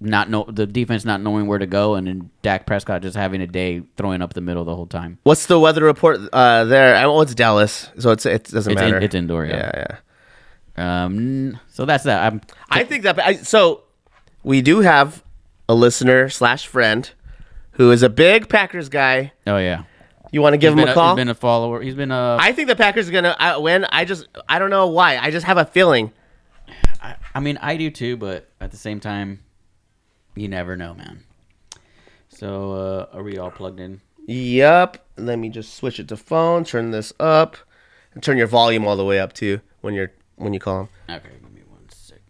not 0.03 0.29
know 0.29 0.45
the 0.47 0.65
defense 0.67 1.05
not 1.05 1.21
knowing 1.21 1.47
where 1.47 1.59
to 1.59 1.65
go, 1.65 1.95
and 1.95 2.05
then 2.07 2.29
Dak 2.41 2.65
Prescott 2.65 3.01
just 3.01 3.15
having 3.17 3.41
a 3.41 3.47
day 3.47 3.81
throwing 3.97 4.21
up 4.21 4.33
the 4.33 4.41
middle 4.41 4.63
the 4.65 4.75
whole 4.75 4.87
time. 4.87 5.17
What's 5.23 5.45
the 5.47 5.59
weather 5.59 5.83
report 5.83 6.19
uh, 6.33 6.65
there? 6.65 6.95
Oh, 7.05 7.21
it's 7.21 7.33
Dallas, 7.35 7.89
so 7.99 8.11
it's 8.11 8.25
it 8.25 8.45
doesn't 8.45 8.73
It's 8.73 8.81
in- 8.81 8.91
matter. 8.91 9.03
it's 9.03 9.15
indoor, 9.15 9.45
yeah. 9.45 9.71
yeah, 9.73 9.97
yeah. 10.77 11.05
Um, 11.05 11.59
so 11.69 11.85
that's 11.85 12.03
that. 12.05 12.31
I'm 12.31 12.41
I 12.69 12.83
think 12.83 13.03
that 13.03 13.19
I, 13.19 13.35
so. 13.37 13.83
We 14.45 14.61
do 14.61 14.81
have 14.81 15.23
a 15.69 15.73
listener 15.73 16.27
slash 16.27 16.67
friend 16.67 17.09
who 17.71 17.91
is 17.91 18.03
a 18.03 18.09
big 18.09 18.49
Packers 18.49 18.89
guy. 18.89 19.31
oh 19.47 19.55
yeah. 19.57 19.83
You 20.33 20.41
want 20.41 20.53
to 20.53 20.57
give 20.57 20.73
He's 20.73 20.79
him 20.81 20.85
been 20.85 20.91
a 20.91 20.93
call? 20.93 21.15
He's 21.15 21.21
been 21.21 21.29
a 21.29 21.33
follower. 21.35 21.81
He's 21.81 21.95
been 21.95 22.11
a. 22.11 22.37
I 22.41 22.51
think 22.51 22.67
the 22.67 22.75
Packers 22.75 23.07
are 23.07 23.11
gonna 23.13 23.37
uh, 23.39 23.59
win. 23.61 23.85
I 23.85 24.03
just 24.03 24.27
I 24.49 24.59
don't 24.59 24.69
know 24.69 24.87
why. 24.87 25.17
I 25.17 25.31
just 25.31 25.45
have 25.45 25.57
a 25.57 25.63
feeling. 25.63 26.11
I, 27.01 27.15
I 27.33 27.39
mean, 27.39 27.57
I 27.61 27.77
do 27.77 27.89
too, 27.89 28.17
but 28.17 28.49
at 28.59 28.71
the 28.71 28.77
same 28.77 28.99
time, 28.99 29.39
you 30.35 30.47
never 30.47 30.75
know, 30.75 30.93
man. 30.93 31.23
So, 32.29 32.73
uh, 33.11 33.15
are 33.17 33.23
we 33.23 33.37
all 33.37 33.51
plugged 33.51 33.79
in? 33.79 34.01
Yep. 34.27 35.05
Let 35.17 35.37
me 35.37 35.49
just 35.49 35.75
switch 35.75 35.99
it 35.99 36.07
to 36.07 36.17
phone. 36.17 36.63
Turn 36.63 36.91
this 36.91 37.13
up, 37.19 37.57
and 38.13 38.23
turn 38.23 38.37
your 38.37 38.47
volume 38.47 38.87
all 38.87 38.95
the 38.95 39.05
way 39.05 39.19
up 39.19 39.33
too 39.33 39.59
when 39.81 39.93
you're 39.93 40.11
when 40.37 40.53
you 40.53 40.59
call 40.59 40.81
him. 40.81 40.89
Okay, 41.09 41.29
give 41.41 41.53
me 41.53 41.61
one 41.69 41.87
second. 41.89 42.23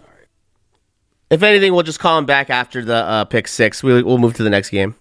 All 0.00 0.06
right. 0.08 0.28
If 1.30 1.42
anything, 1.42 1.74
we'll 1.74 1.82
just 1.82 2.00
call 2.00 2.16
him 2.18 2.24
back 2.24 2.48
after 2.50 2.82
the 2.84 2.94
uh, 2.94 3.24
pick 3.26 3.48
six. 3.48 3.82
We'll, 3.82 4.02
we'll 4.04 4.18
move 4.18 4.34
to 4.34 4.42
the 4.42 4.48
next 4.50 4.70
game, 4.70 4.94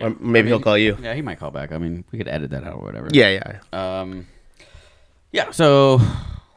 or 0.00 0.10
maybe 0.18 0.48
he'll 0.48 0.60
call 0.60 0.76
you. 0.78 0.96
Yeah, 1.00 1.14
he 1.14 1.22
might 1.22 1.38
call 1.38 1.52
back. 1.52 1.70
I 1.72 1.78
mean, 1.78 2.04
we 2.10 2.18
could 2.18 2.28
edit 2.28 2.50
that 2.50 2.64
out 2.64 2.74
or 2.74 2.82
whatever. 2.82 3.08
Yeah, 3.12 3.28
yeah. 3.72 4.00
Um. 4.00 4.26
Yeah. 5.30 5.52
So 5.52 6.00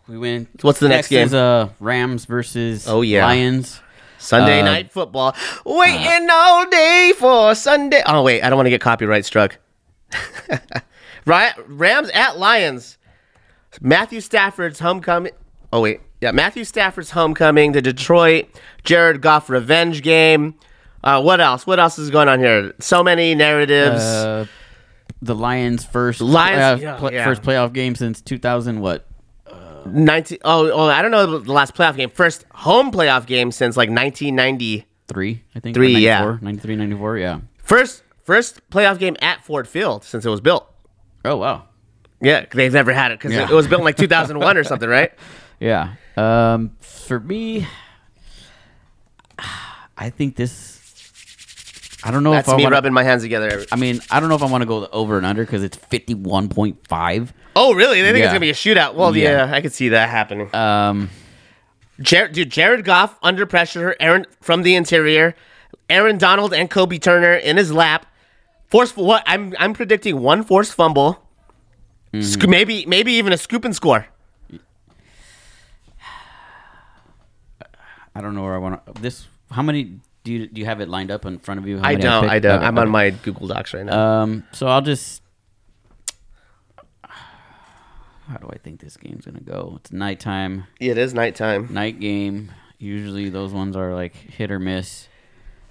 we 0.07 0.17
went. 0.17 0.63
What's 0.63 0.79
the 0.79 0.89
next 0.89 1.09
game? 1.09 1.27
Is 1.27 1.33
uh 1.35 1.69
Rams 1.79 2.25
versus 2.25 2.87
Oh, 2.87 3.01
yeah. 3.01 3.23
Lions. 3.25 3.79
Sunday 4.23 4.61
Uh, 4.61 4.65
night 4.65 4.91
football. 4.91 5.35
Waiting 5.65 6.27
all 6.31 6.65
day 6.69 7.13
for 7.17 7.53
Sunday. 7.55 8.01
Oh 8.05 8.23
wait, 8.23 8.41
I 8.41 8.49
don't 8.49 8.57
want 8.57 8.65
to 8.67 8.71
get 8.71 8.81
copyright 8.81 9.25
struck. 9.25 9.57
right, 11.25 11.53
Rams 11.67 12.09
at 12.13 12.37
Lions. 12.37 12.97
Matthew 13.81 14.21
Stafford's 14.21 14.79
homecoming. 14.79 15.33
Oh 15.71 15.81
wait, 15.81 16.01
yeah, 16.21 16.31
Matthew 16.31 16.63
Stafford's 16.63 17.11
homecoming. 17.11 17.71
The 17.71 17.81
Detroit 17.81 18.45
Jared 18.83 19.21
Goff 19.21 19.49
revenge 19.49 20.01
game. 20.03 20.55
Uh, 21.03 21.21
what 21.21 21.41
else? 21.41 21.67
What 21.67 21.79
else 21.79 21.99
is 21.99 22.09
going 22.09 22.29
on 22.29 22.39
here? 22.39 22.73
So 22.79 23.03
many 23.03 23.35
narratives. 23.35 24.01
Uh, 24.01 24.45
the 25.21 25.35
Lions' 25.35 25.83
first 25.85 26.21
Lions- 26.21 26.81
yeah, 26.81 26.97
pl- 26.97 27.13
yeah. 27.13 27.25
first 27.25 27.41
playoff 27.41 27.73
game 27.73 27.95
since 27.95 28.21
2000. 28.21 28.79
What? 28.81 29.05
19 29.85 30.37
oh, 30.43 30.71
oh, 30.71 30.87
I 30.87 31.01
don't 31.01 31.11
know 31.11 31.39
the 31.39 31.51
last 31.51 31.73
playoff 31.75 31.95
game. 31.95 32.09
First 32.09 32.45
home 32.51 32.91
playoff 32.91 33.25
game 33.25 33.51
since 33.51 33.75
like 33.77 33.89
1993, 33.89 35.43
I 35.55 35.59
think. 35.59 35.75
Three, 35.75 35.95
or 35.95 35.99
yeah. 35.99 36.19
94, 36.19 36.39
93, 36.41 36.75
94, 36.75 37.17
yeah. 37.17 37.39
First 37.57 38.03
first 38.23 38.67
playoff 38.69 38.99
game 38.99 39.15
at 39.21 39.43
Ford 39.43 39.67
Field 39.67 40.03
since 40.03 40.25
it 40.25 40.29
was 40.29 40.41
built. 40.41 40.67
Oh 41.25 41.37
wow. 41.37 41.65
Yeah, 42.21 42.45
they've 42.51 42.71
never 42.71 42.93
had 42.93 43.11
it 43.11 43.19
because 43.19 43.33
Yeah. 43.33 43.49
it 43.49 43.53
was 43.53 43.67
built 43.67 43.79
in 43.81 43.85
like 43.85 43.97
2001 43.97 44.57
or 44.57 44.63
something, 44.63 44.87
right? 44.89 45.11
Yeah. 45.59 45.95
Um, 46.15 46.71
for 46.79 47.19
me, 47.19 47.67
I 49.97 50.09
think 50.09 50.35
this. 50.35 50.72
I 52.05 52.11
don't 52.11 52.23
know 52.23 52.31
That's 52.31 52.47
if 52.47 52.53
I 52.53 52.57
me 52.57 52.63
wanna, 52.63 52.75
rubbing 52.75 52.93
my 52.93 53.03
hands 53.03 53.21
together. 53.23 53.65
I 53.71 53.75
mean, 53.77 54.01
I 54.11 54.19
don't 54.19 54.27
know 54.29 54.35
if 54.35 54.43
I 54.43 54.47
want 54.47 54.61
to 54.61 54.65
go 54.65 54.87
over 54.91 55.17
and 55.17 55.25
under 55.25 55.43
because 55.45 55.63
it's 55.63 55.77
51.5. 55.77 57.29
Oh, 57.55 57.73
really? 57.73 58.01
They 58.01 58.07
think 58.11 58.17
Yeah. 58.19 58.25
it's 58.25 58.29
gonna 58.33 58.39
be 58.41 58.49
a 58.49 58.53
shootout. 58.53 58.95
Well, 58.95 59.15
Yeah. 59.15 59.45
yeah, 59.47 59.55
I 59.55 59.61
could 59.61 59.71
see 59.73 59.89
that 59.89 60.09
happening. 60.09 60.53
Um, 60.53 61.09
Jared, 62.01 62.33
dude, 62.33 62.49
Jared 62.49 62.83
Goff 62.83 63.17
under 63.21 63.45
pressure. 63.45 63.95
Aaron 63.99 64.25
from 64.41 64.63
the 64.63 64.75
interior. 64.75 65.35
Aaron 65.89 66.17
Donald 66.17 66.53
and 66.53 66.69
Kobi 66.69 66.99
Turner 67.01 67.35
in 67.35 67.57
his 67.57 67.71
lap. 67.71 68.05
Forceful. 68.67 69.05
What? 69.05 69.23
I'm 69.27 69.53
I'm 69.59 69.73
predicting 69.73 70.19
one 70.21 70.43
forced 70.43 70.73
fumble. 70.73 71.21
Mm-hmm. 72.13 72.21
Sc- 72.23 72.47
maybe 72.47 72.85
maybe 72.87 73.13
even 73.13 73.31
a 73.31 73.37
scoop 73.37 73.63
and 73.65 73.75
score. 73.75 74.07
I 78.15 78.21
don't 78.21 78.35
know 78.35 78.43
where 78.43 78.55
I 78.55 78.57
want 78.57 78.85
to. 78.95 79.01
This. 79.01 79.27
How 79.51 79.61
many 79.61 79.99
do 80.23 80.31
you 80.33 80.47
do 80.47 80.59
you 80.61 80.65
have 80.65 80.79
it 80.81 80.89
lined 80.89 81.11
up 81.11 81.25
in 81.25 81.39
front 81.39 81.59
of 81.59 81.67
you? 81.67 81.79
I 81.83 81.95
don't. 81.95 82.21
picked? 82.23 82.33
I 82.33 82.39
don't. 82.39 82.57
Okay, 82.57 82.65
I'm 82.65 82.77
on 82.77 82.89
my 82.89 83.09
Google 83.11 83.47
Docs 83.47 83.73
right 83.73 83.85
now. 83.85 84.21
Um, 84.23 84.43
so 84.51 84.67
I'll 84.67 84.81
just. 84.81 85.21
How 87.03 88.37
do 88.37 88.49
I 88.51 88.57
think 88.57 88.79
this 88.79 88.95
game's 88.97 89.25
gonna 89.25 89.41
go? 89.41 89.73
It's 89.81 89.91
nighttime, 89.91 90.65
it 90.79 90.97
is 90.97 91.13
nighttime. 91.13 91.73
night 91.73 91.99
game. 91.99 92.51
Usually 92.77 93.29
those 93.29 93.51
ones 93.51 93.75
are 93.75 93.93
like 93.93 94.15
hit 94.15 94.49
or 94.51 94.59
miss. 94.59 95.07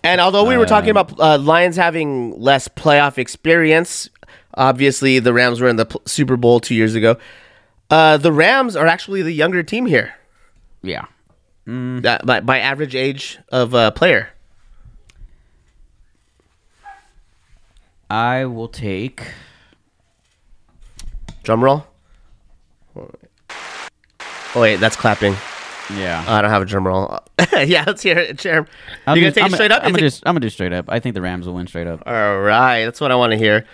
And 0.04 0.20
although 0.20 0.44
we 0.44 0.56
were 0.56 0.66
talking 0.66 0.90
Um, 0.90 0.96
about 0.96 1.20
uh, 1.20 1.38
Lions 1.38 1.76
having 1.76 2.38
less 2.40 2.68
playoff 2.68 3.18
experience, 3.18 4.10
obviously 4.54 5.18
the 5.20 5.32
Rams 5.32 5.60
were 5.60 5.68
in 5.68 5.76
the 5.76 5.86
Super 6.06 6.36
Bowl 6.36 6.58
two 6.60 6.74
years 6.74 6.94
ago. 6.94 7.16
Uh, 7.88 8.16
the 8.16 8.32
Rams 8.32 8.74
are 8.74 8.86
actually 8.86 9.22
the 9.22 9.30
younger 9.32 9.62
team 9.62 9.86
here 9.86 10.12
Yeah. 10.82 11.04
uh, 11.68 12.00
by, 12.24 12.40
by 12.40 12.58
average 12.58 12.94
age 12.96 13.38
of 13.50 13.74
uh, 13.74 13.90
player. 13.92 14.30
I 18.12 18.44
will 18.44 18.68
take. 18.68 19.22
Drum 21.44 21.64
roll. 21.64 21.86
Oh 22.94 24.60
wait, 24.60 24.76
that's 24.76 24.96
clapping. 24.96 25.32
Yeah. 25.96 26.22
Oh, 26.28 26.34
I 26.34 26.42
don't 26.42 26.50
have 26.50 26.60
a 26.60 26.66
drum 26.66 26.86
roll. 26.86 27.18
yeah, 27.56 27.84
let's 27.86 28.02
hear 28.02 28.18
it, 28.18 28.36
Jerem. 28.36 28.68
You 29.08 29.14
gonna 29.14 29.32
take 29.32 29.44
I'm 29.44 29.50
it 29.52 29.56
straight 29.56 29.72
up? 29.72 29.82
I'm 29.82 29.92
gonna, 29.92 30.10
do, 30.10 30.16
I'm 30.26 30.34
gonna 30.34 30.40
do 30.40 30.50
straight 30.50 30.74
up. 30.74 30.86
I 30.90 31.00
think 31.00 31.14
the 31.14 31.22
Rams 31.22 31.46
will 31.46 31.54
win 31.54 31.66
straight 31.66 31.86
up. 31.86 32.02
All 32.06 32.38
right, 32.40 32.84
that's 32.84 33.00
what 33.00 33.10
I 33.10 33.14
want 33.16 33.32
to 33.32 33.38
hear. 33.38 33.64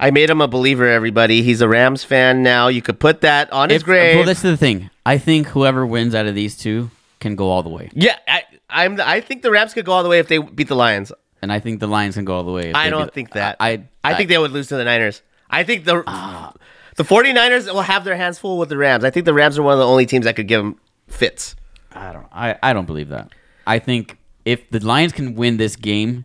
I 0.00 0.10
made 0.10 0.28
him 0.28 0.40
a 0.40 0.48
believer. 0.48 0.88
Everybody, 0.88 1.42
he's 1.44 1.60
a 1.60 1.68
Rams 1.68 2.02
fan 2.02 2.42
now. 2.42 2.66
You 2.66 2.82
could 2.82 2.98
put 2.98 3.20
that 3.20 3.52
on 3.52 3.70
his 3.70 3.76
If- 3.82 3.84
grave. 3.84 4.16
well, 4.16 4.26
that's 4.26 4.42
the 4.42 4.56
thing. 4.56 4.90
I 5.06 5.18
think 5.18 5.46
whoever 5.48 5.86
wins 5.86 6.16
out 6.16 6.26
of 6.26 6.34
these 6.34 6.56
two 6.56 6.90
can 7.20 7.36
go 7.36 7.48
all 7.48 7.62
the 7.62 7.68
way, 7.70 7.90
yeah, 7.94 8.18
I, 8.26 8.42
I'm. 8.68 9.00
I 9.00 9.20
think 9.20 9.42
the 9.42 9.52
Rams 9.52 9.72
could 9.72 9.84
go 9.84 9.92
all 9.92 10.02
the 10.02 10.08
way 10.08 10.18
if 10.18 10.26
they 10.26 10.38
beat 10.38 10.66
the 10.66 10.74
Lions. 10.76 11.12
And 11.42 11.52
I 11.52 11.58
think 11.60 11.80
the 11.80 11.86
Lions 11.86 12.14
can 12.14 12.24
go 12.24 12.36
all 12.36 12.44
the 12.44 12.52
way. 12.52 12.72
I 12.72 12.88
don't 12.90 13.06
beat- 13.06 13.14
think 13.14 13.32
that. 13.32 13.56
I 13.60 13.84
I 14.02 14.14
think 14.14 14.28
they 14.28 14.38
would 14.38 14.52
lose 14.52 14.68
to 14.68 14.76
the 14.76 14.84
Niners. 14.84 15.22
I 15.50 15.64
think 15.64 15.84
the 15.84 16.02
ah. 16.06 16.54
the 16.96 17.02
49ers 17.04 17.66
will 17.72 17.82
have 17.82 18.04
their 18.04 18.16
hands 18.16 18.38
full 18.38 18.56
with 18.58 18.68
the 18.70 18.76
Rams. 18.76 19.04
I 19.04 19.10
think 19.10 19.26
the 19.26 19.34
Rams 19.34 19.58
are 19.58 19.62
one 19.62 19.74
of 19.74 19.78
the 19.78 19.86
only 19.86 20.06
teams 20.06 20.24
that 20.24 20.36
could 20.36 20.48
give 20.48 20.62
them 20.62 20.78
fits. 21.08 21.54
I 21.92 22.12
don't. 22.12 22.26
I, 22.32 22.56
I 22.62 22.72
don't 22.72 22.86
believe 22.86 23.10
that. 23.10 23.32
I 23.66 23.78
think 23.78 24.16
if 24.44 24.70
the 24.70 24.80
Lions 24.80 25.12
can 25.12 25.34
win 25.34 25.56
this 25.58 25.76
game, 25.76 26.24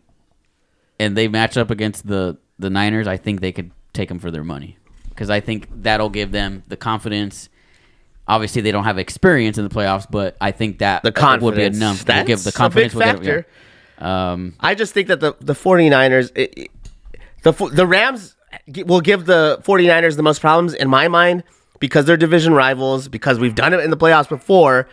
and 0.99 1.17
they 1.17 1.27
match 1.27 1.57
up 1.57 1.71
against 1.71 2.07
the 2.07 2.37
the 2.59 2.69
Niners, 2.69 3.07
I 3.07 3.17
think 3.17 3.41
they 3.41 3.51
could 3.51 3.71
take 3.93 4.09
them 4.09 4.19
for 4.19 4.31
their 4.31 4.43
money 4.43 4.77
because 5.09 5.29
I 5.29 5.39
think 5.39 5.67
that'll 5.83 6.09
give 6.09 6.31
them 6.31 6.63
the 6.67 6.77
confidence. 6.77 7.49
Obviously, 8.29 8.61
they 8.61 8.71
don't 8.71 8.83
have 8.83 8.97
experience 8.97 9.57
in 9.57 9.63
the 9.63 9.73
playoffs, 9.73 10.05
but 10.09 10.35
I 10.41 10.51
think 10.51 10.79
that 10.79 11.01
The 11.01 11.07
would 11.09 11.15
be 11.15 11.19
confidence. 11.21 11.77
enough. 11.77 12.05
Will 12.07 12.23
give 12.25 12.39
the 12.39 12.43
That's 12.45 12.55
a 12.55 12.57
confidence. 12.57 12.93
big 12.93 13.01
factor. 13.03 13.35
yeah. 13.47 13.53
Um, 13.99 14.55
I 14.59 14.75
just 14.75 14.93
think 14.93 15.07
that 15.07 15.19
the 15.19 15.35
the 15.39 15.53
49ers 15.53 16.31
it, 16.35 16.53
it- 16.57 16.71
the 17.43 17.51
the 17.73 17.85
Rams 17.87 18.35
will 18.85 19.01
give 19.01 19.25
the 19.25 19.59
49ers 19.63 20.15
the 20.17 20.23
most 20.23 20.41
problems 20.41 20.73
in 20.73 20.89
my 20.89 21.07
mind 21.07 21.43
because 21.79 22.05
they're 22.05 22.17
division 22.17 22.53
rivals 22.53 23.07
because 23.07 23.39
we've 23.39 23.55
done 23.55 23.73
it 23.73 23.79
in 23.81 23.89
the 23.89 23.97
playoffs 23.97 24.27
before 24.29 24.87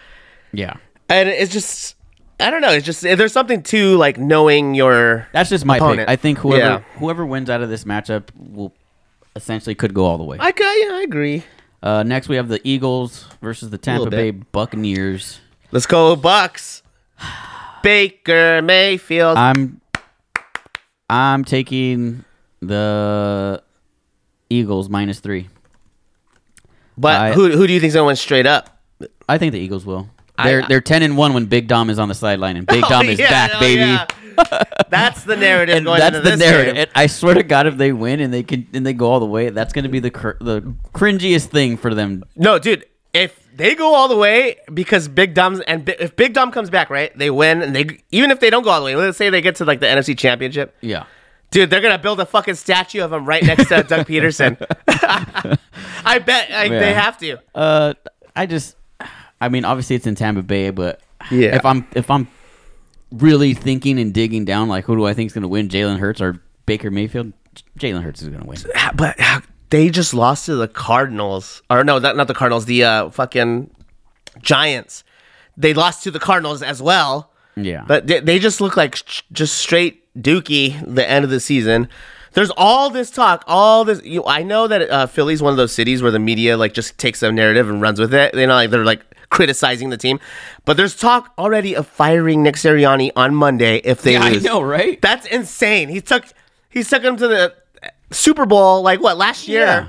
yeah, 0.53 0.75
and 1.09 1.29
it's 1.29 1.53
just 1.53 1.97
I 2.39 2.51
don't 2.51 2.61
know, 2.61 2.71
it's 2.71 2.85
just 2.87 3.03
there's 3.03 3.33
something 3.33 3.63
to 3.65 3.97
like 3.97 4.19
knowing 4.19 4.75
your 4.75 5.27
that's 5.33 5.51
just 5.51 5.65
my 5.65 5.77
Opponent. 5.77 6.01
pick. 6.01 6.09
I 6.09 6.17
think 6.17 6.39
whoever 6.39 6.59
Yeah. 6.65 6.79
whoever 6.99 7.27
wins 7.27 7.51
out 7.51 7.61
of 7.63 7.69
this 7.71 7.85
matchup 7.85 8.29
will 8.37 8.73
essentially 9.37 9.75
could 9.75 9.95
go 9.95 10.05
all 10.05 10.19
the 10.19 10.25
way. 10.25 10.37
I 10.41 10.53
yeah, 10.57 10.97
I 10.97 11.03
agree. 11.03 11.43
Uh, 11.83 12.03
next, 12.03 12.29
we 12.29 12.37
have 12.37 12.49
the 12.49 12.61
Eagles 12.67 13.27
versus 13.43 13.69
the 13.71 13.79
Tampa 13.79 14.09
Bay. 14.11 14.31
Buccaneers. 14.31 15.41
Let's 15.73 15.87
go 15.87 16.15
Bucks. 16.17 16.83
Baker 17.85 18.63
Mayfield. 18.63 19.37
I'm 19.37 19.81
I'm 21.09 21.45
taking 21.45 22.25
the 22.61 23.63
Eagles 24.51 24.89
minus 24.89 25.21
three. 25.21 25.49
but 26.97 27.21
I- 27.21 27.33
who 27.33 27.51
who 27.51 27.67
do 27.67 27.73
you 27.73 27.81
think's 27.81 27.95
gonna 27.95 28.07
win 28.07 28.17
straight 28.17 28.47
up? 28.47 28.71
I 29.29 29.39
think 29.39 29.53
the 29.53 29.59
Eagles 29.61 29.85
will. 29.85 30.09
They're 30.43 30.67
they're 30.67 30.81
ten 30.81 31.03
and 31.03 31.17
one 31.17 31.35
when 31.35 31.47
Big 31.47 31.69
Dom 31.69 31.91
is 31.91 31.99
on 31.99 32.09
the 32.09 32.15
sideline, 32.15 32.57
and 32.57 32.67
Big 32.75 32.83
oh, 32.85 32.89
Dom 32.89 33.07
Oh, 33.07 33.11
is 33.11 33.19
yeah, 33.21 33.31
back, 33.31 33.51
oh, 33.55 33.61
baby. 33.61 33.81
yeah. 33.83 34.07
That's 34.89 35.23
the 35.23 35.37
narrative 35.37 35.77
And 35.77 35.85
going 35.87 36.01
that's 36.01 36.17
into 36.17 36.29
the 36.29 36.37
this 36.37 36.41
narrative. 36.51 36.77
And 36.77 36.91
I 36.97 37.07
swear 37.07 37.35
to 37.35 37.45
God, 37.45 37.69
if 37.69 37.77
they 37.77 37.93
win 37.93 38.19
and 38.19 38.33
they 38.35 38.43
can 38.43 38.67
and 38.73 38.85
they 38.85 38.93
go 38.93 39.09
all 39.11 39.21
the 39.21 39.27
way, 39.27 39.51
that's 39.51 39.73
going 39.73 39.85
to 39.85 39.89
be 39.89 40.01
the 40.01 40.11
cr- 40.11 40.39
the 40.41 40.61
cringiest 40.93 41.47
thing 41.51 41.77
for 41.77 41.95
them. 41.95 42.25
No, 42.35 42.59
dude. 42.59 42.85
If 43.13 43.39
they 43.57 43.75
go 43.75 43.95
all 43.95 44.09
the 44.09 44.17
way 44.17 44.57
because 44.73 45.07
Big 45.09 45.35
Dom's 45.35 45.61
and 45.61 45.89
if 45.89 46.17
Big 46.17 46.33
Dom 46.35 46.51
comes 46.51 46.71
back, 46.71 46.91
right? 46.91 47.17
They 47.17 47.31
win, 47.31 47.63
and 47.63 47.75
they 47.75 47.99
even 48.11 48.31
if 48.31 48.41
they 48.41 48.51
don't 48.51 48.63
go 48.65 48.71
all 48.71 48.81
the 48.81 48.87
way, 48.87 48.97
let's 48.97 49.17
say 49.19 49.31
they 49.31 49.41
get 49.41 49.57
to 49.57 49.65
like 49.65 49.81
the 49.81 49.87
NFC 49.87 50.17
Championship, 50.19 50.75
Yeah, 50.81 51.05
dude, 51.51 51.71
they're 51.71 51.81
gonna 51.81 51.99
build 51.99 52.21
a 52.21 52.27
fucking 52.27 52.55
statue 52.57 53.03
of 53.03 53.13
him 53.13 53.25
right 53.25 53.43
next 53.43 53.69
to 53.69 53.83
Doug 53.83 54.07
Pederson. 54.09 54.57
I 56.07 56.19
bet 56.19 56.51
like, 56.51 56.71
they 56.71 56.93
have 56.95 57.19
to. 57.19 57.39
Uh, 57.55 57.95
I 58.37 58.47
just, 58.47 58.77
I 59.41 59.49
mean, 59.49 59.65
obviously 59.65 59.97
it's 59.97 60.07
in 60.07 60.15
Tampa 60.15 60.43
Bay, 60.43 60.71
but 60.71 61.01
Yeah. 61.31 61.57
if 61.57 61.65
I'm 61.65 61.87
if 61.95 62.11
I'm 62.11 62.29
really 63.13 63.55
thinking 63.55 63.99
and 63.99 64.13
digging 64.13 64.45
down, 64.45 64.69
like 64.69 64.85
who 64.85 64.97
do 64.97 65.07
I 65.07 65.15
think 65.15 65.29
is 65.29 65.33
going 65.33 65.43
to 65.43 65.49
win, 65.49 65.69
Jalen 65.69 65.99
Hurts 65.99 66.21
or 66.21 66.41
Baker 66.67 66.91
Mayfield? 66.91 67.33
Jalen 67.79 68.03
Hurts 68.03 68.21
is 68.23 68.29
going 68.29 68.43
to 68.43 68.47
win. 68.49 68.59
But 68.97 69.19
how- 69.21 69.43
they 69.71 69.91
just 69.91 70.15
lost 70.15 70.47
to 70.47 70.55
the 70.57 70.69
Cardinals, 70.69 71.63
or 71.71 71.85
no, 71.85 71.99
not 71.99 72.17
not 72.17 72.29
the 72.29 72.35
Cardinals, 72.35 72.67
the 72.67 72.85
uh, 72.85 73.11
fucking 73.11 73.71
Giants. 74.43 75.05
They 75.57 75.75
lost 75.75 76.03
to 76.05 76.11
the 76.11 76.19
Cardinals 76.21 76.63
as 76.63 76.83
well. 76.83 77.31
Yeah, 77.57 77.85
But 77.87 78.09
they, 78.09 78.19
they 78.19 78.39
just 78.41 78.61
look 78.61 78.77
like 78.77 78.97
sh- 78.97 79.23
just 79.31 79.55
straight 79.57 80.13
dookie 80.21 80.83
the 80.93 81.09
end 81.09 81.25
of 81.25 81.31
the 81.31 81.39
season. 81.39 81.89
There's 82.33 82.51
all 82.57 82.91
this 82.91 83.13
talk, 83.13 83.45
all 83.47 83.85
this. 83.85 84.03
You, 84.03 84.25
I 84.27 84.43
know 84.43 84.67
that 84.67 84.91
uh, 84.91 85.07
Philly's 85.07 85.41
one 85.41 85.53
of 85.53 85.57
those 85.57 85.71
cities 85.73 86.03
where 86.03 86.11
the 86.11 86.19
media 86.19 86.57
like 86.57 86.75
just 86.75 86.99
takes 86.99 87.23
a 87.23 87.31
narrative 87.31 87.71
and 87.71 87.81
runs 87.81 88.01
with 88.01 88.13
it. 88.13 88.35
You 88.35 88.49
know, 88.49 88.55
like 88.55 88.71
they're 88.71 88.85
like 88.85 89.03
criticizing 89.31 89.91
the 89.91 89.97
team, 89.97 90.19
but 90.65 90.77
there's 90.77 90.97
talk 90.97 91.33
already 91.39 91.77
of 91.77 91.87
firing 91.87 92.43
Nick 92.43 92.57
Sirianni 92.57 93.13
on 93.15 93.37
Monday 93.37 93.77
if 93.85 94.03
they 94.03 94.15
yeah 94.15 94.23
I 94.25 94.35
know, 94.39 94.61
right? 94.61 95.01
That's 95.01 95.27
insane. 95.27 95.89
He 95.89 96.01
took 96.01 96.25
He 96.71 96.83
took 96.83 97.03
them 97.03 97.17
to 97.19 97.29
the 97.29 97.55
Super 98.15 98.47
Bowl 98.47 98.83
like 98.83 99.01
what 99.01 99.17
last 99.19 99.49
year. 99.49 99.61
Yeah. 99.61 99.89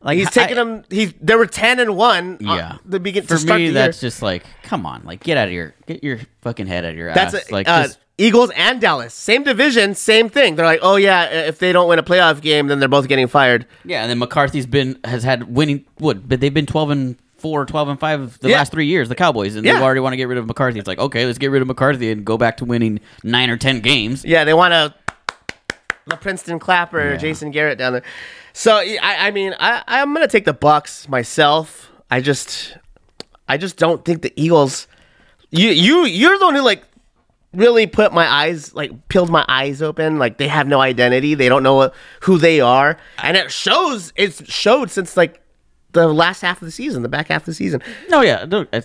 Like 0.00 0.18
he's 0.18 0.26
I- 0.28 0.30
taking 0.30 0.56
them. 0.56 0.84
He 0.90 1.14
there 1.20 1.38
were 1.38 1.46
ten 1.46 1.80
and 1.80 1.96
one. 1.96 2.34
uh, 2.46 2.54
Yeah. 2.54 2.76
the 2.84 3.00
begin 3.00 3.22
For 3.24 3.30
to 3.34 3.38
start 3.38 3.60
me, 3.60 3.68
the 3.68 3.72
that's 3.74 4.02
year. 4.02 4.10
just 4.10 4.20
like, 4.22 4.44
come 4.62 4.84
on, 4.86 5.02
like 5.04 5.22
get 5.22 5.36
out 5.38 5.48
of 5.48 5.52
your 5.54 5.74
get 5.86 6.04
your 6.04 6.20
fucking 6.42 6.66
head 6.66 6.84
out 6.84 6.90
of 6.92 6.96
your 6.96 7.12
That's 7.14 7.34
ass. 7.34 7.48
a, 7.50 7.52
like 7.52 7.68
uh, 7.68 7.84
just, 7.84 7.98
Eagles 8.18 8.50
and 8.54 8.80
Dallas, 8.80 9.12
same 9.14 9.42
division, 9.44 9.94
same 9.94 10.28
thing. 10.28 10.54
They're 10.56 10.66
like, 10.66 10.80
oh 10.82 10.96
yeah, 10.96 11.24
if 11.48 11.58
they 11.58 11.72
don't 11.72 11.88
win 11.88 11.98
a 11.98 12.02
playoff 12.02 12.40
game, 12.42 12.68
then 12.68 12.78
they're 12.80 12.88
both 12.88 13.08
getting 13.08 13.26
fired. 13.28 13.66
yeah. 13.84 14.02
And 14.02 14.10
then 14.10 14.18
McCarthy's 14.18 14.66
been 14.66 14.98
has 15.04 15.24
had 15.24 15.54
winning 15.54 15.84
what, 15.98 16.28
but 16.28 16.38
they've 16.40 16.52
been 16.54 16.66
twelve 16.66 16.90
and 16.90 17.16
four, 17.38 17.66
12 17.66 17.88
and 17.88 18.00
five 18.00 18.38
the 18.38 18.48
Yeah. 18.48 18.56
last 18.56 18.72
three 18.72 18.86
years. 18.86 19.08
The 19.10 19.14
Cowboys, 19.14 19.54
and 19.56 19.66
Yeah. 19.66 19.74
they 19.78 19.82
already 19.82 20.00
want 20.00 20.14
to 20.14 20.16
get 20.16 20.28
rid 20.28 20.38
of 20.38 20.46
McCarthy. 20.46 20.78
It's 20.78 20.86
like 20.88 20.98
okay, 20.98 21.24
let's 21.26 21.38
get 21.38 21.50
rid 21.50 21.62
of 21.62 21.68
McCarthy 21.68 22.10
and 22.10 22.24
go 22.26 22.36
back 22.38 22.58
to 22.58 22.64
winning 22.66 23.00
nine 23.22 23.48
or 23.50 23.56
ten 23.56 23.80
games. 23.80 24.22
Yeah, 24.24 24.44
they 24.44 24.54
want 24.54 24.72
to 24.72 24.94
the 26.06 26.16
Princeton 26.16 26.58
Clapper, 26.58 27.12
Yeah. 27.12 27.16
Jason 27.16 27.50
Garrett 27.50 27.78
down 27.78 27.94
there. 27.94 28.02
So 28.52 28.74
I, 28.76 28.98
I 29.02 29.30
mean, 29.30 29.54
I, 29.58 29.82
I'm 29.86 30.12
gonna 30.14 30.28
take 30.28 30.44
the 30.44 30.52
Bucks 30.52 31.08
myself. 31.08 31.90
I 32.10 32.20
just, 32.20 32.76
I 33.48 33.56
just 33.56 33.76
don't 33.76 34.04
think 34.04 34.22
the 34.22 34.32
Eagles. 34.36 34.86
You, 35.50 35.70
you, 35.70 36.04
you're 36.04 36.38
the 36.38 36.44
one 36.46 36.54
who 36.54 36.62
like 36.62 36.84
really 37.52 37.86
put 37.86 38.12
my 38.12 38.26
eyes, 38.28 38.74
like 38.74 39.08
peeled 39.08 39.30
my 39.30 39.44
eyes 39.48 39.80
open. 39.82 40.18
Like 40.18 40.38
they 40.38 40.48
have 40.48 40.66
no 40.66 40.80
identity. 40.80 41.34
They 41.34 41.48
don't 41.48 41.62
know 41.62 41.74
what, 41.74 41.94
who 42.22 42.38
they 42.38 42.60
are, 42.60 42.96
and 43.18 43.36
it 43.36 43.50
shows. 43.50 44.12
It's 44.16 44.44
showed 44.50 44.90
since 44.90 45.16
like 45.16 45.40
the 45.92 46.08
last 46.08 46.40
half 46.42 46.60
of 46.60 46.66
the 46.66 46.72
season, 46.72 47.02
the 47.02 47.08
back 47.08 47.28
half 47.28 47.42
of 47.42 47.46
the 47.46 47.54
season. 47.54 47.82
No, 48.08 48.20
yeah, 48.20 48.44
no, 48.48 48.66
uh, 48.72 48.82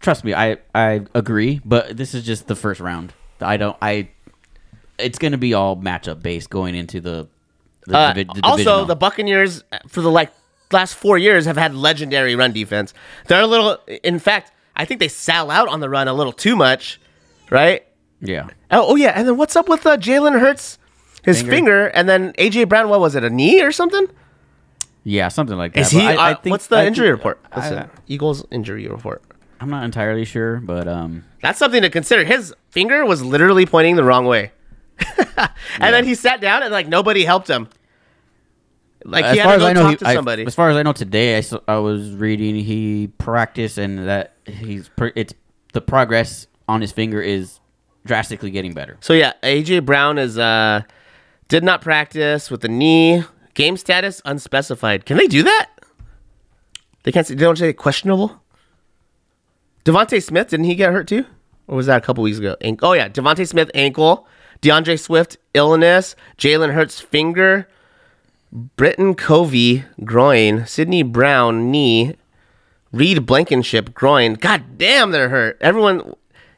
trust 0.00 0.24
me, 0.24 0.32
I 0.34 0.58
I 0.74 1.02
agree, 1.14 1.60
but 1.64 1.96
this 1.96 2.14
is 2.14 2.24
just 2.24 2.46
the 2.46 2.56
first 2.56 2.80
round. 2.80 3.12
I 3.40 3.56
don't. 3.56 3.76
I. 3.82 4.08
It's 4.98 5.18
going 5.18 5.32
to 5.32 5.38
be 5.38 5.54
all 5.54 5.76
matchup 5.76 6.22
based 6.22 6.50
going 6.50 6.74
into 6.74 7.00
the. 7.00 7.28
the, 7.86 7.96
Uh, 7.96 8.12
divi- 8.12 8.30
the 8.34 8.40
also, 8.44 8.84
the 8.84 8.96
Buccaneers 8.96 9.64
for 9.88 10.00
the 10.02 10.10
like 10.10 10.30
last 10.70 10.94
four 10.94 11.18
years 11.18 11.44
have 11.46 11.56
had 11.56 11.74
legendary 11.74 12.34
run 12.36 12.52
defense. 12.52 12.94
They're 13.26 13.40
a 13.42 13.46
little. 13.46 13.78
In 14.04 14.18
fact, 14.18 14.52
I 14.76 14.84
think 14.84 15.00
they 15.00 15.08
sell 15.08 15.50
out 15.50 15.68
on 15.68 15.80
the 15.80 15.88
run 15.88 16.08
a 16.08 16.14
little 16.14 16.32
too 16.32 16.56
much, 16.56 17.00
right? 17.50 17.84
yeah. 18.20 18.46
Oh, 18.70 18.92
oh 18.92 18.96
yeah, 18.96 19.10
and 19.14 19.26
then 19.26 19.36
what's 19.36 19.56
up 19.56 19.68
with 19.68 19.84
uh, 19.84 19.96
Jalen 19.96 20.38
Hurts? 20.40 20.78
His 21.24 21.38
Finger. 21.42 21.52
finger. 21.52 21.86
and 21.88 22.08
then 22.08 22.32
AJ 22.34 22.68
Brown. 22.68 22.88
What 22.88 23.00
was 23.00 23.14
it? 23.14 23.22
A 23.24 23.30
knee 23.30 23.62
or 23.62 23.70
something? 23.72 24.06
Yeah, 25.04 25.28
something 25.28 25.56
like 25.56 25.74
that. 25.74 25.80
Is 25.80 25.92
but 25.92 26.00
he? 26.00 26.06
I- 26.06 26.14
I 26.28 26.32
uh, 26.32 26.34
think- 26.40 26.52
what's 26.52 26.66
the 26.68 26.76
I 26.76 26.86
injury 26.86 27.08
think- 27.08 27.18
report? 27.18 27.40
Listen, 27.56 27.90
Eagles 28.06 28.44
injury 28.50 28.86
report. 28.88 29.22
I'm 29.60 29.70
not 29.70 29.84
entirely 29.84 30.24
sure, 30.24 30.56
but 30.56 30.88
um, 30.88 31.24
That's 31.40 31.58
something 31.58 31.82
to 31.82 31.90
consider. 31.90 32.24
His 32.24 32.52
finger 32.70 33.04
was 33.06 33.22
literally 33.22 33.64
pointing 33.66 33.94
the 33.96 34.02
wrong 34.04 34.24
way, 34.26 34.50
and 35.78 35.94
then 35.94 36.04
he 36.04 36.14
sat 36.14 36.40
down 36.40 36.62
and 36.62 36.72
like 36.72 36.88
nobody 36.88 37.24
helped 37.24 37.48
him. 37.48 37.68
Like 39.04 39.24
as 39.24 39.36
he 39.36 39.42
far 39.42 39.52
had 39.52 39.60
as 39.60 39.66
I 39.66 39.72
know, 39.72 39.82
talk 39.82 39.90
he, 39.90 39.96
to 39.96 40.08
I- 40.08 40.14
somebody. 40.14 40.46
as 40.46 40.54
far 40.54 40.70
as 40.70 40.76
I 40.76 40.82
know 40.82 40.92
today, 40.92 41.38
I, 41.38 41.42
I 41.68 41.76
was 41.78 42.10
reading 42.12 42.54
he 42.56 43.08
practiced 43.18 43.78
and 43.78 44.06
that 44.08 44.34
he's 44.46 44.88
pr- 44.90 45.08
it's 45.16 45.34
the 45.72 45.80
progress 45.80 46.46
on 46.68 46.80
his 46.80 46.92
finger 46.92 47.20
is 47.20 47.58
drastically 48.04 48.50
getting 48.50 48.74
better. 48.74 48.96
So 49.00 49.12
yeah, 49.12 49.32
AJ 49.42 49.84
Brown 49.84 50.18
is 50.18 50.38
uh 50.38 50.82
did 51.48 51.64
not 51.64 51.80
practice 51.82 52.50
with 52.50 52.60
the 52.60 52.68
knee. 52.68 53.24
Game 53.54 53.76
status 53.76 54.22
unspecified. 54.24 55.04
Can 55.04 55.18
they 55.18 55.26
do 55.26 55.42
that? 55.42 55.68
They 57.02 57.12
can't 57.12 57.26
say 57.26 57.34
they 57.34 57.44
don't 57.44 57.56
say 57.58 57.72
questionable. 57.72 58.40
DeVonta 59.84 60.22
Smith 60.22 60.48
didn't 60.48 60.66
he 60.66 60.74
get 60.74 60.92
hurt 60.92 61.08
too, 61.08 61.26
or 61.66 61.76
was 61.76 61.86
that 61.86 61.98
a 61.98 62.00
couple 62.00 62.22
weeks 62.22 62.38
ago? 62.38 62.56
Ank- 62.60 62.80
oh 62.82 62.92
yeah, 62.92 63.08
DeVonta 63.08 63.46
Smith 63.48 63.70
ankle, 63.74 64.26
D'Andre 64.62 64.96
Swift 64.96 65.36
illness, 65.54 66.16
Jalen 66.38 66.72
Hurts 66.72 67.00
finger, 67.00 67.68
Britton 68.52 69.14
Covey 69.14 69.84
groin, 70.04 70.64
Sydney 70.66 71.02
Brown 71.02 71.70
knee, 71.70 72.14
Reed 72.92 73.26
Blankenship 73.26 73.92
groin. 73.92 74.34
God 74.34 74.78
damn, 74.78 75.10
they're 75.10 75.28
hurt. 75.28 75.58
Everyone, 75.60 76.14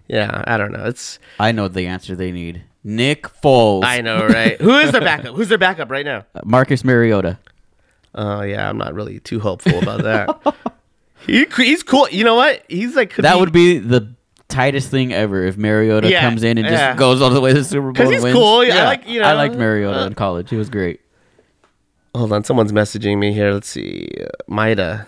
yeah, 0.07 0.45
I 0.47 0.57
don't 0.57 0.73
know. 0.73 0.85
It's 0.85 1.19
I 1.41 1.53
know 1.53 1.67
the 1.69 1.87
answer 1.87 2.15
they 2.15 2.31
need. 2.31 2.63
Nick 2.83 3.23
Foles, 3.23 3.85
I 3.85 4.03
know, 4.03 4.27
right? 4.27 4.61
Who 4.61 4.75
is 4.77 4.93
their 4.93 5.01
backup? 5.01 5.35
Who's 5.35 5.49
their 5.49 5.59
backup 5.59 5.91
right 5.91 6.05
now? 6.05 6.27
Marcus 6.45 6.85
Mariota. 6.85 7.39
Oh 8.15 8.43
yeah, 8.43 8.69
I'm 8.69 8.77
not 8.77 8.93
really 8.93 9.21
too 9.21 9.41
hopeful 9.41 9.79
about 9.79 10.03
that. 10.03 10.55
he, 11.27 11.47
he's 11.57 11.83
cool. 11.83 12.09
You 12.11 12.25
know 12.25 12.35
what? 12.35 12.63
He's 12.69 12.95
like 12.95 13.17
That 13.17 13.39
would 13.39 13.53
be 13.53 13.79
the 13.79 14.13
tightest 14.55 14.91
thing 14.91 15.13
ever 15.13 15.45
if 15.45 15.57
Mariota 15.57 16.09
Yeah, 16.11 16.21
comes 16.23 16.43
in 16.43 16.59
and 16.59 16.67
just 16.67 16.99
goes 16.99 17.21
all 17.21 17.31
the 17.31 17.41
way 17.41 17.53
to 17.53 17.59
the 17.59 17.65
Super 17.65 17.93
Bowl. 17.93 17.95
'Cause 17.95 18.07
and 18.07 18.15
he's 18.15 18.23
wins. 18.23 18.35
cool. 18.37 18.61
I 18.61 18.85
like, 18.85 19.09
you 19.09 19.23
I 19.23 19.31
know, 19.33 19.37
liked 19.37 19.57
Mariota 19.57 20.03
uh, 20.03 20.07
in 20.07 20.15
college. 20.15 20.51
He 20.51 20.57
was 20.57 20.69
great. 20.71 21.01
Hold 22.15 22.33
on, 22.33 22.45
someone's 22.45 22.73
messaging 22.73 23.19
me 23.19 23.33
here. 23.33 23.53
Let's 23.53 23.69
see, 23.69 24.09
uh, 24.21 24.27
Maida. 24.47 25.07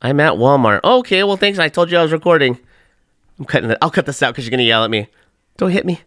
I'm 0.00 0.20
at 0.20 0.34
Walmart. 0.34 0.80
okay, 0.84 1.22
well 1.24 1.36
thanks. 1.36 1.58
I 1.58 1.68
told 1.68 1.90
you 1.90 1.98
I 1.98 2.02
was 2.02 2.12
recording. 2.12 2.58
I'm 3.38 3.44
cutting 3.44 3.70
it. 3.70 3.78
I'll 3.82 3.90
cut 3.90 4.06
this 4.06 4.22
out 4.22 4.32
because 4.32 4.44
you're 4.46 4.50
gonna 4.52 4.62
yell 4.62 4.84
at 4.84 4.90
me. 4.90 5.08
Don't 5.58 5.70
hit 5.70 5.84
me. 5.84 6.00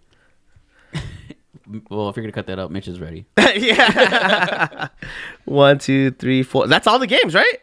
Well, 1.90 2.10
if 2.10 2.18
you're 2.18 2.24
gonna 2.24 2.34
cut 2.34 2.48
that 2.48 2.60
out, 2.60 2.70
Mitch 2.72 2.88
is 2.90 3.00
ready. 3.00 3.26
yeah. 3.56 4.90
One, 5.46 5.78
two, 5.78 6.12
three, 6.12 6.44
four. 6.44 6.68
That's 6.68 6.86
all 6.88 7.00
the 7.00 7.08
games, 7.08 7.34
right? 7.34 7.60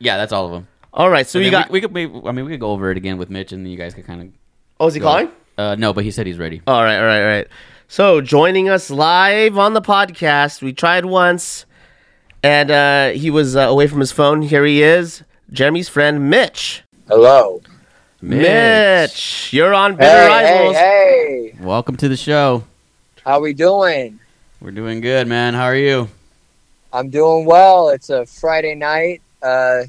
Yeah, 0.00 0.16
that's 0.16 0.32
all 0.32 0.46
of 0.46 0.50
them. 0.52 0.66
All 0.94 1.08
right. 1.10 1.26
So 1.26 1.38
So 1.38 1.44
you 1.44 1.50
got. 1.50 1.68
we, 1.70 1.74
we 1.74 1.80
could 1.80 1.92
maybe, 1.92 2.20
I 2.24 2.32
mean, 2.32 2.44
we 2.44 2.50
could 2.52 2.60
go 2.60 2.70
over 2.70 2.90
it 2.90 2.96
again 2.96 3.16
with 3.18 3.30
Mitch, 3.30 3.52
and 3.52 3.64
then 3.64 3.70
you 3.70 3.78
guys 3.78 3.94
could 3.94 4.06
kind 4.06 4.20
of. 4.22 4.28
oh, 4.80 4.86
is 4.88 4.94
he 4.94 5.00
calling? 5.00 5.30
Uh, 5.58 5.74
no, 5.76 5.92
but 5.92 6.04
he 6.04 6.10
said 6.10 6.26
he's 6.26 6.38
ready. 6.38 6.60
All 6.66 6.82
right, 6.82 6.96
all 6.98 7.04
right, 7.04 7.20
all 7.22 7.26
right. 7.28 7.48
So 7.88 8.20
joining 8.20 8.68
us 8.70 8.90
live 8.90 9.58
on 9.58 9.74
the 9.74 9.82
podcast, 9.82 10.62
we 10.62 10.72
tried 10.72 11.04
once, 11.04 11.66
and 12.42 12.70
uh, 12.70 13.10
he 13.10 13.30
was 13.30 13.54
uh, 13.54 13.60
away 13.60 13.86
from 13.86 14.00
his 14.00 14.12
phone. 14.12 14.40
Here 14.42 14.64
he 14.64 14.82
is, 14.82 15.22
Jeremy's 15.52 15.88
friend 15.90 16.30
Mitch. 16.30 16.82
Hello. 17.06 17.60
Mitch, 18.42 19.52
you're 19.52 19.74
on 19.74 19.96
Bitter 19.96 20.08
Hey, 20.10 20.26
Rivals. 20.28 20.76
hey, 20.76 21.52
hey. 21.58 21.64
Welcome 21.64 21.96
to 21.98 22.08
the 22.08 22.16
show. 22.16 22.64
How 23.24 23.40
we 23.40 23.52
doing? 23.52 24.18
We're 24.60 24.70
doing 24.70 25.00
good, 25.00 25.26
man. 25.26 25.52
How 25.54 25.64
are 25.64 25.76
you? 25.76 26.08
I'm 26.92 27.10
doing 27.10 27.44
well. 27.44 27.90
It's 27.90 28.08
a 28.10 28.24
Friday 28.24 28.74
night. 28.74 29.20
Uh, 29.42 29.82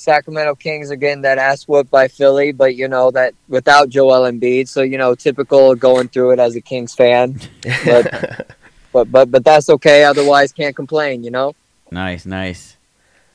Sacramento 0.00 0.54
Kings 0.54 0.90
are 0.90 0.96
getting 0.96 1.22
that 1.22 1.36
ass 1.36 1.68
whooped 1.68 1.90
by 1.90 2.08
Philly, 2.08 2.52
but 2.52 2.74
you 2.74 2.88
know 2.88 3.10
that 3.10 3.34
without 3.48 3.90
Joel 3.90 4.22
Embiid. 4.30 4.66
So 4.66 4.80
you 4.80 4.96
know, 4.96 5.14
typical 5.14 5.74
going 5.74 6.08
through 6.08 6.30
it 6.32 6.38
as 6.38 6.56
a 6.56 6.60
Kings 6.62 6.94
fan. 6.94 7.38
But 7.84 8.46
but 8.92 9.12
but 9.12 9.30
but 9.30 9.44
that's 9.44 9.68
okay. 9.68 10.04
Otherwise, 10.04 10.52
can't 10.52 10.74
complain. 10.74 11.22
You 11.22 11.30
know. 11.30 11.54
Nice, 11.90 12.24
nice. 12.24 12.76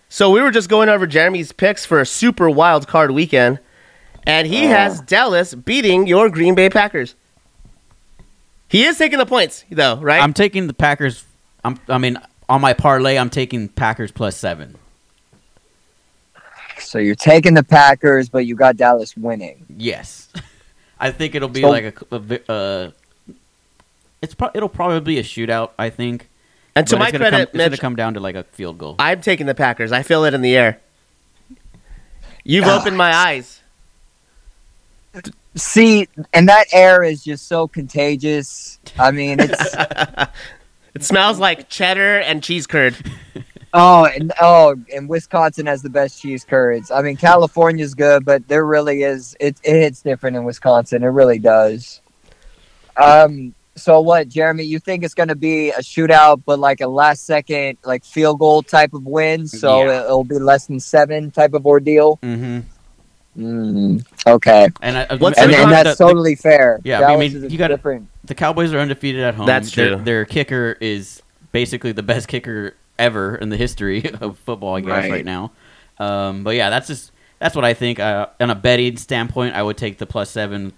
So 0.10 0.32
we 0.32 0.42
were 0.42 0.52
just 0.52 0.68
going 0.70 0.90
over 0.90 1.06
Jeremy's 1.06 1.52
picks 1.52 1.86
for 1.86 2.00
a 2.00 2.06
super 2.06 2.50
wild 2.50 2.88
card 2.88 3.12
weekend, 3.12 3.60
and 4.26 4.48
he 4.48 4.66
Oh. 4.66 4.70
has 4.70 5.02
Dallas 5.02 5.54
beating 5.54 6.08
your 6.08 6.30
Green 6.30 6.56
Bay 6.56 6.70
Packers. 6.70 7.16
He 8.68 8.84
is 8.86 8.98
taking 8.98 9.20
the 9.20 9.26
points, 9.26 9.64
though, 9.70 9.98
right? 9.98 10.22
I'm 10.22 10.34
taking 10.34 10.66
the 10.68 10.74
Packers. 10.74 11.26
I'm. 11.64 11.80
I 11.88 12.00
mean, 12.00 12.18
on 12.50 12.62
my 12.62 12.74
parlay, 12.74 13.18
I'm 13.18 13.30
taking 13.30 13.70
Packers 13.70 14.12
plus 14.12 14.36
seven. 14.36 14.78
So 16.86 16.98
you're 17.00 17.16
taking 17.16 17.54
the 17.54 17.64
Packers, 17.64 18.30
but 18.30 18.46
you 18.46 18.56
got 18.56 18.78
Dallas 18.78 19.16
winning. 19.18 19.66
Yes, 19.78 20.30
I 21.00 21.12
think 21.12 21.36
it'll 21.36 21.50
be 21.50 21.62
So- 21.62 21.70
like 21.70 22.02
a. 22.12 22.16
a 22.16 22.20
vi- 22.20 22.40
uh, 22.48 22.92
it's 24.22 24.34
pro- 24.34 24.52
it'll 24.54 24.70
probably 24.70 25.00
be 25.02 25.20
a 25.20 25.24
shootout. 25.24 25.72
I 25.78 25.90
think. 25.90 26.30
and 26.76 26.88
to 26.88 26.96
But 26.96 27.00
my 27.00 27.08
it's 27.10 27.18
credit, 27.18 27.52
come, 27.52 27.62
it's 27.62 27.70
gonna 27.70 27.78
come 27.78 27.96
down 27.96 28.14
to 28.16 28.20
like 28.20 28.36
a 28.36 28.44
field 28.44 28.78
goal. 28.78 28.96
I'm 29.00 29.22
taking 29.22 29.46
the 29.46 29.54
Packers. 29.56 29.92
I 29.92 30.04
feel 30.04 30.24
it 30.26 30.34
in 30.34 30.42
the 30.42 30.56
air. 30.56 30.80
You've 32.44 32.66
Ah. 32.66 32.80
opened 32.80 32.98
my 32.98 33.14
eyes. 33.14 33.62
See, 35.56 36.08
and 36.34 36.50
that 36.50 36.66
air 36.74 37.02
is 37.02 37.24
just 37.24 37.48
so 37.48 37.68
contagious. 37.68 38.78
I 39.00 39.12
mean, 39.12 39.40
it's 39.40 39.76
It 40.96 41.04
smells 41.04 41.40
like 41.40 41.70
cheddar 41.70 42.20
and 42.20 42.42
cheese 42.44 42.68
curd. 42.68 42.96
Oh, 43.78 44.06
and 44.06 44.32
oh, 44.40 44.76
and 44.96 45.10
Wisconsin 45.10 45.66
has 45.66 45.82
the 45.82 45.90
best 45.90 46.22
cheese 46.22 46.46
curds. 46.46 46.92
I 46.92 47.02
mean, 47.02 47.18
California's 47.18 47.94
good, 47.94 48.24
but 48.24 48.48
there 48.48 48.66
really 48.66 49.04
is 49.04 49.36
it. 49.42 49.58
It 49.64 49.74
hits 49.76 50.02
different 50.02 50.38
in 50.38 50.46
Wisconsin. 50.46 51.04
It 51.04 51.08
really 51.08 51.40
does. 51.40 52.00
Um. 52.98 53.54
So 53.78 54.00
what, 54.00 54.30
Jeremy? 54.30 54.64
You 54.64 54.80
think 54.80 55.04
it's 55.04 55.14
going 55.14 55.28
to 55.28 55.36
be 55.36 55.72
a 55.72 55.80
shootout, 55.80 56.42
but 56.46 56.60
like 56.60 56.80
a 56.80 56.88
last 56.88 57.26
second, 57.26 57.78
like 57.84 58.06
field 58.06 58.40
goal 58.40 58.64
type 58.64 58.94
of 58.94 59.06
win? 59.06 59.46
So 59.48 59.84
Yeah. 59.84 60.06
it'll 60.06 60.24
be 60.24 60.40
less 60.40 60.68
than 60.68 60.80
seven 60.80 61.30
type 61.30 61.54
of 61.54 61.66
ordeal. 61.66 62.18
mm-hmm. 62.24 62.60
Mm, 63.38 64.06
okay, 64.26 64.70
And, 64.82 64.98
I, 64.98 65.16
What's 65.18 65.38
and, 65.38 65.52
and 65.52 65.70
that's 65.70 65.98
the, 65.98 66.06
totally 66.06 66.36
fair. 66.36 66.80
Yeah, 66.86 67.02
I 67.06 67.18
mean, 67.18 67.50
you 67.52 67.58
gotta- 67.58 67.76
different. 67.76 68.08
the 68.24 68.34
Cowboys 68.34 68.72
are 68.74 68.80
undefeated 68.80 69.20
at 69.24 69.36
home. 69.36 69.46
That's 69.46 69.76
Their- 69.76 69.96
true. 69.96 70.04
Their, 70.06 70.24
kicker 70.24 70.78
is 70.80 71.22
basically 71.52 71.92
the 71.92 72.02
best 72.02 72.30
kicker 72.30 72.76
ever 73.00 73.36
in 73.36 73.50
the 73.50 73.58
history 73.58 74.10
of 74.22 74.38
football, 74.40 74.76
I 74.76 74.82
guess, 74.82 74.90
right, 74.90 75.12
Right. 75.12 75.26
now. 75.26 75.52
Um, 76.00 76.44
but 76.44 76.56
yeah, 76.56 76.70
that's 76.70 76.88
just 76.88 77.12
that's 77.40 77.56
what 77.56 77.66
I 77.66 77.74
think. 77.74 78.00
Uh, 78.00 78.28
on 78.40 78.50
a 78.50 78.56
betting 78.56 78.98
standpoint, 78.98 79.56
I 79.56 79.64
would 79.64 79.78
take 79.78 79.98
the 79.98 80.06
plus 80.06 80.30
seven 80.30 80.74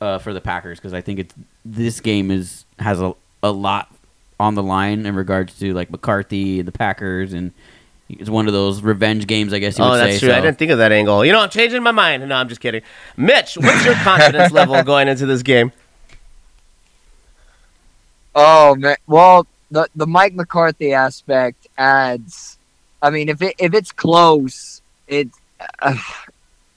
uh, 0.00 0.18
for 0.18 0.32
the 0.32 0.40
Packers 0.40 0.78
because 0.78 0.92
I 0.94 1.00
think 1.00 1.18
it's 1.20 1.34
this 1.64 2.00
game 2.00 2.30
is 2.30 2.64
has 2.78 3.00
a, 3.00 3.14
a 3.42 3.50
lot 3.50 3.92
on 4.38 4.54
the 4.54 4.62
line 4.62 5.06
in 5.06 5.14
regards 5.14 5.58
to 5.58 5.72
like 5.74 5.90
McCarthy, 5.90 6.60
and 6.60 6.68
the 6.68 6.72
Packers, 6.72 7.32
and 7.32 7.52
it's 8.08 8.30
one 8.30 8.46
of 8.46 8.52
those 8.52 8.80
revenge 8.82 9.26
games, 9.26 9.52
I 9.52 9.58
guess 9.60 9.78
you 9.78 9.84
Oh, 9.84 9.90
would 9.90 9.98
that's 9.98 10.14
say. 10.18 10.26
true. 10.26 10.34
I 10.34 10.40
didn't 10.40 10.58
think 10.58 10.70
of 10.72 10.78
that 10.78 10.90
angle. 10.92 11.24
You 11.24 11.32
know, 11.32 11.40
I'm 11.40 11.50
changing 11.50 11.82
my 11.82 11.92
mind. 11.92 12.26
No, 12.28 12.34
I'm 12.34 12.48
just 12.48 12.60
kidding. 12.60 12.82
Mitch, 13.16 13.54
what's 13.56 13.84
your 13.84 13.94
confidence 13.96 14.52
level 14.52 14.82
going 14.82 15.06
into 15.08 15.26
this 15.26 15.42
game? 15.42 15.70
Oh 18.34 18.74
man, 18.76 18.96
well 19.06 19.46
the 19.70 19.88
the 19.94 20.06
Mike 20.06 20.34
McCarthy 20.34 20.92
aspect 20.92 21.66
adds. 21.78 22.58
I 23.02 23.10
mean, 23.10 23.28
if 23.28 23.40
it 23.42 23.54
if 23.58 23.74
it's 23.74 23.92
close, 23.92 24.82
it. 25.06 25.28
Uh, 25.80 25.96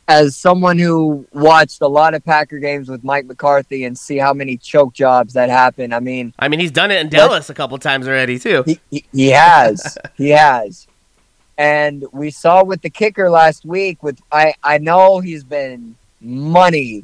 as 0.07 0.35
someone 0.35 0.77
who 0.77 1.25
watched 1.31 1.81
a 1.81 1.87
lot 1.87 2.13
of 2.13 2.23
Packer 2.25 2.59
games 2.59 2.89
with 2.89 3.03
Mike 3.03 3.25
McCarthy 3.25 3.85
and 3.85 3.97
see 3.97 4.17
how 4.17 4.33
many 4.33 4.57
choke 4.57 4.93
jobs 4.93 5.33
that 5.33 5.49
happen, 5.49 5.93
I 5.93 5.99
mean, 5.99 6.33
I 6.37 6.49
mean, 6.49 6.59
he's 6.59 6.71
done 6.71 6.91
it 6.91 6.99
in 6.99 7.09
Dallas 7.09 7.49
a 7.49 7.53
couple 7.53 7.77
times 7.77 8.07
already 8.07 8.37
too. 8.37 8.63
he, 8.65 8.79
he, 8.89 9.05
he 9.13 9.27
has, 9.29 9.97
he 10.17 10.29
has, 10.29 10.87
and 11.57 12.05
we 12.11 12.31
saw 12.31 12.63
with 12.63 12.81
the 12.81 12.89
kicker 12.89 13.29
last 13.29 13.65
week. 13.65 14.03
With 14.03 14.19
I 14.31 14.55
I 14.63 14.77
know 14.77 15.19
he's 15.19 15.43
been 15.43 15.95
money 16.19 17.03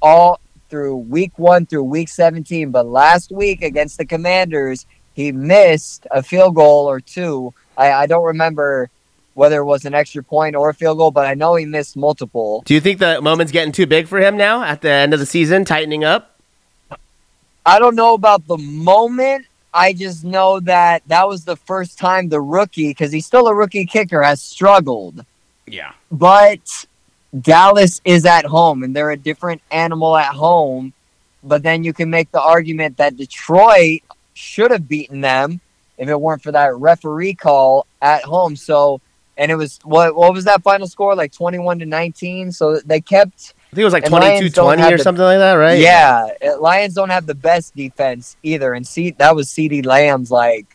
all 0.00 0.40
through 0.70 0.96
week 0.96 1.38
one 1.38 1.66
through 1.66 1.84
week 1.84 2.08
seventeen, 2.08 2.70
but 2.70 2.86
last 2.86 3.30
week 3.30 3.62
against 3.62 3.98
the 3.98 4.06
Commanders, 4.06 4.86
he 5.18 5.32
missed 5.32 6.06
a 6.12 6.22
field 6.22 6.54
goal 6.54 6.88
or 6.88 7.00
two. 7.00 7.52
I 7.76 7.90
I 7.90 8.06
don't 8.06 8.24
remember 8.24 8.88
whether 9.34 9.58
it 9.58 9.64
was 9.64 9.84
an 9.84 9.92
extra 9.92 10.22
point 10.22 10.54
or 10.54 10.70
a 10.70 10.74
field 10.74 10.98
goal, 10.98 11.10
but 11.10 11.26
I 11.26 11.34
know 11.34 11.56
he 11.56 11.64
missed 11.64 11.96
multiple. 11.96 12.62
Do 12.66 12.72
you 12.72 12.80
think 12.80 13.00
the 13.00 13.20
moment's 13.20 13.50
getting 13.50 13.72
too 13.72 13.86
big 13.86 14.06
for 14.06 14.20
him 14.20 14.36
now 14.36 14.62
at 14.62 14.80
the 14.80 14.90
end 14.90 15.12
of 15.12 15.18
the 15.18 15.26
season, 15.26 15.64
tightening 15.64 16.04
up? 16.04 16.38
I 17.66 17.80
don't 17.80 17.96
know 17.96 18.14
about 18.14 18.46
the 18.46 18.58
moment. 18.58 19.46
I 19.74 19.92
just 19.92 20.22
know 20.22 20.60
that 20.60 21.02
that 21.08 21.26
was 21.26 21.44
the 21.44 21.56
first 21.56 21.98
time 21.98 22.28
the 22.28 22.40
rookie, 22.40 22.90
because 22.90 23.10
he's 23.10 23.26
still 23.26 23.48
a 23.48 23.54
rookie 23.54 23.86
kicker, 23.86 24.22
has 24.22 24.40
struggled. 24.40 25.24
Yeah. 25.66 25.94
But 26.12 26.86
Dallas 27.40 28.00
is 28.04 28.24
at 28.24 28.44
home 28.44 28.84
and 28.84 28.94
they're 28.94 29.10
a 29.10 29.16
different 29.16 29.62
animal 29.72 30.16
at 30.16 30.32
home. 30.34 30.92
But 31.42 31.64
then 31.64 31.82
you 31.82 31.92
can 31.92 32.08
make 32.08 32.30
the 32.30 32.40
argument 32.40 32.96
that 32.98 33.16
Detroit 33.16 34.02
should 34.38 34.70
have 34.70 34.88
beaten 34.88 35.20
them 35.20 35.60
if 35.98 36.08
it 36.08 36.20
weren't 36.20 36.42
for 36.42 36.52
that 36.52 36.74
referee 36.76 37.34
call 37.34 37.86
at 38.00 38.22
home. 38.22 38.54
So, 38.56 39.00
and 39.36 39.50
it 39.50 39.56
was 39.56 39.78
what 39.84 40.14
what 40.14 40.32
was 40.32 40.44
that 40.44 40.62
final 40.62 40.86
score 40.86 41.14
like 41.16 41.32
21 41.32 41.80
to 41.80 41.86
19? 41.86 42.52
So 42.52 42.78
they 42.80 43.00
kept 43.00 43.54
I 43.70 43.74
think 43.74 43.82
it 43.82 43.84
was 43.84 43.92
like 43.92 44.04
And 44.04 44.10
22 44.12 44.50
20 44.50 44.82
or 44.82 44.96
the- 44.96 45.02
something 45.02 45.24
like 45.24 45.38
that, 45.38 45.54
right? 45.54 45.78
Yeah, 45.78 46.28
Lions 46.60 46.94
don't 46.94 47.10
have 47.10 47.26
the 47.26 47.34
best 47.34 47.74
defense 47.76 48.36
either, 48.42 48.72
and 48.72 48.86
see 48.86 49.10
that 49.18 49.34
was 49.34 49.48
CeeDee 49.48 49.84
Lamb's 49.84 50.30
like 50.30 50.66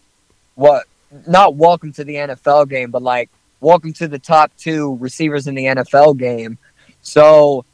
what? 0.56 0.86
Not 1.28 1.56
welcome 1.56 1.94
to 1.94 2.04
the 2.04 2.16
NFL 2.16 2.70
game, 2.70 2.92
but 2.92 3.02
like 3.02 3.30
welcome 3.62 3.94
to 3.94 4.08
the 4.08 4.20
top 4.20 4.52
two 4.58 4.98
receivers 5.00 5.48
in 5.48 5.56
the 5.56 5.66
NFL 5.66 6.18
game. 6.18 6.58
So, 7.02 7.66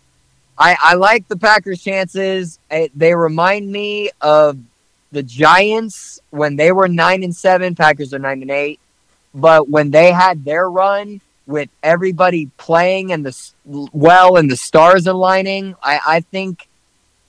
I 0.58 0.76
I 0.80 0.94
like 0.96 1.28
the 1.28 1.38
Packers' 1.38 1.82
chances. 1.82 2.60
Eh, 2.70 2.88
They 2.96 3.14
remind 3.16 3.72
me 3.72 4.10
of 4.22 4.58
the 5.12 5.24
Giants 5.24 6.20
when 6.30 6.55
they 6.55 6.72
were 6.72 6.88
nine 6.88 7.24
and 7.24 7.36
seven. 7.36 7.76
Packers 7.76 8.14
are 8.14 8.20
nine 8.20 8.41
and 8.41 8.51
eight, 8.51 8.80
but 9.34 9.70
when 9.70 9.91
they 9.91 10.12
had 10.12 10.45
their 10.45 10.70
run 10.70 11.22
with 11.47 11.70
everybody 11.82 12.49
playing 12.57 13.12
and 13.12 13.26
the 13.26 13.51
well 13.66 14.38
and 14.38 14.49
the 14.49 14.57
stars 14.57 15.07
aligning, 15.07 15.76
I, 15.82 15.99
I 16.05 16.20
think 16.20 16.68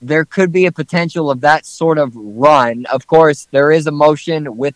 there 0.01 0.25
could 0.25 0.51
be 0.51 0.65
a 0.65 0.71
potential 0.71 1.29
of 1.29 1.41
that 1.41 1.65
sort 1.65 1.97
of 1.97 2.15
run. 2.15 2.85
Of 2.87 3.07
course, 3.07 3.47
there 3.51 3.71
is 3.71 3.87
emotion 3.87 4.57
with 4.57 4.75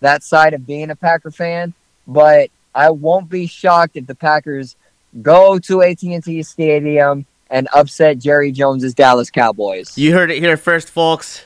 that 0.00 0.22
side 0.22 0.54
of 0.54 0.66
being 0.66 0.90
a 0.90 0.96
Packer 0.96 1.30
fan, 1.30 1.74
but 2.06 2.50
I 2.74 2.90
won't 2.90 3.28
be 3.28 3.46
shocked 3.46 3.96
if 3.96 4.06
the 4.06 4.14
Packers 4.14 4.76
go 5.22 5.58
to 5.58 5.82
AT&T 5.82 6.42
Stadium 6.42 7.26
and 7.50 7.68
upset 7.74 8.18
Jerry 8.18 8.52
Jones's 8.52 8.94
Dallas 8.94 9.30
Cowboys. 9.30 9.98
You 9.98 10.14
heard 10.14 10.30
it 10.30 10.38
here 10.38 10.56
first, 10.56 10.88
folks. 10.88 11.44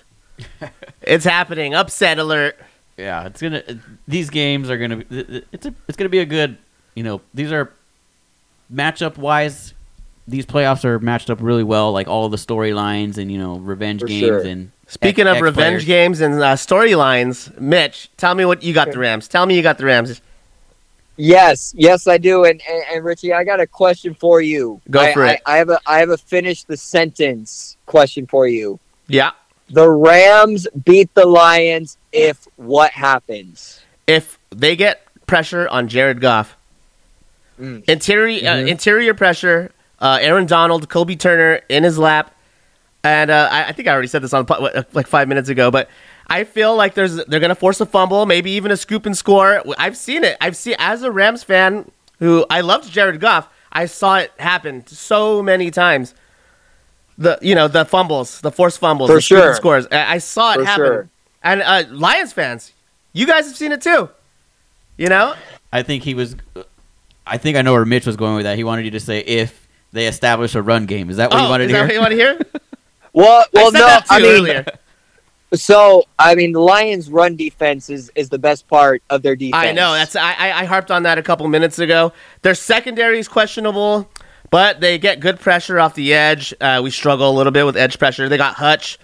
It's 1.03 1.25
happening. 1.25 1.75
Upset 1.75 2.19
alert. 2.19 2.59
Yeah, 2.97 3.27
it's 3.27 3.43
gonna. 3.43 3.63
These 4.07 4.31
games 4.31 4.71
are 4.71 4.79
gonna. 4.79 4.97
Be, 4.97 5.45
it's 5.53 5.67
a. 5.67 5.75
It's 5.89 5.97
gonna 5.97 6.09
be 6.09 6.21
a 6.21 6.27
good. 6.27 6.57
You 6.95 7.03
know, 7.03 7.21
these 7.33 7.53
are 7.53 7.73
matchup 8.73 9.17
wise. 9.17 9.75
These 10.27 10.47
playoffs 10.47 10.85
are 10.85 10.99
matched 10.99 11.29
up 11.29 11.39
really 11.41 11.65
well. 11.65 11.93
Like 11.93 12.09
all 12.09 12.29
the 12.29 12.37
storylines 12.37 13.19
and 13.19 13.31
you 13.31 13.39
know 13.39 13.57
revenge 13.57 14.01
For 14.01 14.07
games 14.07 14.21
sure. 14.21 14.41
and. 14.41 14.71
Speaking 14.87 15.27
ex- 15.27 15.39
of 15.39 15.43
revenge 15.43 15.77
ex-players. 15.77 15.85
games 15.87 16.21
and 16.21 16.35
uh, 16.35 16.55
storylines, 16.57 17.59
Mitch, 17.59 18.11
tell 18.19 18.35
me 18.35 18.45
what 18.45 18.63
you 18.63 18.75
got 18.75 18.93
the 18.93 18.99
Rams. 18.99 19.29
Tell 19.29 19.47
me 19.47 19.57
you 19.57 19.63
got 19.63 19.79
the 19.79 19.87
Rams. 19.87 20.21
Yes, 21.17 21.73
yes, 21.77 22.07
I 22.07 22.19
do. 22.19 22.45
And, 22.45 22.61
and, 22.69 22.83
and 22.93 23.05
Richie, 23.05 23.33
I 23.33 23.45
got 23.45 23.61
a 23.61 23.67
question 23.67 24.15
for 24.15 24.43
you. 24.43 24.83
Go 24.91 25.01
I, 25.01 25.15
for 25.15 25.25
I, 25.25 25.33
it. 25.33 25.43
I 25.47 25.57
have 25.57 25.71
a 25.71 25.81
I 25.87 25.99
have 26.01 26.11
a 26.11 26.19
finish 26.19 26.65
the 26.65 26.77
sentence 26.77 27.79
question 27.87 28.27
for 28.27 28.47
you. 28.47 28.79
Yeah. 29.07 29.31
The 29.71 29.91
Rams 29.91 30.67
beat 30.85 31.13
the 31.15 31.27
Lions 31.27 31.97
if 32.13 32.47
what 32.57 32.91
happens? 32.93 33.81
If 34.07 34.39
they 34.51 34.77
get 34.77 35.03
pressure 35.27 35.69
on 35.69 35.89
Jared 35.89 36.21
Goff, 36.21 36.57
Mm. 37.61 37.85
interior 37.89 38.49
uh, 38.51 38.55
Mhm. 38.57 38.69
interior 38.69 39.15
pressure, 39.15 39.71
uh, 40.01 40.19
Aaron 40.21 40.45
Donald, 40.47 40.89
Kobi 40.89 41.17
Turner 41.19 41.61
in 41.69 41.85
his 41.85 41.97
lap, 41.99 42.35
and 43.05 43.31
uh, 43.31 43.49
I, 43.51 43.67
I 43.67 43.73
think 43.73 43.87
I 43.87 43.93
already 43.93 44.09
said 44.09 44.23
this 44.23 44.33
on 44.35 44.45
like 44.93 45.07
five 45.07 45.29
minutes 45.29 45.49
ago, 45.49 45.71
but 45.71 45.89
I 46.27 46.43
feel 46.45 46.75
like 46.75 46.95
there's 46.95 47.15
they're 47.27 47.39
gonna 47.41 47.55
force 47.55 47.81
a 47.81 47.87
fumble, 47.87 48.27
maybe 48.27 48.51
even 48.51 48.71
a 48.73 48.77
scoop 48.77 49.07
and 49.07 49.17
score. 49.17 49.63
I've 49.79 49.97
seen 49.97 50.25
it. 50.25 50.37
I've 50.41 50.57
seen 50.57 50.75
as 50.81 51.03
a 51.05 51.13
Rams 51.13 51.45
fan 51.45 51.89
who 52.19 52.45
I 52.51 52.61
loved 52.61 52.91
Jared 52.91 53.21
Goff. 53.21 53.49
I 53.73 53.87
saw 53.87 54.17
it 54.17 54.33
happen 54.39 54.85
so 54.89 55.41
many 55.43 55.71
times. 55.71 56.13
The 57.17 57.39
you 57.41 57.55
know 57.55 57.69
the 57.69 57.85
fumbles, 57.85 58.41
the 58.41 58.51
forced 58.51 58.79
fumbles, 58.79 59.09
For 59.09 59.17
the 59.17 59.23
scoop 59.23 59.39
sure. 59.39 59.55
scores. 59.55 59.87
I, 59.91 60.15
I 60.15 60.19
saw 60.19 60.53
it 60.53 60.57
For 60.57 60.65
happen. 60.65 60.85
sure. 60.85 61.09
And 61.43 61.63
uh, 61.63 61.85
Lions 61.91 62.33
fans, 62.33 62.73
you 63.13 63.27
guys 63.27 63.47
have 63.47 63.57
seen 63.57 63.73
it 63.73 63.81
too. 63.83 64.09
You 64.97 65.09
know, 65.09 65.35
I 65.73 65.83
think 65.83 66.03
he 66.03 66.15
was. 66.15 66.37
I 67.27 67.39
think 67.39 67.57
I 67.57 67.63
know 67.63 67.73
where 67.73 67.85
Mitch 67.85 68.07
was 68.07 68.17
going 68.17 68.35
with 68.37 68.45
that. 68.45 68.57
He 68.57 68.65
wanted 68.65 68.85
you 68.85 68.91
to 68.93 69.01
say 69.01 69.21
if 69.21 69.67
they 69.93 70.07
establish 70.07 70.55
a 70.55 70.63
run 70.63 70.87
game. 70.87 71.09
Is 71.11 71.17
that 71.19 71.31
what 71.31 71.41
oh, 71.41 71.45
you 71.45 71.51
wanted 71.51 71.65
is 71.65 71.69
to 71.71 71.73
that 71.75 71.91
hear? 71.91 72.01
what 72.01 72.11
you 72.13 72.21
want 72.21 72.41
to 72.43 72.51
hear? 72.53 72.61
Well, 73.13 73.45
well, 73.53 73.69
I 73.69 73.71
said 73.71 73.79
no, 73.79 73.87
that 73.87 74.07
too 74.07 74.15
I 74.15 74.19
mean, 74.21 74.31
earlier. 74.31 74.67
so 75.55 76.05
I 76.19 76.35
mean, 76.35 76.53
the 76.53 76.61
Lions' 76.61 77.11
run 77.11 77.37
defense 77.37 77.89
is, 77.89 78.11
is 78.15 78.29
the 78.29 78.39
best 78.39 78.67
part 78.69 79.03
of 79.11 79.23
their 79.23 79.37
defense. 79.37 79.65
I 79.65 79.73
know 79.73 79.93
that's 79.93 80.17
I, 80.17 80.33
I 80.35 80.61
I 80.61 80.65
harped 80.65 80.91
on 80.91 81.05
that 81.05 81.17
a 81.19 81.23
couple 81.23 81.47
minutes 81.49 81.79
ago. 81.79 82.13
Their 82.43 82.55
secondary 82.55 83.19
is 83.19 83.29
questionable, 83.29 84.09
but 84.55 84.81
they 84.81 84.99
get 84.99 85.19
good 85.19 85.41
pressure 85.41 85.81
off 85.81 85.95
the 85.97 86.15
edge. 86.15 86.55
Uh, 86.61 86.81
we 86.81 86.89
struggle 86.93 87.29
a 87.29 87.35
little 87.37 87.51
bit 87.51 87.67
with 87.67 87.77
edge 87.77 87.99
pressure. 87.99 88.29
They 88.29 88.37
got 88.37 88.55
Hutch, 88.55 89.01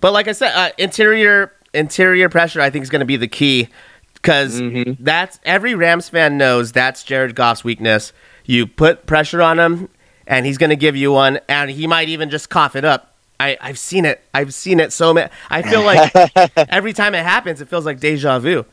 but 0.00 0.14
like 0.14 0.28
I 0.28 0.32
said, 0.32 0.54
uh, 0.54 0.70
interior 0.78 1.52
interior 1.74 2.30
pressure 2.30 2.62
I 2.62 2.70
think 2.70 2.84
is 2.84 2.88
going 2.88 3.00
to 3.00 3.04
be 3.06 3.18
the 3.18 3.28
key 3.28 3.68
because 4.14 4.58
Mhm. 4.62 4.96
that's 4.98 5.38
every 5.44 5.74
Rams 5.74 6.08
fan 6.08 6.38
knows 6.38 6.72
that's 6.72 7.02
Jared 7.02 7.34
Goff's 7.34 7.62
weakness. 7.62 8.14
You 8.46 8.66
put 8.66 9.04
pressure 9.04 9.42
on 9.42 9.58
him, 9.58 9.90
and 10.26 10.46
he's 10.46 10.56
going 10.56 10.70
to 10.70 10.76
give 10.76 10.96
you 10.96 11.12
one, 11.12 11.38
and 11.50 11.70
he 11.70 11.86
might 11.86 12.08
even 12.08 12.30
just 12.30 12.48
cough 12.48 12.74
it 12.74 12.86
up. 12.86 13.12
I, 13.38 13.58
I've 13.60 13.78
seen 13.78 14.06
it. 14.06 14.22
I've 14.32 14.54
seen 14.54 14.80
it 14.80 14.90
so 14.94 15.12
many. 15.12 15.28
I 15.50 15.60
feel 15.60 15.82
like 15.82 16.10
every 16.56 16.94
time 16.94 17.14
it 17.14 17.24
happens, 17.24 17.60
it 17.60 17.68
feels 17.68 17.84
like 17.84 18.00
deja 18.00 18.38
vu. 18.38 18.64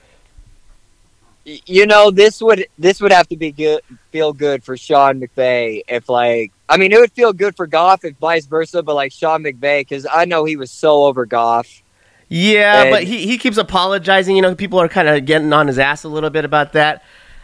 You 1.45 1.85
know 1.85 2.09
this 2.11 2.41
would 2.41 2.65
this 2.79 2.99
would 2.99 3.11
have 3.11 3.27
to 3.27 3.37
be 3.37 3.51
good 3.51 3.81
feel 4.11 4.33
good 4.33 4.63
for 4.63 4.75
Sean 4.75 5.21
McVay 5.21 5.83
if 5.87 6.09
like 6.09 6.51
I 6.67 6.77
mean 6.77 6.91
it 6.91 6.99
would 6.99 7.11
feel 7.11 7.33
good 7.33 7.55
for 7.55 7.67
Goff 7.67 8.03
if 8.03 8.15
vice 8.17 8.45
versa, 8.47 8.81
but 8.81 8.95
like 8.95 9.11
Sean 9.11 9.43
McVay 9.43 9.81
because 9.81 10.07
I 10.11 10.25
know 10.25 10.45
he 10.45 10.55
was 10.57 10.71
so 10.71 11.03
over 11.05 11.25
Goff. 11.25 11.83
Yeah, 12.29 12.81
And- 12.83 12.91
but 12.91 13.03
he, 13.03 13.27
he 13.27 13.37
keeps 13.37 13.57
apologizing. 13.57 14.35
You 14.35 14.41
know, 14.41 14.55
people 14.55 14.79
are 14.81 14.87
kind 14.89 15.07
of 15.07 15.25
getting 15.25 15.53
on 15.53 15.67
his 15.67 15.77
ass 15.77 16.03
a 16.03 16.07
little 16.09 16.31
bit 16.31 16.43
about 16.43 16.73
that. 16.73 17.03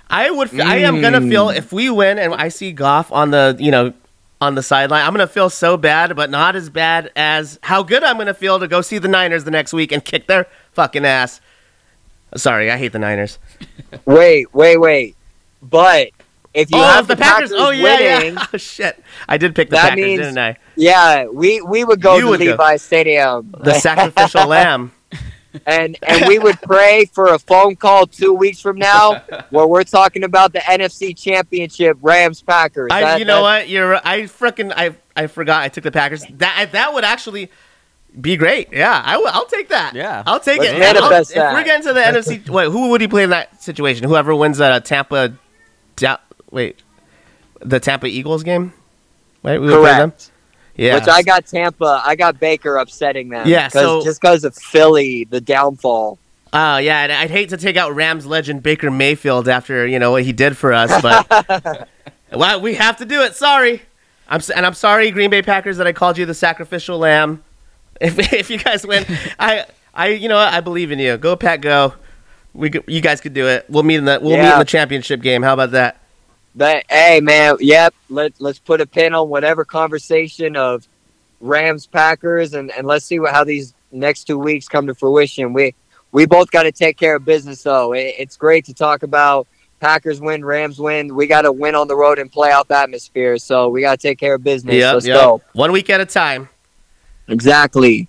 I 0.10 0.32
would, 0.32 0.60
I 0.60 0.78
am 0.78 1.00
gonna 1.02 1.22
feel 1.22 1.48
Mm. 1.50 1.56
if 1.58 1.72
we 1.72 1.90
win 1.92 2.18
and 2.18 2.34
I 2.34 2.50
see 2.50 2.72
Goff 2.72 3.12
on 3.12 3.30
the, 3.32 3.56
you 3.60 3.70
know, 3.70 3.94
on 4.42 4.56
the 4.56 4.64
sideline, 4.64 5.06
I'm 5.06 5.14
gonna 5.14 5.28
feel 5.28 5.52
so 5.52 5.78
bad, 5.78 6.16
but 6.16 6.32
not 6.32 6.56
as 6.56 6.72
bad 6.72 7.12
as 7.16 7.60
how 7.62 7.84
good 7.84 8.04
I'm 8.04 8.18
gonna 8.18 8.34
feel 8.34 8.58
to 8.60 8.68
go 8.68 8.82
see 8.82 8.98
the 8.98 9.08
Niners 9.08 9.44
the 9.44 9.52
next 9.52 9.72
week 9.72 9.92
and 9.92 10.04
kick 10.04 10.26
their 10.26 10.48
fucking 10.74 11.06
ass. 11.06 11.40
Sorry, 12.36 12.72
I 12.72 12.78
hate 12.78 12.92
the 12.94 13.00
Niners. 13.00 13.38
Wait, 14.06 14.54
wait, 14.54 14.78
wait, 14.78 15.16
but 15.62 16.10
if 16.54 16.72
you 16.72 16.78
oh, 16.78 16.84
have 16.84 17.08
the 17.08 17.16
Packers. 17.16 17.52
Oh 17.54 17.70
yeah, 17.72 17.84
winning, 18.20 18.34
yeah. 18.36 18.46
Oh 18.54 18.58
shit, 18.58 19.02
I 19.28 19.38
did 19.38 19.54
pick 19.56 19.70
the 19.70 19.76
That 19.76 19.90
Packers, 19.90 20.04
means- 20.06 20.20
didn't 20.22 20.38
I? 20.38 20.58
yeah, 20.76 21.26
we 21.28 21.62
we 21.62 21.84
would 21.84 22.02
go 22.02 22.16
You 22.16 22.22
to 22.24 22.28
would 22.30 22.40
go. 22.40 22.46
Levi 22.46 22.76
Stadium 22.78 23.54
The 23.60 23.74
sacrificial 23.80 24.48
lamb. 24.48 24.92
and 25.66 25.98
and 26.08 26.28
we 26.28 26.40
would 26.40 26.62
pray 26.62 27.06
for 27.12 27.28
a 27.34 27.40
phone 27.40 27.76
call 27.76 28.08
two 28.08 28.34
weeks 28.34 28.62
from 28.62 28.78
now 28.78 29.20
where 29.50 29.68
we're 29.68 29.84
talking 29.84 30.24
about 30.24 30.54
the 30.54 30.60
NFC 30.60 31.16
Championship 31.18 31.98
Rams 32.02 32.42
Packers. 32.42 32.90
I, 32.92 33.02
That- 33.02 33.20
you 33.20 33.26
know 33.26 33.42
what? 33.42 33.68
You're. 33.68 33.96
I 33.96 34.22
freaking. 34.22 34.72
I. 34.76 34.96
I 35.16 35.28
forgot. 35.28 35.64
I 35.64 35.68
took 35.68 35.84
the 35.84 35.92
Packers. 35.92 36.24
That. 36.36 36.70
That 36.72 36.94
would 36.94 37.04
actually. 37.04 37.50
Be 38.20 38.36
great. 38.36 38.70
Yeah, 38.74 39.02
I 39.06 39.18
will. 39.18 39.46
Take 39.46 39.70
that. 39.70 39.96
Yeah. 39.96 40.24
I'll 40.26 40.40
take 40.40 40.60
Let's 40.60 40.74
it. 40.74 40.80
manifest 40.80 41.38
I'll- 41.38 41.44
that. 41.44 41.52
If 41.52 41.54
we're 41.58 41.64
getting 41.64 41.88
to 41.88 41.94
the 41.94 42.02
NFC, 42.02 42.50
wait, 42.50 42.70
who 42.70 42.90
would 42.90 43.00
he 43.02 43.08
play 43.08 43.24
in 43.24 43.30
that 43.30 43.62
situation? 43.64 44.08
Whoever 44.08 44.36
wins 44.36 44.60
uh, 44.60 44.80
Tampa, 44.82 45.34
da- 45.96 46.18
wait, 46.52 46.82
the 47.62 47.80
Tampa 47.80 48.08
Eagles 48.08 48.44
game. 48.44 48.74
right? 49.44 49.62
we 49.62 49.68
would 49.68 49.76
play 49.82 49.92
them. 49.92 50.12
Correct. 50.12 50.32
Yeah. 50.76 50.96
Which 50.96 51.08
I 51.08 51.22
got 51.22 51.46
Tampa. 51.46 52.02
I 52.06 52.16
got 52.16 52.40
Baker 52.40 52.78
upsetting 52.78 53.30
them. 53.30 53.48
Yeah, 53.48 53.70
'cause- 53.70 53.82
so- 53.82 54.04
just 54.04 54.20
because 54.20 54.44
of 54.44 54.56
Philly, 54.56 55.24
the 55.30 55.40
downfall. 55.40 56.18
Oh 56.54 56.78
yeah, 56.78 57.04
and 57.04 57.14
I'd 57.14 57.30
hate 57.32 57.48
to 57.50 57.58
take 57.58 57.78
out 57.78 57.96
Rams 57.96 58.26
legend 58.26 58.62
Baker 58.62 58.92
Mayfield 58.92 59.48
after 59.48 59.88
you 59.88 60.00
know 60.00 60.12
what 60.12 60.24
he 60.24 60.34
did 60.34 60.58
for 60.58 60.74
us, 60.74 61.02
but 61.02 61.88
well, 62.34 62.60
we 62.60 62.74
have 62.74 62.98
to 62.98 63.06
do 63.06 63.22
it. 63.22 63.36
Sorry, 63.38 63.84
I'm 64.28 64.42
and 64.54 64.66
I'm 64.66 64.74
sorry, 64.74 65.12
Green 65.12 65.30
Bay 65.30 65.42
Packers, 65.42 65.78
that 65.78 65.88
I 65.88 65.94
called 65.94 66.18
you 66.18 66.26
the 66.26 66.34
sacrificial 66.34 66.98
lamb. 66.98 67.42
If 68.02 68.18
if 68.34 68.50
you 68.50 68.58
guys 68.58 68.86
win, 68.86 69.06
I 69.40 69.66
I 69.94 70.10
you 70.10 70.28
know 70.28 70.36
what, 70.36 70.54
I 70.54 70.60
believe 70.60 70.92
in 70.92 71.00
you. 71.00 71.18
Go 71.18 71.36
Pack, 71.36 71.62
go. 71.62 71.94
We 72.54 72.70
could- 72.70 72.84
you 72.88 73.00
guys 73.00 73.22
could 73.22 73.34
do 73.34 73.48
it. 73.48 73.66
We'll 73.70 73.84
meet 73.84 73.96
in 73.96 74.06
the 74.06 74.20
we'll 74.22 74.38
meet 74.38 74.52
in 74.52 74.60
the 74.60 74.66
championship 74.66 75.22
game. 75.22 75.42
How 75.42 75.54
about 75.54 75.72
that? 75.72 76.02
But 76.54 76.84
hey, 76.90 77.22
man, 77.22 77.56
yep. 77.60 77.94
Let 78.10 78.34
let's 78.40 78.60
put 78.60 78.82
a 78.82 78.86
pin 78.86 79.14
on 79.14 79.30
whatever 79.30 79.64
conversation 79.64 80.58
of 80.58 80.86
Rams 81.40 81.88
Packers, 81.88 82.54
and 82.54 82.72
and 82.72 82.86
let's 82.86 83.06
see 83.06 83.20
what 83.20 83.34
how 83.34 83.44
these 83.44 83.74
next 83.92 84.26
two 84.26 84.38
weeks 84.38 84.68
come 84.68 84.88
to 84.88 84.96
fruition. 84.96 85.54
We 85.54 85.74
we 86.12 86.26
both 86.26 86.52
got 86.52 86.64
to 86.64 86.72
take 86.72 86.98
care 86.98 87.16
of 87.16 87.26
business, 87.26 87.64
though. 87.64 87.94
It, 87.94 88.16
it's 88.18 88.36
great 88.36 88.66
to 88.66 88.74
talk 88.74 89.04
about 89.04 89.48
Packers 89.80 90.20
win, 90.20 90.44
Rams 90.44 90.80
win. 90.80 91.16
We 91.16 91.28
got 91.28 91.44
to 91.44 91.52
win 91.52 91.74
on 91.76 91.88
the 91.88 91.96
road 91.96 92.20
and 92.20 92.30
in 92.30 92.30
playoff 92.30 92.70
atmosphere, 92.70 93.38
so 93.38 93.70
we 93.70 93.82
got 93.82 94.00
to 94.00 94.08
take 94.08 94.20
care 94.20 94.36
of 94.36 94.44
business. 94.44 94.76
Yep, 94.76 94.94
let's 94.94 95.08
yep. 95.08 95.18
go. 95.18 95.42
One 95.54 95.72
week 95.72 95.90
at 95.90 96.02
a 96.02 96.06
time. 96.06 96.50
Exactly. 97.28 98.08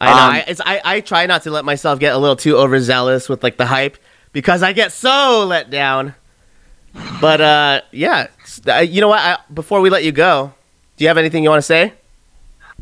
I 0.00 0.06
know. 0.06 0.12
Um, 0.12 0.18
I, 0.18 0.44
it's, 0.46 0.60
I 0.64 0.80
I 0.84 1.00
try 1.00 1.26
not 1.26 1.42
to 1.42 1.50
let 1.50 1.64
myself 1.64 1.98
get 1.98 2.14
a 2.14 2.18
little 2.18 2.36
too 2.36 2.56
overzealous 2.56 3.28
with 3.28 3.42
like 3.42 3.56
the 3.56 3.66
hype 3.66 3.98
because 4.32 4.62
I 4.62 4.72
get 4.72 4.92
so 4.92 5.44
let 5.46 5.70
down. 5.70 6.14
But 7.20 7.40
uh, 7.40 7.80
yeah, 7.92 8.28
uh, 8.66 8.78
you 8.78 9.00
know 9.00 9.08
what? 9.08 9.20
I, 9.20 9.38
before 9.52 9.80
we 9.80 9.90
let 9.90 10.04
you 10.04 10.12
go, 10.12 10.52
do 10.96 11.04
you 11.04 11.08
have 11.08 11.18
anything 11.18 11.42
you 11.42 11.50
want 11.50 11.58
to 11.58 11.66
say? 11.66 11.94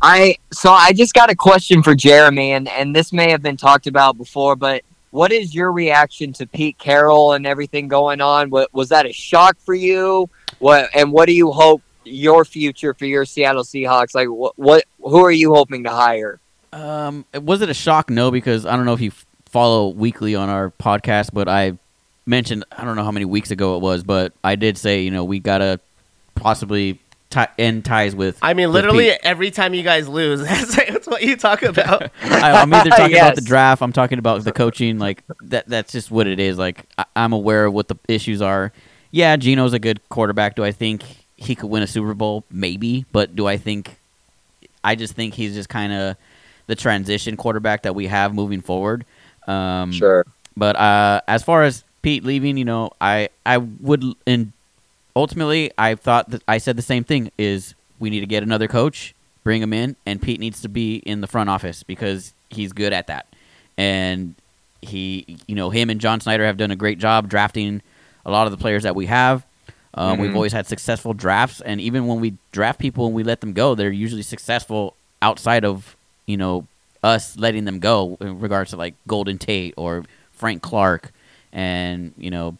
I 0.01 0.37
so 0.51 0.71
I 0.71 0.93
just 0.93 1.13
got 1.13 1.31
a 1.31 1.35
question 1.35 1.81
for 1.81 1.95
Jeremy, 1.95 2.51
and 2.51 2.67
and 2.69 2.95
this 2.95 3.11
may 3.11 3.31
have 3.31 3.41
been 3.41 3.57
talked 3.57 3.87
about 3.87 4.17
before, 4.17 4.55
but 4.55 4.83
what 5.11 5.31
is 5.31 5.55
your 5.55 5.71
reaction 5.71 6.33
to 6.33 6.45
Pete 6.45 6.77
Carroll 6.77 7.33
and 7.33 7.47
everything 7.47 7.87
going 7.87 8.21
on? 8.21 8.49
What 8.49 8.71
was 8.73 8.89
that 8.89 9.05
a 9.05 9.13
shock 9.13 9.57
for 9.59 9.73
you? 9.73 10.29
What 10.59 10.89
and 10.93 11.11
what 11.11 11.25
do 11.27 11.33
you 11.33 11.51
hope 11.51 11.81
your 12.07 12.45
future 12.45 12.93
for 12.93 13.05
your 13.05 13.25
Seattle 13.25 13.63
Seahawks? 13.63 14.15
Like 14.15 14.27
what 14.27 14.57
what 14.57 14.85
who 14.99 15.23
are 15.23 15.31
you 15.31 15.53
hoping 15.53 15.83
to 15.83 15.89
hire? 15.89 16.39
Um, 16.73 17.25
was 17.33 17.61
it 17.61 17.69
a 17.69 17.73
shock? 17.73 18.09
No, 18.09 18.31
because 18.31 18.65
I 18.65 18.75
don't 18.75 18.85
know 18.85 18.93
if 18.93 19.01
you 19.01 19.11
follow 19.45 19.89
weekly 19.89 20.35
on 20.35 20.49
our 20.49 20.71
podcast, 20.71 21.29
but 21.33 21.47
I 21.47 21.77
mentioned 22.25 22.65
I 22.71 22.83
don't 22.83 22.95
know 22.95 23.03
how 23.03 23.11
many 23.11 23.25
weeks 23.25 23.51
ago 23.51 23.77
it 23.77 23.81
was, 23.81 24.03
but 24.03 24.33
I 24.43 24.55
did 24.55 24.77
say 24.77 25.01
you 25.01 25.11
know 25.11 25.23
we 25.23 25.39
gotta 25.39 25.79
possibly 26.35 26.99
ti 27.29 27.41
end 27.57 27.85
ties 27.85 28.15
with. 28.15 28.37
I 28.41 28.53
mean, 28.53 28.71
literally 28.71 29.11
Pete. 29.11 29.19
every 29.23 29.51
time 29.51 29.73
you 29.73 29.83
guys 29.83 30.07
lose, 30.07 30.41
that's, 30.43 30.75
that's 30.75 31.07
what 31.07 31.23
you 31.23 31.35
talk 31.35 31.61
about. 31.63 32.11
I, 32.21 32.51
I'm 32.51 32.73
either 32.73 32.89
talking 32.89 33.17
about 33.17 33.35
the 33.35 33.41
draft. 33.41 33.81
I'm 33.81 33.93
talking 33.93 34.19
about 34.19 34.43
the 34.43 34.51
coaching. 34.51 34.99
Like 34.99 35.23
that. 35.43 35.67
That's 35.67 35.91
just 35.91 36.11
what 36.11 36.27
it 36.27 36.39
is. 36.39 36.57
Like 36.57 36.85
I, 36.97 37.05
I'm 37.15 37.33
aware 37.33 37.65
of 37.65 37.73
what 37.73 37.87
the 37.87 37.97
issues 38.07 38.41
are. 38.41 38.71
Yeah, 39.11 39.35
Gino's 39.37 39.73
a 39.73 39.79
good 39.79 40.07
quarterback. 40.09 40.55
Do 40.55 40.63
I 40.63 40.71
think 40.71 41.03
he 41.37 41.55
could 41.55 41.69
win 41.69 41.83
a 41.83 41.87
Super 41.87 42.13
Bowl? 42.13 42.43
Maybe, 42.51 43.05
but 43.11 43.35
do 43.35 43.47
I 43.47 43.57
think? 43.57 43.97
I 44.83 44.95
just 44.95 45.13
think 45.13 45.33
he's 45.33 45.53
just 45.53 45.69
kind 45.69 45.93
of 45.93 46.17
the 46.67 46.75
transition 46.75 47.37
quarterback 47.37 47.83
that 47.83 47.95
we 47.95 48.07
have 48.07 48.33
moving 48.33 48.61
forward. 48.61 49.05
Um, 49.47 49.91
Sure. 49.91 50.25
But 50.55 50.75
uh, 50.75 51.21
as 51.27 51.43
far 51.43 51.63
as 51.63 51.83
Pete 52.01 52.23
leaving, 52.23 52.57
you 52.57 52.65
know, 52.65 52.91
I 52.99 53.29
I 53.45 53.57
would 53.57 54.03
and 54.25 54.51
ultimately 55.15 55.71
I 55.77 55.95
thought 55.95 56.29
that 56.31 56.41
I 56.47 56.57
said 56.57 56.75
the 56.75 56.81
same 56.81 57.03
thing 57.03 57.31
is 57.37 57.75
we 57.99 58.09
need 58.09 58.21
to 58.21 58.25
get 58.25 58.43
another 58.43 58.67
coach, 58.67 59.13
bring 59.43 59.61
him 59.61 59.73
in, 59.73 59.95
and 60.05 60.21
Pete 60.21 60.39
needs 60.39 60.61
to 60.61 60.69
be 60.69 60.97
in 60.97 61.21
the 61.21 61.27
front 61.27 61.49
office 61.49 61.83
because 61.83 62.33
he's 62.49 62.73
good 62.73 62.91
at 62.91 63.07
that. 63.07 63.27
And 63.77 64.33
he, 64.81 65.37
you 65.47 65.55
know, 65.55 65.69
him 65.69 65.89
and 65.89 66.01
John 66.01 66.19
Schneider 66.19 66.45
have 66.45 66.57
done 66.57 66.71
a 66.71 66.75
great 66.75 66.97
job 66.97 67.29
drafting 67.29 67.81
a 68.25 68.31
lot 68.31 68.47
of 68.47 68.51
the 68.51 68.57
players 68.57 68.83
that 68.83 68.95
we 68.95 69.05
have. 69.05 69.45
Um, 69.97 70.19
We've 70.19 70.35
always 70.35 70.53
had 70.53 70.67
successful 70.67 71.13
drafts, 71.13 71.59
and 71.59 71.81
even 71.81 72.05
when 72.05 72.19
we 72.19 72.35
draft 72.51 72.79
people 72.79 73.07
and 73.07 73.15
we 73.15 73.23
let 73.23 73.41
them 73.41 73.53
go, 73.53 73.73
they're 73.73 73.89
usually 73.89 74.21
successful 74.21 74.95
outside 75.21 75.65
of 75.65 75.95
you 76.27 76.37
know 76.37 76.67
us 77.03 77.37
letting 77.37 77.65
them 77.65 77.79
go 77.79 78.17
in 78.21 78.39
regards 78.39 78.71
to 78.71 78.77
like 78.77 78.93
Golden 79.07 79.37
Tate 79.37 79.73
or 79.75 80.03
Frank 80.31 80.61
Clark 80.61 81.11
and 81.51 82.13
you 82.17 82.29
know 82.29 82.57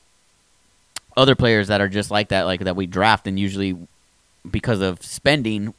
other 1.16 1.36
players 1.36 1.68
that 1.68 1.80
are 1.82 1.90
just 1.90 2.10
like 2.10 2.30
that, 2.30 2.44
like 2.44 2.62
that 2.62 2.76
we 2.76 2.88
draft 2.88 3.28
and 3.28 3.40
usually 3.40 3.78
because 4.50 4.82
of 4.82 5.04
spending 5.04 5.74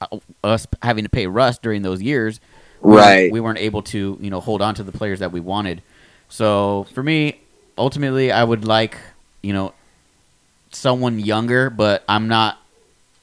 uh, 0.00 0.18
us 0.44 0.66
having 0.82 1.04
to 1.04 1.10
pay 1.10 1.26
Russ 1.26 1.58
during 1.58 1.82
those 1.82 2.00
years, 2.00 2.40
we 2.80 2.96
Right. 2.96 3.32
We 3.32 3.40
weren't 3.40 3.58
able 3.58 3.82
to 3.82 4.16
you 4.20 4.30
know 4.30 4.40
hold 4.40 4.62
on 4.62 4.74
to 4.76 4.84
the 4.84 4.92
players 4.92 5.18
that 5.18 5.32
we 5.32 5.40
wanted. 5.40 5.82
So 6.28 6.86
for 6.94 7.02
me, 7.02 7.40
ultimately, 7.76 8.30
I 8.30 8.44
would 8.44 8.64
like 8.64 8.96
you 9.42 9.52
know 9.52 9.72
someone 10.70 11.18
younger, 11.18 11.70
but 11.70 12.04
I'm 12.08 12.28
not 12.28 12.58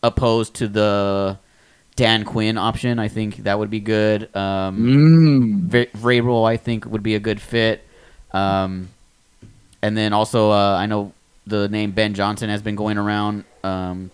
opposed 0.03 0.55
to 0.55 0.67
the 0.67 1.37
Dan 1.95 2.23
Quinn 2.25 2.57
option. 2.57 2.99
I 2.99 3.07
think 3.07 3.37
that 3.43 3.57
would 3.59 3.69
be 3.69 3.79
good. 3.79 4.35
Um, 4.35 5.69
Mm. 5.69 5.87
Vrabel, 5.93 6.47
I 6.47 6.57
think, 6.57 6.85
would 6.85 7.03
be 7.03 7.15
a 7.15 7.19
good 7.19 7.39
fit. 7.41 7.83
Um, 8.33 8.89
and 9.81 9.95
then 9.97 10.11
also, 10.13 10.51
uh, 10.51 10.75
I 10.77 10.85
know 10.87 11.13
the 11.47 11.67
name 11.69 11.91
Ben 11.91 12.13
Johnson 12.13 12.49
has 12.49 12.61
been 12.61 12.75
going 12.75 12.97
around. 12.97 13.45
Um, 13.63 14.11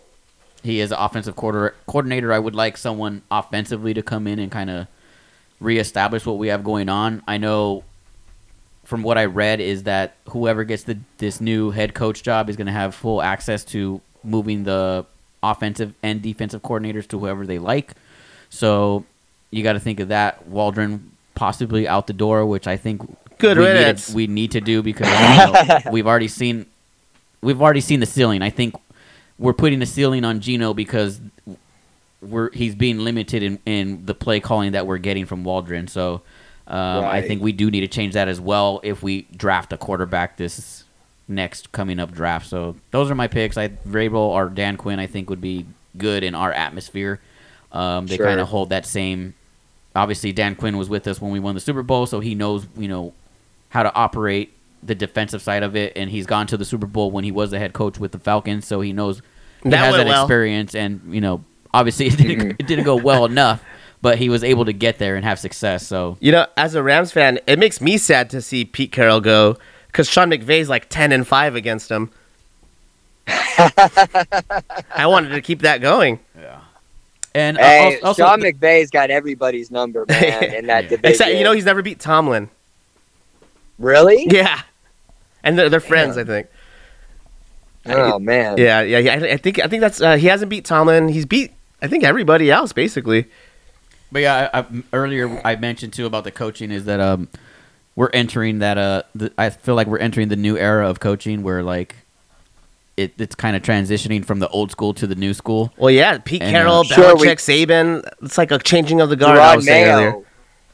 he 0.64 0.80
is 0.80 0.92
an 0.92 0.98
offensive 1.00 1.36
quarter- 1.36 1.74
coordinator. 1.88 2.32
I 2.32 2.38
would 2.40 2.54
like 2.56 2.78
someone 2.78 3.24
offensively 3.32 3.94
to 3.96 4.04
come 4.04 4.28
in 4.28 4.38
and 4.38 4.52
kind 4.52 4.70
of 4.70 4.88
reestablish 5.60 6.26
what 6.26 6.38
we 6.38 6.50
have 6.50 6.64
going 6.64 6.88
on. 6.90 7.24
I 7.28 7.38
know 7.38 7.84
from 8.92 9.04
what 9.04 9.18
I 9.18 9.24
read 9.24 9.62
is 9.62 9.84
that 9.84 10.16
whoever 10.32 10.66
gets 10.66 10.84
the 10.84 10.98
this 11.18 11.39
new 11.39 11.72
head 11.72 11.94
coach 11.94 12.24
job 12.24 12.50
is 12.50 12.58
going 12.58 12.68
to 12.68 12.74
have 12.74 12.94
full 12.94 13.22
access 13.22 13.64
to 13.72 14.02
moving 14.22 14.66
the 14.66 15.06
offensive 15.42 15.94
and 16.04 16.22
defensive 16.22 16.62
coordinators 16.62 17.08
to 17.08 17.18
whoever 17.18 17.48
they 17.48 17.58
like. 17.58 17.94
So 18.50 19.06
you 19.50 19.64
got 19.64 19.74
to 19.74 19.80
think 19.80 20.02
of 20.02 20.10
that. 20.10 20.46
Waldron 20.46 21.10
possibly 21.36 21.88
out 21.88 22.08
the 22.08 22.12
door, 22.12 22.46
which 22.46 22.68
I 22.68 22.76
think 22.76 23.00
Good 23.38 23.58
we 23.58 23.64
need, 23.64 23.70
riddance. 23.70 24.14
we 24.14 24.28
need 24.28 24.52
to 24.52 24.60
do 24.60 24.84
because 24.84 25.08
you 25.08 25.54
know, 25.54 25.80
we've 25.94 26.06
already 26.06 26.28
seen 26.28 26.66
we've 27.39 27.62
already 27.62 27.80
seen 27.80 28.02
the 28.02 28.06
ceiling. 28.06 28.42
I 28.42 28.50
think 28.50 28.76
we're 29.39 29.54
putting 29.54 29.80
the 29.80 29.86
ceiling 29.86 30.26
on 30.26 30.42
Gino 30.42 30.74
because 30.74 31.22
we're 32.22 32.52
he's 32.52 32.76
being 32.76 33.00
limited 33.00 33.42
in, 33.42 33.58
in 33.66 34.06
the 34.06 34.14
play 34.14 34.42
calling 34.42 34.74
that 34.74 34.86
we're 34.86 34.98
getting 34.98 35.26
from 35.26 35.46
Waldron. 35.46 35.88
So 35.88 36.24
um, 36.72 37.06
I 37.06 37.22
think 37.22 37.42
we 37.42 37.52
do 37.52 37.70
need 37.70 37.82
to 37.82 37.88
change 37.88 38.14
that 38.14 38.28
as 38.28 38.40
well 38.42 38.80
if 38.84 39.04
we 39.04 39.24
draft 39.36 39.74
a 39.74 39.78
quarterback 39.78 40.38
this 40.38 40.84
next 41.28 41.72
coming 41.72 42.00
up 42.00 42.12
draft. 42.12 42.48
So 42.48 42.76
those 42.92 43.12
are 43.12 43.16
my 43.16 43.28
picks. 43.28 43.58
I 43.58 43.68
Vrabel 43.70 44.16
or 44.16 44.50
Dan 44.50 44.78
Quinn 44.78 45.00
I 45.00 45.06
think 45.08 45.30
would 45.30 45.42
be 45.42 45.66
good 45.98 46.24
in 46.24 46.34
our 46.36 46.52
atmosphere. 46.52 47.20
Um, 47.72 48.08
they 48.08 48.18
Sure. 48.18 48.26
kind 48.26 48.40
of 48.40 48.48
hold 48.48 48.70
that 48.70 48.86
same. 48.86 49.34
Obviously, 49.96 50.32
Dan 50.32 50.56
Quinn 50.56 50.78
was 50.78 50.90
with 50.90 51.06
us 51.08 51.20
when 51.22 51.32
we 51.32 51.40
won 51.40 51.54
the 51.56 51.62
Super 51.62 51.84
Bowl, 51.84 52.06
so 52.06 52.20
he 52.22 52.34
knows 52.36 52.66
you 52.78 52.88
know 52.88 53.14
how 53.70 53.84
to 53.84 53.94
operate 53.94 54.54
the 54.84 54.96
defensive 54.96 55.42
side 55.42 55.64
of 55.64 55.76
it, 55.76 55.94
and 55.96 56.10
he's 56.10 56.26
gone 56.26 56.48
to 56.48 56.58
the 56.58 56.66
Super 56.66 56.88
Bowl 56.88 57.12
when 57.12 57.24
he 57.24 57.32
was 57.32 57.52
the 57.52 57.60
head 57.60 57.74
coach 57.74 58.00
with 58.00 58.12
the 58.14 58.20
Falcons, 58.20 58.66
so 58.66 58.82
he 58.82 58.94
knows 58.94 59.22
he 59.64 59.70
That 59.70 59.78
has 59.78 59.96
that 59.96 60.08
well. 60.08 60.24
experience. 60.24 60.74
And 60.76 61.02
you 61.14 61.22
know, 61.22 61.44
obviously, 61.74 62.08
it 62.08 62.18
didn't, 62.18 62.52
it 62.60 62.68
didn't 62.68 62.86
go 62.86 62.96
well 62.96 63.26
enough, 63.34 63.62
but 64.02 64.18
he 64.18 64.30
was 64.30 64.43
able 64.43 64.66
to 64.66 64.74
get 64.74 64.97
there 64.99 65.16
and 65.16 65.24
have 65.26 65.39
success. 65.39 65.86
So 65.88 66.18
You 66.20 66.32
know, 66.32 66.47
as 66.58 66.76
a 66.76 66.84
Rams 66.84 67.12
fan, 67.12 67.39
it 67.47 67.60
makes 67.60 67.82
me 67.82 67.97
sad 67.97 68.30
to 68.32 68.41
see 68.41 68.66
Pete 68.66 68.91
Carroll 68.91 69.22
go 69.22 69.58
because 69.88 70.10
Sean 70.10 70.30
McVay's 70.32 70.70
like 70.70 70.89
ten 70.89 71.12
and 71.12 71.28
five 71.28 71.56
against 71.56 71.89
him. 71.89 72.12
I 73.28 75.06
wanted 75.06 75.30
to 75.30 75.41
keep 75.41 75.62
that 75.62 75.82
going. 75.82 76.20
Yeah. 76.39 76.60
and 77.36 77.58
uh, 77.58 77.62
Hey, 77.62 77.99
al- 78.02 78.08
also, 78.10 78.24
Sean 78.24 78.41
McVay's 78.41 78.89
got 78.89 79.10
everybody's 79.12 79.72
number, 79.72 80.06
man, 80.08 80.43
in 80.56 80.68
that 80.68 80.86
Yeah. 80.86 80.89
division. 80.89 81.06
Except 81.12 81.32
you 81.36 81.43
know 81.43 81.52
he's 81.54 81.66
never 81.66 81.82
beat 81.82 81.99
Tomlin. 81.99 82.49
really? 83.80 84.28
Yeah, 84.30 84.62
and 85.43 85.58
they're, 85.58 85.70
they're 85.70 85.80
friends, 85.80 86.18
I 86.18 86.24
think. 86.24 86.47
Oh 87.86 88.20
man. 88.20 88.58
Yeah, 88.58 88.82
yeah, 88.82 88.99
yeah. 88.99 89.14
I, 89.14 89.32
I 89.34 89.38
think 89.38 89.60
I 89.60 89.68
think 89.68 89.82
that's 89.82 90.02
uh, 90.02 90.16
he 90.18 90.28
hasn't 90.28 90.49
beat 90.49 90.66
Tomlin. 90.66 91.08
He's 91.10 91.26
beat 91.26 91.52
I 91.82 91.88
think 91.88 92.04
everybody 92.04 92.52
else 92.52 92.74
basically. 92.74 93.26
But 94.12 94.22
yeah, 94.24 94.49
I, 94.53 94.59
I, 94.59 94.66
earlier 94.93 95.41
I 95.45 95.55
mentioned 95.55 95.93
too 95.93 96.05
about 96.05 96.24
the 96.24 96.32
coaching 96.32 96.72
is 96.72 96.86
that 96.86 96.99
um 96.99 97.30
we're 97.95 98.09
entering 98.14 98.59
that 98.59 98.78
uh 98.78 99.03
the, 99.16 99.32
I 99.38 99.49
feel 99.49 99.76
like 99.76 99.88
we're 99.88 99.99
entering 99.99 100.28
the 100.30 100.36
new 100.36 100.57
era 100.57 100.89
of 100.89 100.99
coaching 100.99 101.43
where 101.43 101.64
like 101.64 101.95
it, 102.97 103.14
it's 103.18 103.36
kind 103.36 103.55
of 103.55 103.62
transitioning 103.64 104.24
from 104.26 104.39
the 104.39 104.49
old 104.49 104.70
school 104.72 104.93
to 104.95 105.07
the 105.07 105.16
new 105.16 105.34
school. 105.34 105.74
Well, 105.78 105.89
yeah, 105.89 106.18
Pete 106.18 106.41
And, 106.41 106.51
Carroll, 106.51 106.82
uh, 106.82 106.84
Sure, 106.84 107.16
we- 107.16 107.28
Belichick, 107.28 107.68
Saban. 107.68 108.07
It's 108.22 108.38
like 108.38 108.51
a 108.51 108.59
changing 108.59 108.99
of 108.99 109.09
the 109.09 109.16
guard. 109.16 109.38
I 109.38 109.41
Gerard 109.41 109.55
was 109.57 109.66
saying 109.66 109.88
earlier. 109.88 110.26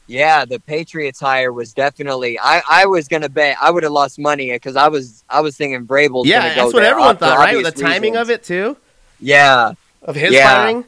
Yeah, 0.08 0.44
the 0.46 0.58
Patriots 0.58 1.20
hire 1.20 1.52
was 1.52 1.74
definitely. 1.74 2.38
I, 2.38 2.62
I 2.68 2.86
was 2.86 3.08
gonna 3.08 3.28
bet 3.28 3.56
I 3.60 3.70
would 3.70 3.82
have 3.82 3.92
lost 3.92 4.18
money 4.18 4.50
because 4.50 4.74
I 4.74 4.88
was 4.88 5.22
I 5.28 5.40
was 5.42 5.56
thinking 5.56 5.86
Vrabel's 5.86 6.26
Yeah, 6.26 6.54
go 6.54 6.62
that's 6.62 6.74
what 6.74 6.80
there, 6.80 6.90
everyone 6.90 7.18
thought, 7.18 7.38
right? 7.38 7.62
The 7.62 7.70
timing 7.70 8.14
reasons. 8.14 8.28
of 8.28 8.30
it 8.30 8.42
too, 8.42 8.76
Yeah, 9.20 9.72
of 10.02 10.16
his 10.16 10.32
Yeah. 10.32 10.50
firing. 10.50 10.84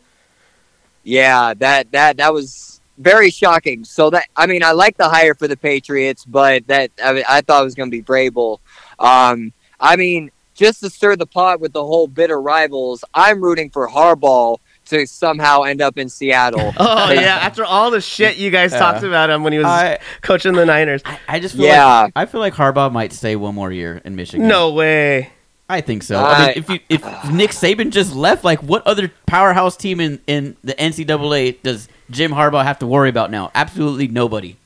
Yeah, 1.05 1.55
that 1.55 1.91
that 1.93 2.17
that 2.19 2.33
was 2.33 2.81
very 2.99 3.31
shocking. 3.31 3.85
So 3.85 4.11
that 4.11 4.29
I 4.37 4.47
mean, 4.47 4.63
I 4.63 4.73
like 4.73 4.97
the 4.97 5.09
hire 5.09 5.35
for 5.35 5.49
the 5.49 5.57
Patriots, 5.57 6.25
but 6.25 6.67
that 6.69 6.91
I, 7.03 7.13
mean, 7.13 7.25
I 7.29 7.41
thought 7.41 7.63
it 7.63 7.65
was 7.65 7.75
gonna 7.75 7.91
be 7.91 8.03
Vrabel. 8.03 8.59
Um, 8.99 9.53
I 9.81 9.97
mean, 9.97 10.31
just 10.55 10.81
to 10.81 10.91
stir 10.91 11.17
the 11.17 11.27
pot 11.27 11.61
with 11.61 11.73
the 11.73 11.85
whole 11.85 12.07
bitter 12.07 12.41
rivals, 12.41 13.03
I'm 13.15 13.41
rooting 13.43 13.71
for 13.71 13.89
Harbaugh 13.89 14.59
to 14.87 15.07
somehow 15.07 15.63
end 15.63 15.81
up 15.81 15.97
in 15.99 16.09
Seattle. 16.09 16.75
Oh 16.79 17.11
yeah, 17.13 17.39
after 17.43 17.65
all 17.65 17.91
the 17.91 18.01
shit 18.01 18.37
you 18.37 18.51
guys 18.51 18.73
Yeah. 18.73 18.79
talked 18.81 19.03
about 19.05 19.31
him 19.31 19.43
when 19.45 19.53
he 19.53 19.59
was 19.59 19.67
I- 19.67 19.99
coaching 20.21 20.53
the 20.53 20.67
Niners. 20.67 21.01
I, 21.05 21.19
I 21.29 21.41
just 21.41 21.55
feel 21.57 21.65
Yeah. 21.67 22.03
like 22.03 22.13
I 22.17 22.27
feel 22.27 22.41
like 22.41 22.55
Harbaugh 22.55 22.93
might 22.93 23.13
stay 23.13 23.37
one 23.37 23.55
more 23.55 23.71
year 23.73 24.03
in 24.05 24.17
Michigan. 24.17 24.47
No 24.49 24.73
way. 24.73 25.31
I 25.71 25.81
think 25.81 26.03
so. 26.03 26.19
I 26.19 26.33
I- 26.33 26.47
mean, 26.47 26.53
if 26.57 26.69
you 26.69 26.81
if 26.89 27.31
Nick 27.31 27.51
Saban 27.51 27.91
just 27.91 28.15
left, 28.15 28.43
like 28.43 28.61
what 28.61 28.85
other 28.87 29.13
powerhouse 29.27 29.77
team 29.77 30.01
in 30.01 30.21
in 30.27 30.57
the 30.65 30.75
NCAA 30.75 31.63
does 31.63 31.89
Jim 32.11 32.33
Harbaugh 32.33 32.65
have 32.65 32.81
to 32.81 32.87
worry 32.87 33.09
about 33.09 33.31
now? 33.31 33.53
Absolutely 33.55 34.09
nobody. 34.09 34.57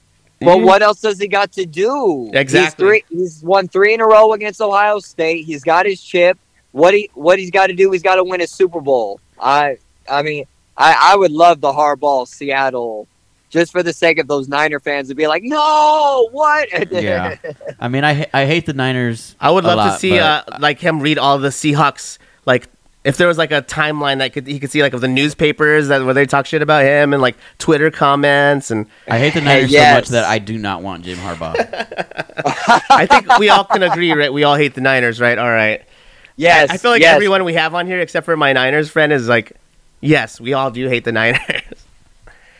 Well, 0.40 0.56
mm-hmm. 0.56 0.66
what 0.66 0.82
else 0.82 1.00
does 1.00 1.18
he 1.18 1.28
got 1.28 1.52
to 1.52 1.66
do? 1.66 2.30
Exactly. 2.32 2.60
He's, 2.60 2.74
three, 2.74 3.04
he's 3.10 3.42
won 3.42 3.68
three 3.68 3.94
in 3.94 4.00
a 4.00 4.06
row 4.06 4.32
against 4.32 4.60
Ohio 4.60 4.98
State. 4.98 5.44
He's 5.44 5.62
got 5.62 5.86
his 5.86 6.02
chip. 6.02 6.38
What 6.72 6.94
he 6.94 7.10
what 7.14 7.38
he's 7.38 7.50
got 7.50 7.66
to 7.68 7.74
do? 7.74 7.90
He's 7.92 8.02
got 8.02 8.16
to 8.16 8.24
win 8.24 8.40
a 8.40 8.46
Super 8.46 8.80
Bowl. 8.80 9.20
I 9.38 9.76
I 10.08 10.22
mean, 10.22 10.46
I 10.76 11.12
I 11.12 11.16
would 11.16 11.32
love 11.32 11.60
the 11.60 11.72
Harbaugh 11.72 12.26
Seattle, 12.26 13.06
just 13.54 13.70
for 13.70 13.84
the 13.84 13.92
sake 13.92 14.18
of 14.18 14.26
those 14.26 14.48
Niner 14.48 14.80
fans 14.80 15.08
to 15.08 15.14
be 15.14 15.28
like, 15.28 15.44
no, 15.44 16.28
what? 16.32 16.68
Yeah. 16.90 17.36
I 17.80 17.88
mean, 17.88 18.04
I 18.04 18.26
I 18.32 18.46
hate 18.46 18.66
the 18.66 18.72
Niners. 18.72 19.36
I 19.40 19.50
would 19.50 19.64
a 19.64 19.68
love 19.68 19.92
to 19.92 19.98
see 19.98 20.10
but- 20.10 20.52
uh, 20.52 20.58
like 20.58 20.80
him 20.80 21.00
read 21.00 21.18
all 21.18 21.38
the 21.38 21.48
Seahawks 21.48 22.18
like. 22.44 22.68
If 23.04 23.18
there 23.18 23.28
was 23.28 23.36
like 23.36 23.52
a 23.52 23.60
timeline 23.60 24.18
that 24.20 24.32
could 24.32 24.46
he 24.46 24.58
could 24.58 24.70
see 24.70 24.80
like 24.80 24.94
of 24.94 25.02
the 25.02 25.08
newspapers 25.08 25.88
that 25.88 26.02
where 26.06 26.14
they 26.14 26.24
talk 26.24 26.46
shit 26.46 26.62
about 26.62 26.84
him 26.84 27.12
and 27.12 27.20
like 27.20 27.36
Twitter 27.58 27.90
comments 27.90 28.70
and 28.70 28.86
I 29.06 29.18
hate 29.18 29.34
the 29.34 29.42
Niners 29.42 29.70
so 29.70 29.78
much 29.78 30.08
that 30.08 30.24
I 30.24 30.38
do 30.38 30.56
not 30.56 30.80
want 30.80 31.04
Jim 31.04 31.18
Harbaugh. 31.18 31.54
I 32.90 33.04
think 33.04 33.38
we 33.38 33.50
all 33.50 33.64
can 33.64 33.82
agree 33.82 34.12
right 34.12 34.32
we 34.32 34.44
all 34.44 34.56
hate 34.56 34.74
the 34.74 34.80
Niners 34.80 35.20
right 35.20 35.36
all 35.36 35.50
right 35.50 35.84
yes, 36.36 36.70
I 36.70 36.78
feel 36.78 36.92
like 36.92 37.02
yes. 37.02 37.14
everyone 37.14 37.44
we 37.44 37.52
have 37.52 37.74
on 37.74 37.86
here 37.86 38.00
except 38.00 38.24
for 38.24 38.38
my 38.38 38.54
Niners 38.54 38.88
friend 38.88 39.12
is 39.12 39.28
like 39.28 39.52
yes 40.00 40.40
we 40.40 40.54
all 40.54 40.70
do 40.70 40.88
hate 40.88 41.04
the 41.04 41.12
Niners 41.12 41.83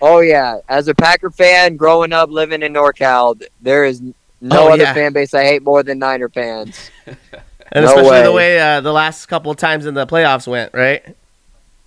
Oh 0.01 0.20
yeah, 0.20 0.59
as 0.68 0.88
a 0.88 0.95
Packer 0.95 1.30
fan, 1.30 1.76
growing 1.76 2.12
up 2.12 2.30
living 2.30 2.62
in 2.62 2.72
NorCal, 2.74 3.40
there 3.62 3.84
is 3.84 4.01
no 4.40 4.68
Oh, 4.68 4.72
other 4.72 4.82
yeah. 4.84 4.95
fan 4.95 5.12
base 5.12 5.32
I 5.34 5.45
hate 5.45 5.62
more 5.62 5.82
than 5.82 5.99
Niner 5.99 6.28
fans. 6.28 6.90
and 7.07 7.16
No 7.74 7.84
especially 7.86 8.22
the 8.22 8.32
way. 8.32 8.57
way 8.57 8.61
uh, 8.61 8.80
the 8.80 8.92
last 8.92 9.26
couple 9.26 9.51
of 9.51 9.57
times 9.57 9.86
in 9.86 9.95
the 9.95 10.07
playoffs 10.07 10.47
went 10.47 10.72
right 10.74 11.03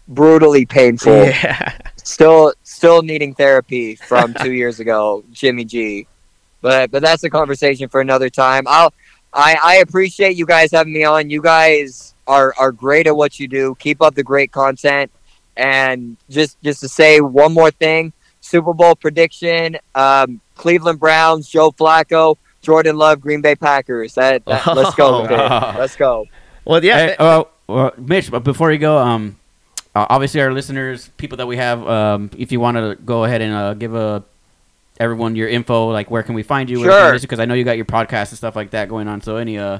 Brutally 0.07 0.65
painful. 0.65 1.13
yeah 1.25 1.77
still 1.97 2.53
still 2.63 3.01
needing 3.01 3.33
therapy 3.35 3.95
from 3.95 4.33
two 4.35 4.51
years 4.61 4.79
ago, 4.79 5.23
Jimmy 5.31 5.65
G. 5.65 6.07
But 6.61 6.89
but 6.91 7.01
that's 7.01 7.23
a 7.23 7.29
conversation 7.29 7.89
for 7.89 7.99
another 8.01 8.29
time. 8.29 8.63
I'll 8.67 8.93
I, 9.33 9.57
I 9.61 9.75
appreciate 9.77 10.35
you 10.37 10.45
guys 10.45 10.71
having 10.71 10.93
me 10.93 11.03
on. 11.03 11.29
You 11.29 11.41
guys 11.41 12.15
are 12.25 12.53
are 12.57 12.71
great 12.71 13.05
at 13.07 13.15
what 13.15 13.39
you 13.39 13.47
do. 13.49 13.75
Keep 13.79 14.01
up 14.01 14.15
the 14.15 14.23
great 14.23 14.51
content. 14.51 15.11
And 15.57 16.17
just 16.29 16.61
just 16.61 16.81
to 16.81 16.87
say 16.87 17.19
one 17.21 17.53
more 17.53 17.71
thing, 17.71 18.13
Super 18.41 18.73
Bowl 18.73 18.95
prediction: 18.95 19.77
um, 19.95 20.39
Cleveland 20.55 20.99
Browns, 20.99 21.49
Joe 21.49 21.71
Flacco, 21.71 22.37
Jordan 22.61 22.95
Love, 22.97 23.21
Green 23.21 23.41
Bay 23.41 23.55
Packers. 23.55 24.15
That, 24.15 24.45
that- 24.45 24.65
let's 24.75 24.95
go 24.95 25.21
with 25.23 25.31
it. 25.31 25.39
Oh. 25.39 25.75
Let's 25.77 25.95
go. 25.95 26.25
well 26.65 26.83
yeah 26.83 26.97
Hey, 27.07 27.15
oh, 27.19 27.47
well, 27.67 27.91
Mitch, 27.97 28.29
but 28.31 28.43
before 28.43 28.71
you 28.71 28.77
go, 28.77 28.97
um, 28.97 29.37
uh, 29.95 30.05
obviously 30.09 30.41
our 30.41 30.51
listeners, 30.53 31.09
people 31.17 31.37
that 31.37 31.47
we 31.47 31.57
have, 31.57 31.85
um, 31.87 32.29
if 32.37 32.51
you 32.51 32.59
want 32.59 32.77
to 32.77 32.95
go 33.03 33.23
ahead 33.23 33.41
and 33.41 33.53
uh, 33.53 33.73
give 33.73 33.95
a 33.95 34.23
everyone 34.99 35.35
your 35.35 35.47
info, 35.47 35.91
like 35.91 36.09
where 36.11 36.23
can 36.23 36.35
we 36.35 36.43
find 36.43 36.69
you? 36.69 36.83
Sure. 36.83 37.19
Because 37.19 37.39
I 37.39 37.45
know 37.45 37.53
you 37.55 37.63
got 37.63 37.77
your 37.77 37.85
podcast 37.85 38.29
and 38.29 38.37
stuff 38.37 38.55
like 38.55 38.71
that 38.71 38.89
going 38.89 39.07
on. 39.07 39.21
So 39.21 39.37
any 39.37 39.57
uh, 39.57 39.79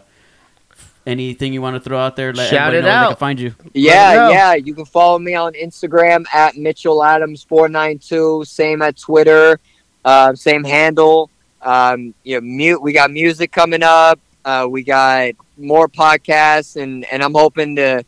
anything 1.08 1.54
you 1.54 1.62
want 1.62 1.76
to 1.76 1.80
throw 1.80 1.98
out 1.98 2.16
there, 2.16 2.34
let 2.34 2.50
Shout 2.50 2.74
it 2.74 2.82
know 2.82 2.86
they 2.86 2.92
out. 2.92 3.08
can 3.10 3.18
find 3.18 3.40
you. 3.40 3.56
Yeah, 3.74 4.30
yeah. 4.30 4.54
You 4.54 4.76
can 4.76 4.86
follow 4.86 5.18
me 5.18 5.34
on 5.34 5.54
Instagram 5.54 6.26
at 6.34 6.58
Mitchell 6.58 7.04
Adams 7.04 7.44
four 7.44 7.70
nine 7.70 7.98
two. 7.98 8.44
Same 8.46 8.82
at 8.82 8.98
Twitter. 8.98 9.60
Uh, 10.06 10.36
same 10.36 10.64
handle. 10.64 11.30
Um, 11.62 12.14
you 12.24 12.36
know, 12.36 12.42
mute. 12.42 12.82
We 12.82 12.94
got 12.94 13.10
music 13.12 13.52
coming 13.52 13.84
up. 13.84 14.20
Uh, 14.46 14.68
we 14.70 14.84
got 14.84 15.34
more 15.58 15.88
podcasts, 15.88 16.82
and 16.82 17.04
and 17.06 17.24
I'm 17.24 17.34
hoping 17.34 17.76
to, 17.78 18.04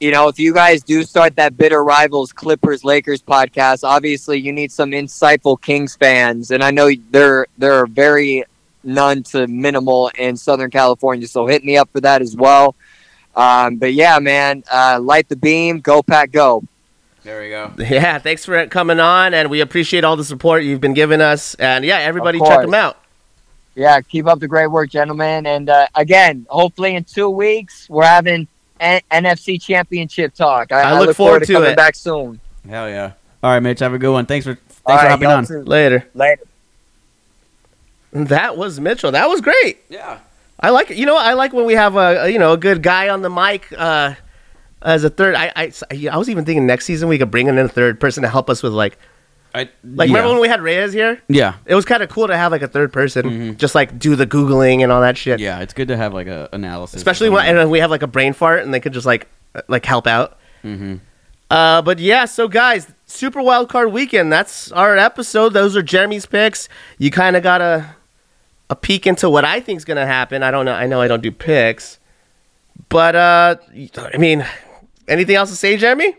you 0.00 0.10
know, 0.10 0.28
if 0.28 0.38
you 0.38 0.54
guys 0.54 0.82
do 0.82 1.02
start 1.04 1.36
that 1.36 1.56
bitter 1.56 1.82
rivals 1.84 2.32
Clippers 2.32 2.84
Lakers 2.84 3.20
podcast, 3.20 3.84
obviously 3.84 4.38
you 4.38 4.52
need 4.52 4.70
some 4.72 4.92
insightful 4.92 5.60
Kings 5.60 5.96
fans, 5.96 6.50
and 6.50 6.62
I 6.62 6.70
know 6.70 6.90
they're 7.10 7.46
they're 7.58 7.86
very 7.86 8.44
none 8.84 9.22
to 9.24 9.46
minimal 9.46 10.10
in 10.18 10.36
Southern 10.36 10.70
California. 10.70 11.26
So 11.26 11.46
hit 11.46 11.64
me 11.64 11.76
up 11.76 11.90
for 11.92 12.00
that 12.00 12.22
as 12.22 12.36
well. 12.36 12.74
Um, 13.34 13.76
but 13.76 13.94
yeah, 13.94 14.18
man, 14.18 14.62
uh, 14.70 14.98
light 15.00 15.28
the 15.28 15.36
beam, 15.36 15.80
go 15.80 16.02
pack, 16.02 16.30
go. 16.32 16.62
There 17.24 17.40
we 17.40 17.50
go. 17.50 17.72
Yeah, 17.78 18.18
thanks 18.18 18.44
for 18.44 18.66
coming 18.66 18.98
on, 18.98 19.32
and 19.32 19.48
we 19.48 19.60
appreciate 19.60 20.02
all 20.04 20.16
the 20.16 20.24
support 20.24 20.64
you've 20.64 20.80
been 20.80 20.92
giving 20.94 21.20
us. 21.20 21.54
And 21.54 21.84
yeah, 21.84 21.98
everybody 21.98 22.40
check 22.40 22.62
them 22.62 22.74
out. 22.74 22.98
Yeah, 23.74 24.00
keep 24.00 24.26
up 24.26 24.40
the 24.40 24.48
great 24.48 24.66
work, 24.66 24.90
gentlemen. 24.90 25.46
And 25.46 25.70
uh, 25.70 25.86
again, 25.94 26.46
hopefully 26.50 26.94
in 26.94 27.04
two 27.04 27.30
weeks 27.30 27.88
we're 27.88 28.04
having 28.04 28.48
N- 28.80 29.00
NFC 29.10 29.62
Championship 29.62 30.34
talk. 30.34 30.72
I, 30.72 30.80
I 30.80 30.82
I 30.82 30.98
look 30.98 31.06
look, 31.08 31.16
forward 31.16 31.30
forward, 31.30 31.40
to 31.40 31.46
to 31.46 31.52
coming 31.54 31.70
it. 31.70 31.76
back 31.76 31.94
soon. 31.94 32.40
Hell 32.68 32.88
yeah. 32.88 33.12
All 33.42 33.50
right, 33.50 33.60
Mitch. 33.60 33.78
Have 33.80 33.94
a 33.94 33.98
good 33.98 34.12
one. 34.12 34.26
Thanks 34.26 34.44
for 34.44 34.54
thanks 34.54 34.82
All 34.84 34.98
for 34.98 35.02
right, 35.04 35.10
hopping 35.10 35.28
on. 35.28 35.46
too. 35.46 35.62
Later. 35.62 36.06
Later. 36.14 36.42
That 38.12 38.56
was 38.56 38.78
Mitchell. 38.80 39.12
That 39.12 39.28
was 39.28 39.40
great. 39.40 39.78
Yeah. 39.88 40.18
I 40.60 40.70
like 40.70 40.90
it. 40.90 40.96
You 40.96 41.06
know. 41.06 41.16
I 41.16 41.32
like 41.34 41.52
when 41.52 41.64
we 41.64 41.74
have 41.74 41.96
a, 41.96 42.24
a 42.24 42.28
you 42.28 42.38
know 42.38 42.52
a 42.52 42.56
good 42.56 42.82
guy 42.82 43.08
on 43.08 43.22
the 43.22 43.30
mic 43.30 43.66
uh, 43.76 44.14
as 44.82 45.02
a 45.04 45.10
third. 45.10 45.34
I, 45.34 45.52
I 45.56 45.72
I 46.10 46.16
was 46.18 46.28
even 46.30 46.44
thinking 46.44 46.66
next 46.66 46.84
season 46.84 47.08
we 47.08 47.18
could 47.18 47.30
bring 47.30 47.48
in 47.48 47.58
a 47.58 47.68
third 47.68 47.98
person 47.98 48.22
to 48.22 48.28
help 48.28 48.48
us 48.50 48.62
with 48.62 48.72
like 48.72 48.98
I, 49.54 49.68
like 49.84 50.08
yeah. 50.08 50.14
remember 50.16 50.30
when 50.34 50.40
we 50.40 50.48
had 50.48 50.62
Reyes 50.62 50.92
here? 50.92 51.20
Yeah. 51.28 51.54
It 51.66 51.74
was 51.74 51.84
kind 51.84 52.02
of 52.02 52.08
cool 52.10 52.26
to 52.28 52.36
have 52.36 52.52
like 52.52 52.62
a 52.62 52.68
third 52.68 52.92
person, 52.92 53.24
Mhm. 53.26 53.56
just 53.58 53.74
like 53.74 53.98
do 53.98 54.14
the 54.16 54.26
googling 54.26 54.82
and 54.82 54.90
all 54.92 55.00
that 55.02 55.16
shit. 55.18 55.40
Yeah, 55.40 55.60
it's 55.60 55.74
good 55.74 55.88
to 55.88 55.96
have 55.96 56.14
like 56.14 56.26
a 56.26 56.48
analysis. 56.52 56.96
Especially 56.96 57.28
when 57.28 57.44
and 57.58 57.70
we 57.70 57.80
have 57.80 57.90
like 57.90 58.02
a 58.02 58.06
brain 58.06 58.32
fart 58.32 58.62
and 58.62 58.72
they 58.72 58.80
could 58.80 58.92
just 58.92 59.06
like 59.06 59.26
like 59.68 59.84
help 59.84 60.06
out. 60.06 60.38
hmm 60.62 60.96
Uh, 61.50 61.82
but 61.82 61.98
yeah, 61.98 62.24
so 62.24 62.48
guys, 62.48 62.86
Super 63.06 63.42
Wild 63.42 63.68
Card 63.68 63.92
Weekend. 63.92 64.32
That's 64.32 64.72
our 64.72 64.96
episode. 64.96 65.50
Those 65.50 65.76
are 65.76 65.82
Jeremy's 65.82 66.24
picks. 66.24 66.68
You 66.98 67.10
kind 67.10 67.36
of 67.36 67.42
got 67.42 67.60
a 68.72 68.74
peek 68.74 69.06
into 69.06 69.28
what 69.28 69.44
I 69.44 69.60
think's 69.60 69.84
gonna 69.84 70.06
happen. 70.06 70.42
I 70.42 70.50
don't 70.50 70.64
know. 70.64 70.72
I 70.72 70.86
know 70.86 71.00
I 71.02 71.06
don't 71.08 71.22
do 71.22 71.30
picks, 71.30 71.98
but 72.88 73.14
uh, 73.14 73.56
I 74.14 74.16
mean, 74.16 74.46
anything 75.06 75.36
else 75.36 75.50
to 75.50 75.56
say, 75.56 75.76
Jeremy? 75.76 76.16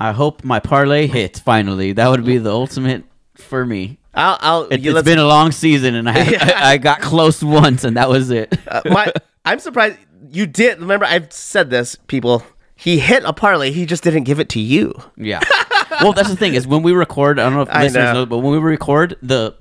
I 0.00 0.10
hope 0.12 0.42
my 0.44 0.58
parlay 0.58 1.06
hits 1.06 1.38
finally. 1.38 1.92
That 1.92 2.08
would 2.08 2.24
be 2.24 2.38
the 2.38 2.50
ultimate 2.50 3.04
for 3.36 3.64
me. 3.64 3.98
I'll. 4.12 4.38
I'll 4.40 4.62
It, 4.64 4.82
has 4.84 5.04
been 5.04 5.18
a 5.18 5.26
long 5.26 5.52
season, 5.52 5.94
and 5.94 6.08
I, 6.08 6.22
Yeah. 6.30 6.52
I 6.56 6.72
I 6.72 6.76
got 6.78 7.00
close 7.00 7.42
once, 7.44 7.84
and 7.84 7.96
that 7.96 8.08
was 8.08 8.30
it. 8.30 8.52
uh, 8.68 8.82
my. 8.86 9.12
I'm 9.44 9.60
surprised 9.60 9.98
you 10.32 10.46
did. 10.46 10.80
Remember, 10.80 11.06
I've 11.06 11.32
said 11.32 11.70
this, 11.70 11.94
people. 12.08 12.42
He 12.74 12.98
hit 12.98 13.22
a 13.24 13.32
parlay. 13.32 13.70
He 13.70 13.86
just 13.86 14.02
didn't 14.02 14.24
give 14.24 14.40
it 14.40 14.48
to 14.50 14.60
you. 14.60 14.92
Yeah. 15.16 15.40
well, 16.02 16.12
that's 16.12 16.28
the 16.28 16.36
thing 16.36 16.54
is 16.54 16.66
when 16.66 16.82
we 16.82 16.92
record. 16.92 17.38
I 17.38 17.44
don't 17.44 17.54
know 17.54 17.62
if 17.62 17.68
I 17.70 17.84
listeners 17.84 18.04
know. 18.06 18.12
know. 18.14 18.26
but 18.26 18.38
when 18.38 18.52
we 18.52 18.58
record, 18.58 19.16
the 19.22 19.54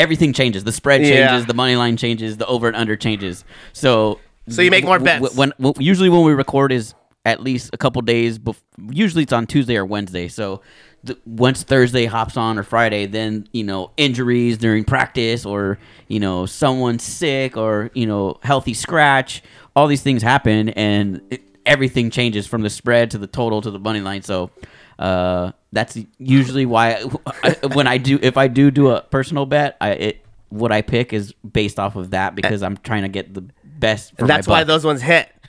everything 0.00 0.32
changes. 0.32 0.64
The 0.64 0.72
spread 0.72 1.02
Yeah. 1.02 1.28
changes. 1.28 1.46
The 1.46 1.54
money 1.54 1.76
line 1.76 1.96
changes. 1.96 2.36
The 2.38 2.46
over 2.46 2.66
and 2.66 2.76
under 2.76 2.96
changes. 2.96 3.44
So. 3.72 4.18
So 4.48 4.62
you 4.62 4.70
make 4.70 4.84
more 4.84 4.98
w- 4.98 5.12
w- 5.14 5.28
bets. 5.28 5.36
When, 5.36 5.52
w- 5.60 5.74
usually 5.78 6.08
when 6.08 6.24
we 6.24 6.32
record 6.32 6.72
is 6.72 6.94
at 7.24 7.40
least 7.42 7.70
a 7.72 7.76
couple 7.76 8.02
days. 8.02 8.38
Bef- 8.38 8.56
usually 8.90 9.22
it's 9.22 9.32
on 9.32 9.46
Tuesday 9.46 9.76
or 9.76 9.84
Wednesday. 9.86 10.26
So. 10.28 10.62
The, 11.02 11.16
once 11.24 11.62
Thursday 11.62 12.04
hops 12.04 12.36
on 12.36 12.58
or 12.58 12.62
Friday, 12.62 13.06
then 13.06 13.48
you 13.54 13.64
know 13.64 13.90
injuries 13.96 14.58
during 14.58 14.84
practice, 14.84 15.46
or 15.46 15.78
you 16.08 16.20
know 16.20 16.44
someone 16.44 16.98
sick, 16.98 17.56
or 17.56 17.90
you 17.94 18.04
know 18.04 18.38
healthy 18.42 18.74
scratch. 18.74 19.42
All 19.74 19.86
these 19.86 20.02
things 20.02 20.22
happen, 20.22 20.68
and 20.68 21.22
it, 21.30 21.40
everything 21.64 22.10
changes 22.10 22.46
from 22.46 22.60
the 22.60 22.68
spread 22.68 23.10
to 23.12 23.16
the 23.18 23.26
total 23.26 23.62
to 23.62 23.70
the 23.70 23.78
money 23.78 24.00
line. 24.02 24.20
So 24.20 24.50
uh, 24.98 25.52
that's 25.72 25.98
usually 26.18 26.66
why 26.66 27.04
I, 27.42 27.54
when 27.72 27.86
I 27.86 27.98
do 27.98 28.18
if 28.22 28.36
I 28.36 28.48
do 28.48 28.70
do 28.70 28.90
a 28.90 29.02
personal 29.02 29.46
bet, 29.46 29.76
I 29.80 29.90
it 29.90 30.24
what 30.48 30.72
I 30.72 30.82
pick 30.82 31.12
is 31.12 31.32
based 31.32 31.78
off 31.78 31.96
of 31.96 32.10
that 32.10 32.34
because 32.34 32.62
I'm 32.62 32.76
trying 32.78 33.02
to 33.02 33.08
get 33.08 33.34
the 33.34 33.44
best. 33.64 34.16
For 34.16 34.22
And 34.22 34.30
that's 34.30 34.46
why 34.46 34.64
those 34.64 34.84
ones 34.84 35.02
hit. 35.02 35.30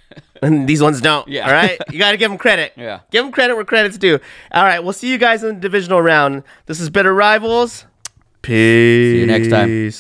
And 0.43 0.67
these 0.67 0.81
ones 0.81 0.99
don't. 1.01 1.27
Yeah. 1.27 1.45
All 1.45 1.53
right. 1.53 1.79
You 1.91 1.99
got 1.99 2.11
to 2.11 2.17
give 2.17 2.31
them 2.31 2.39
credit. 2.39 2.73
Yeah. 2.77 3.01
Give 3.11 3.23
them 3.23 3.31
credit 3.31 3.55
where 3.55 3.63
credit's 3.63 3.97
due. 3.99 4.19
All 4.51 4.63
right. 4.63 4.83
We'll 4.83 4.91
see 4.91 5.11
you 5.11 5.19
guys 5.19 5.43
in 5.43 5.55
the 5.55 5.61
divisional 5.61 6.01
round. 6.01 6.43
This 6.65 6.79
is 6.81 6.89
Bitter 6.89 7.13
Rivals. 7.13 7.85
Peace. 8.41 9.13
See 9.13 9.19
you 9.19 9.27
next 9.27 9.49
time. 9.49 9.91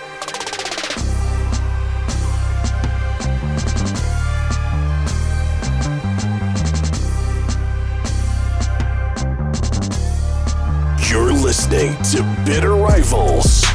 listening 11.48 11.96
to 12.02 12.22
Bitter 12.44 12.74
Rivals. 12.74 13.67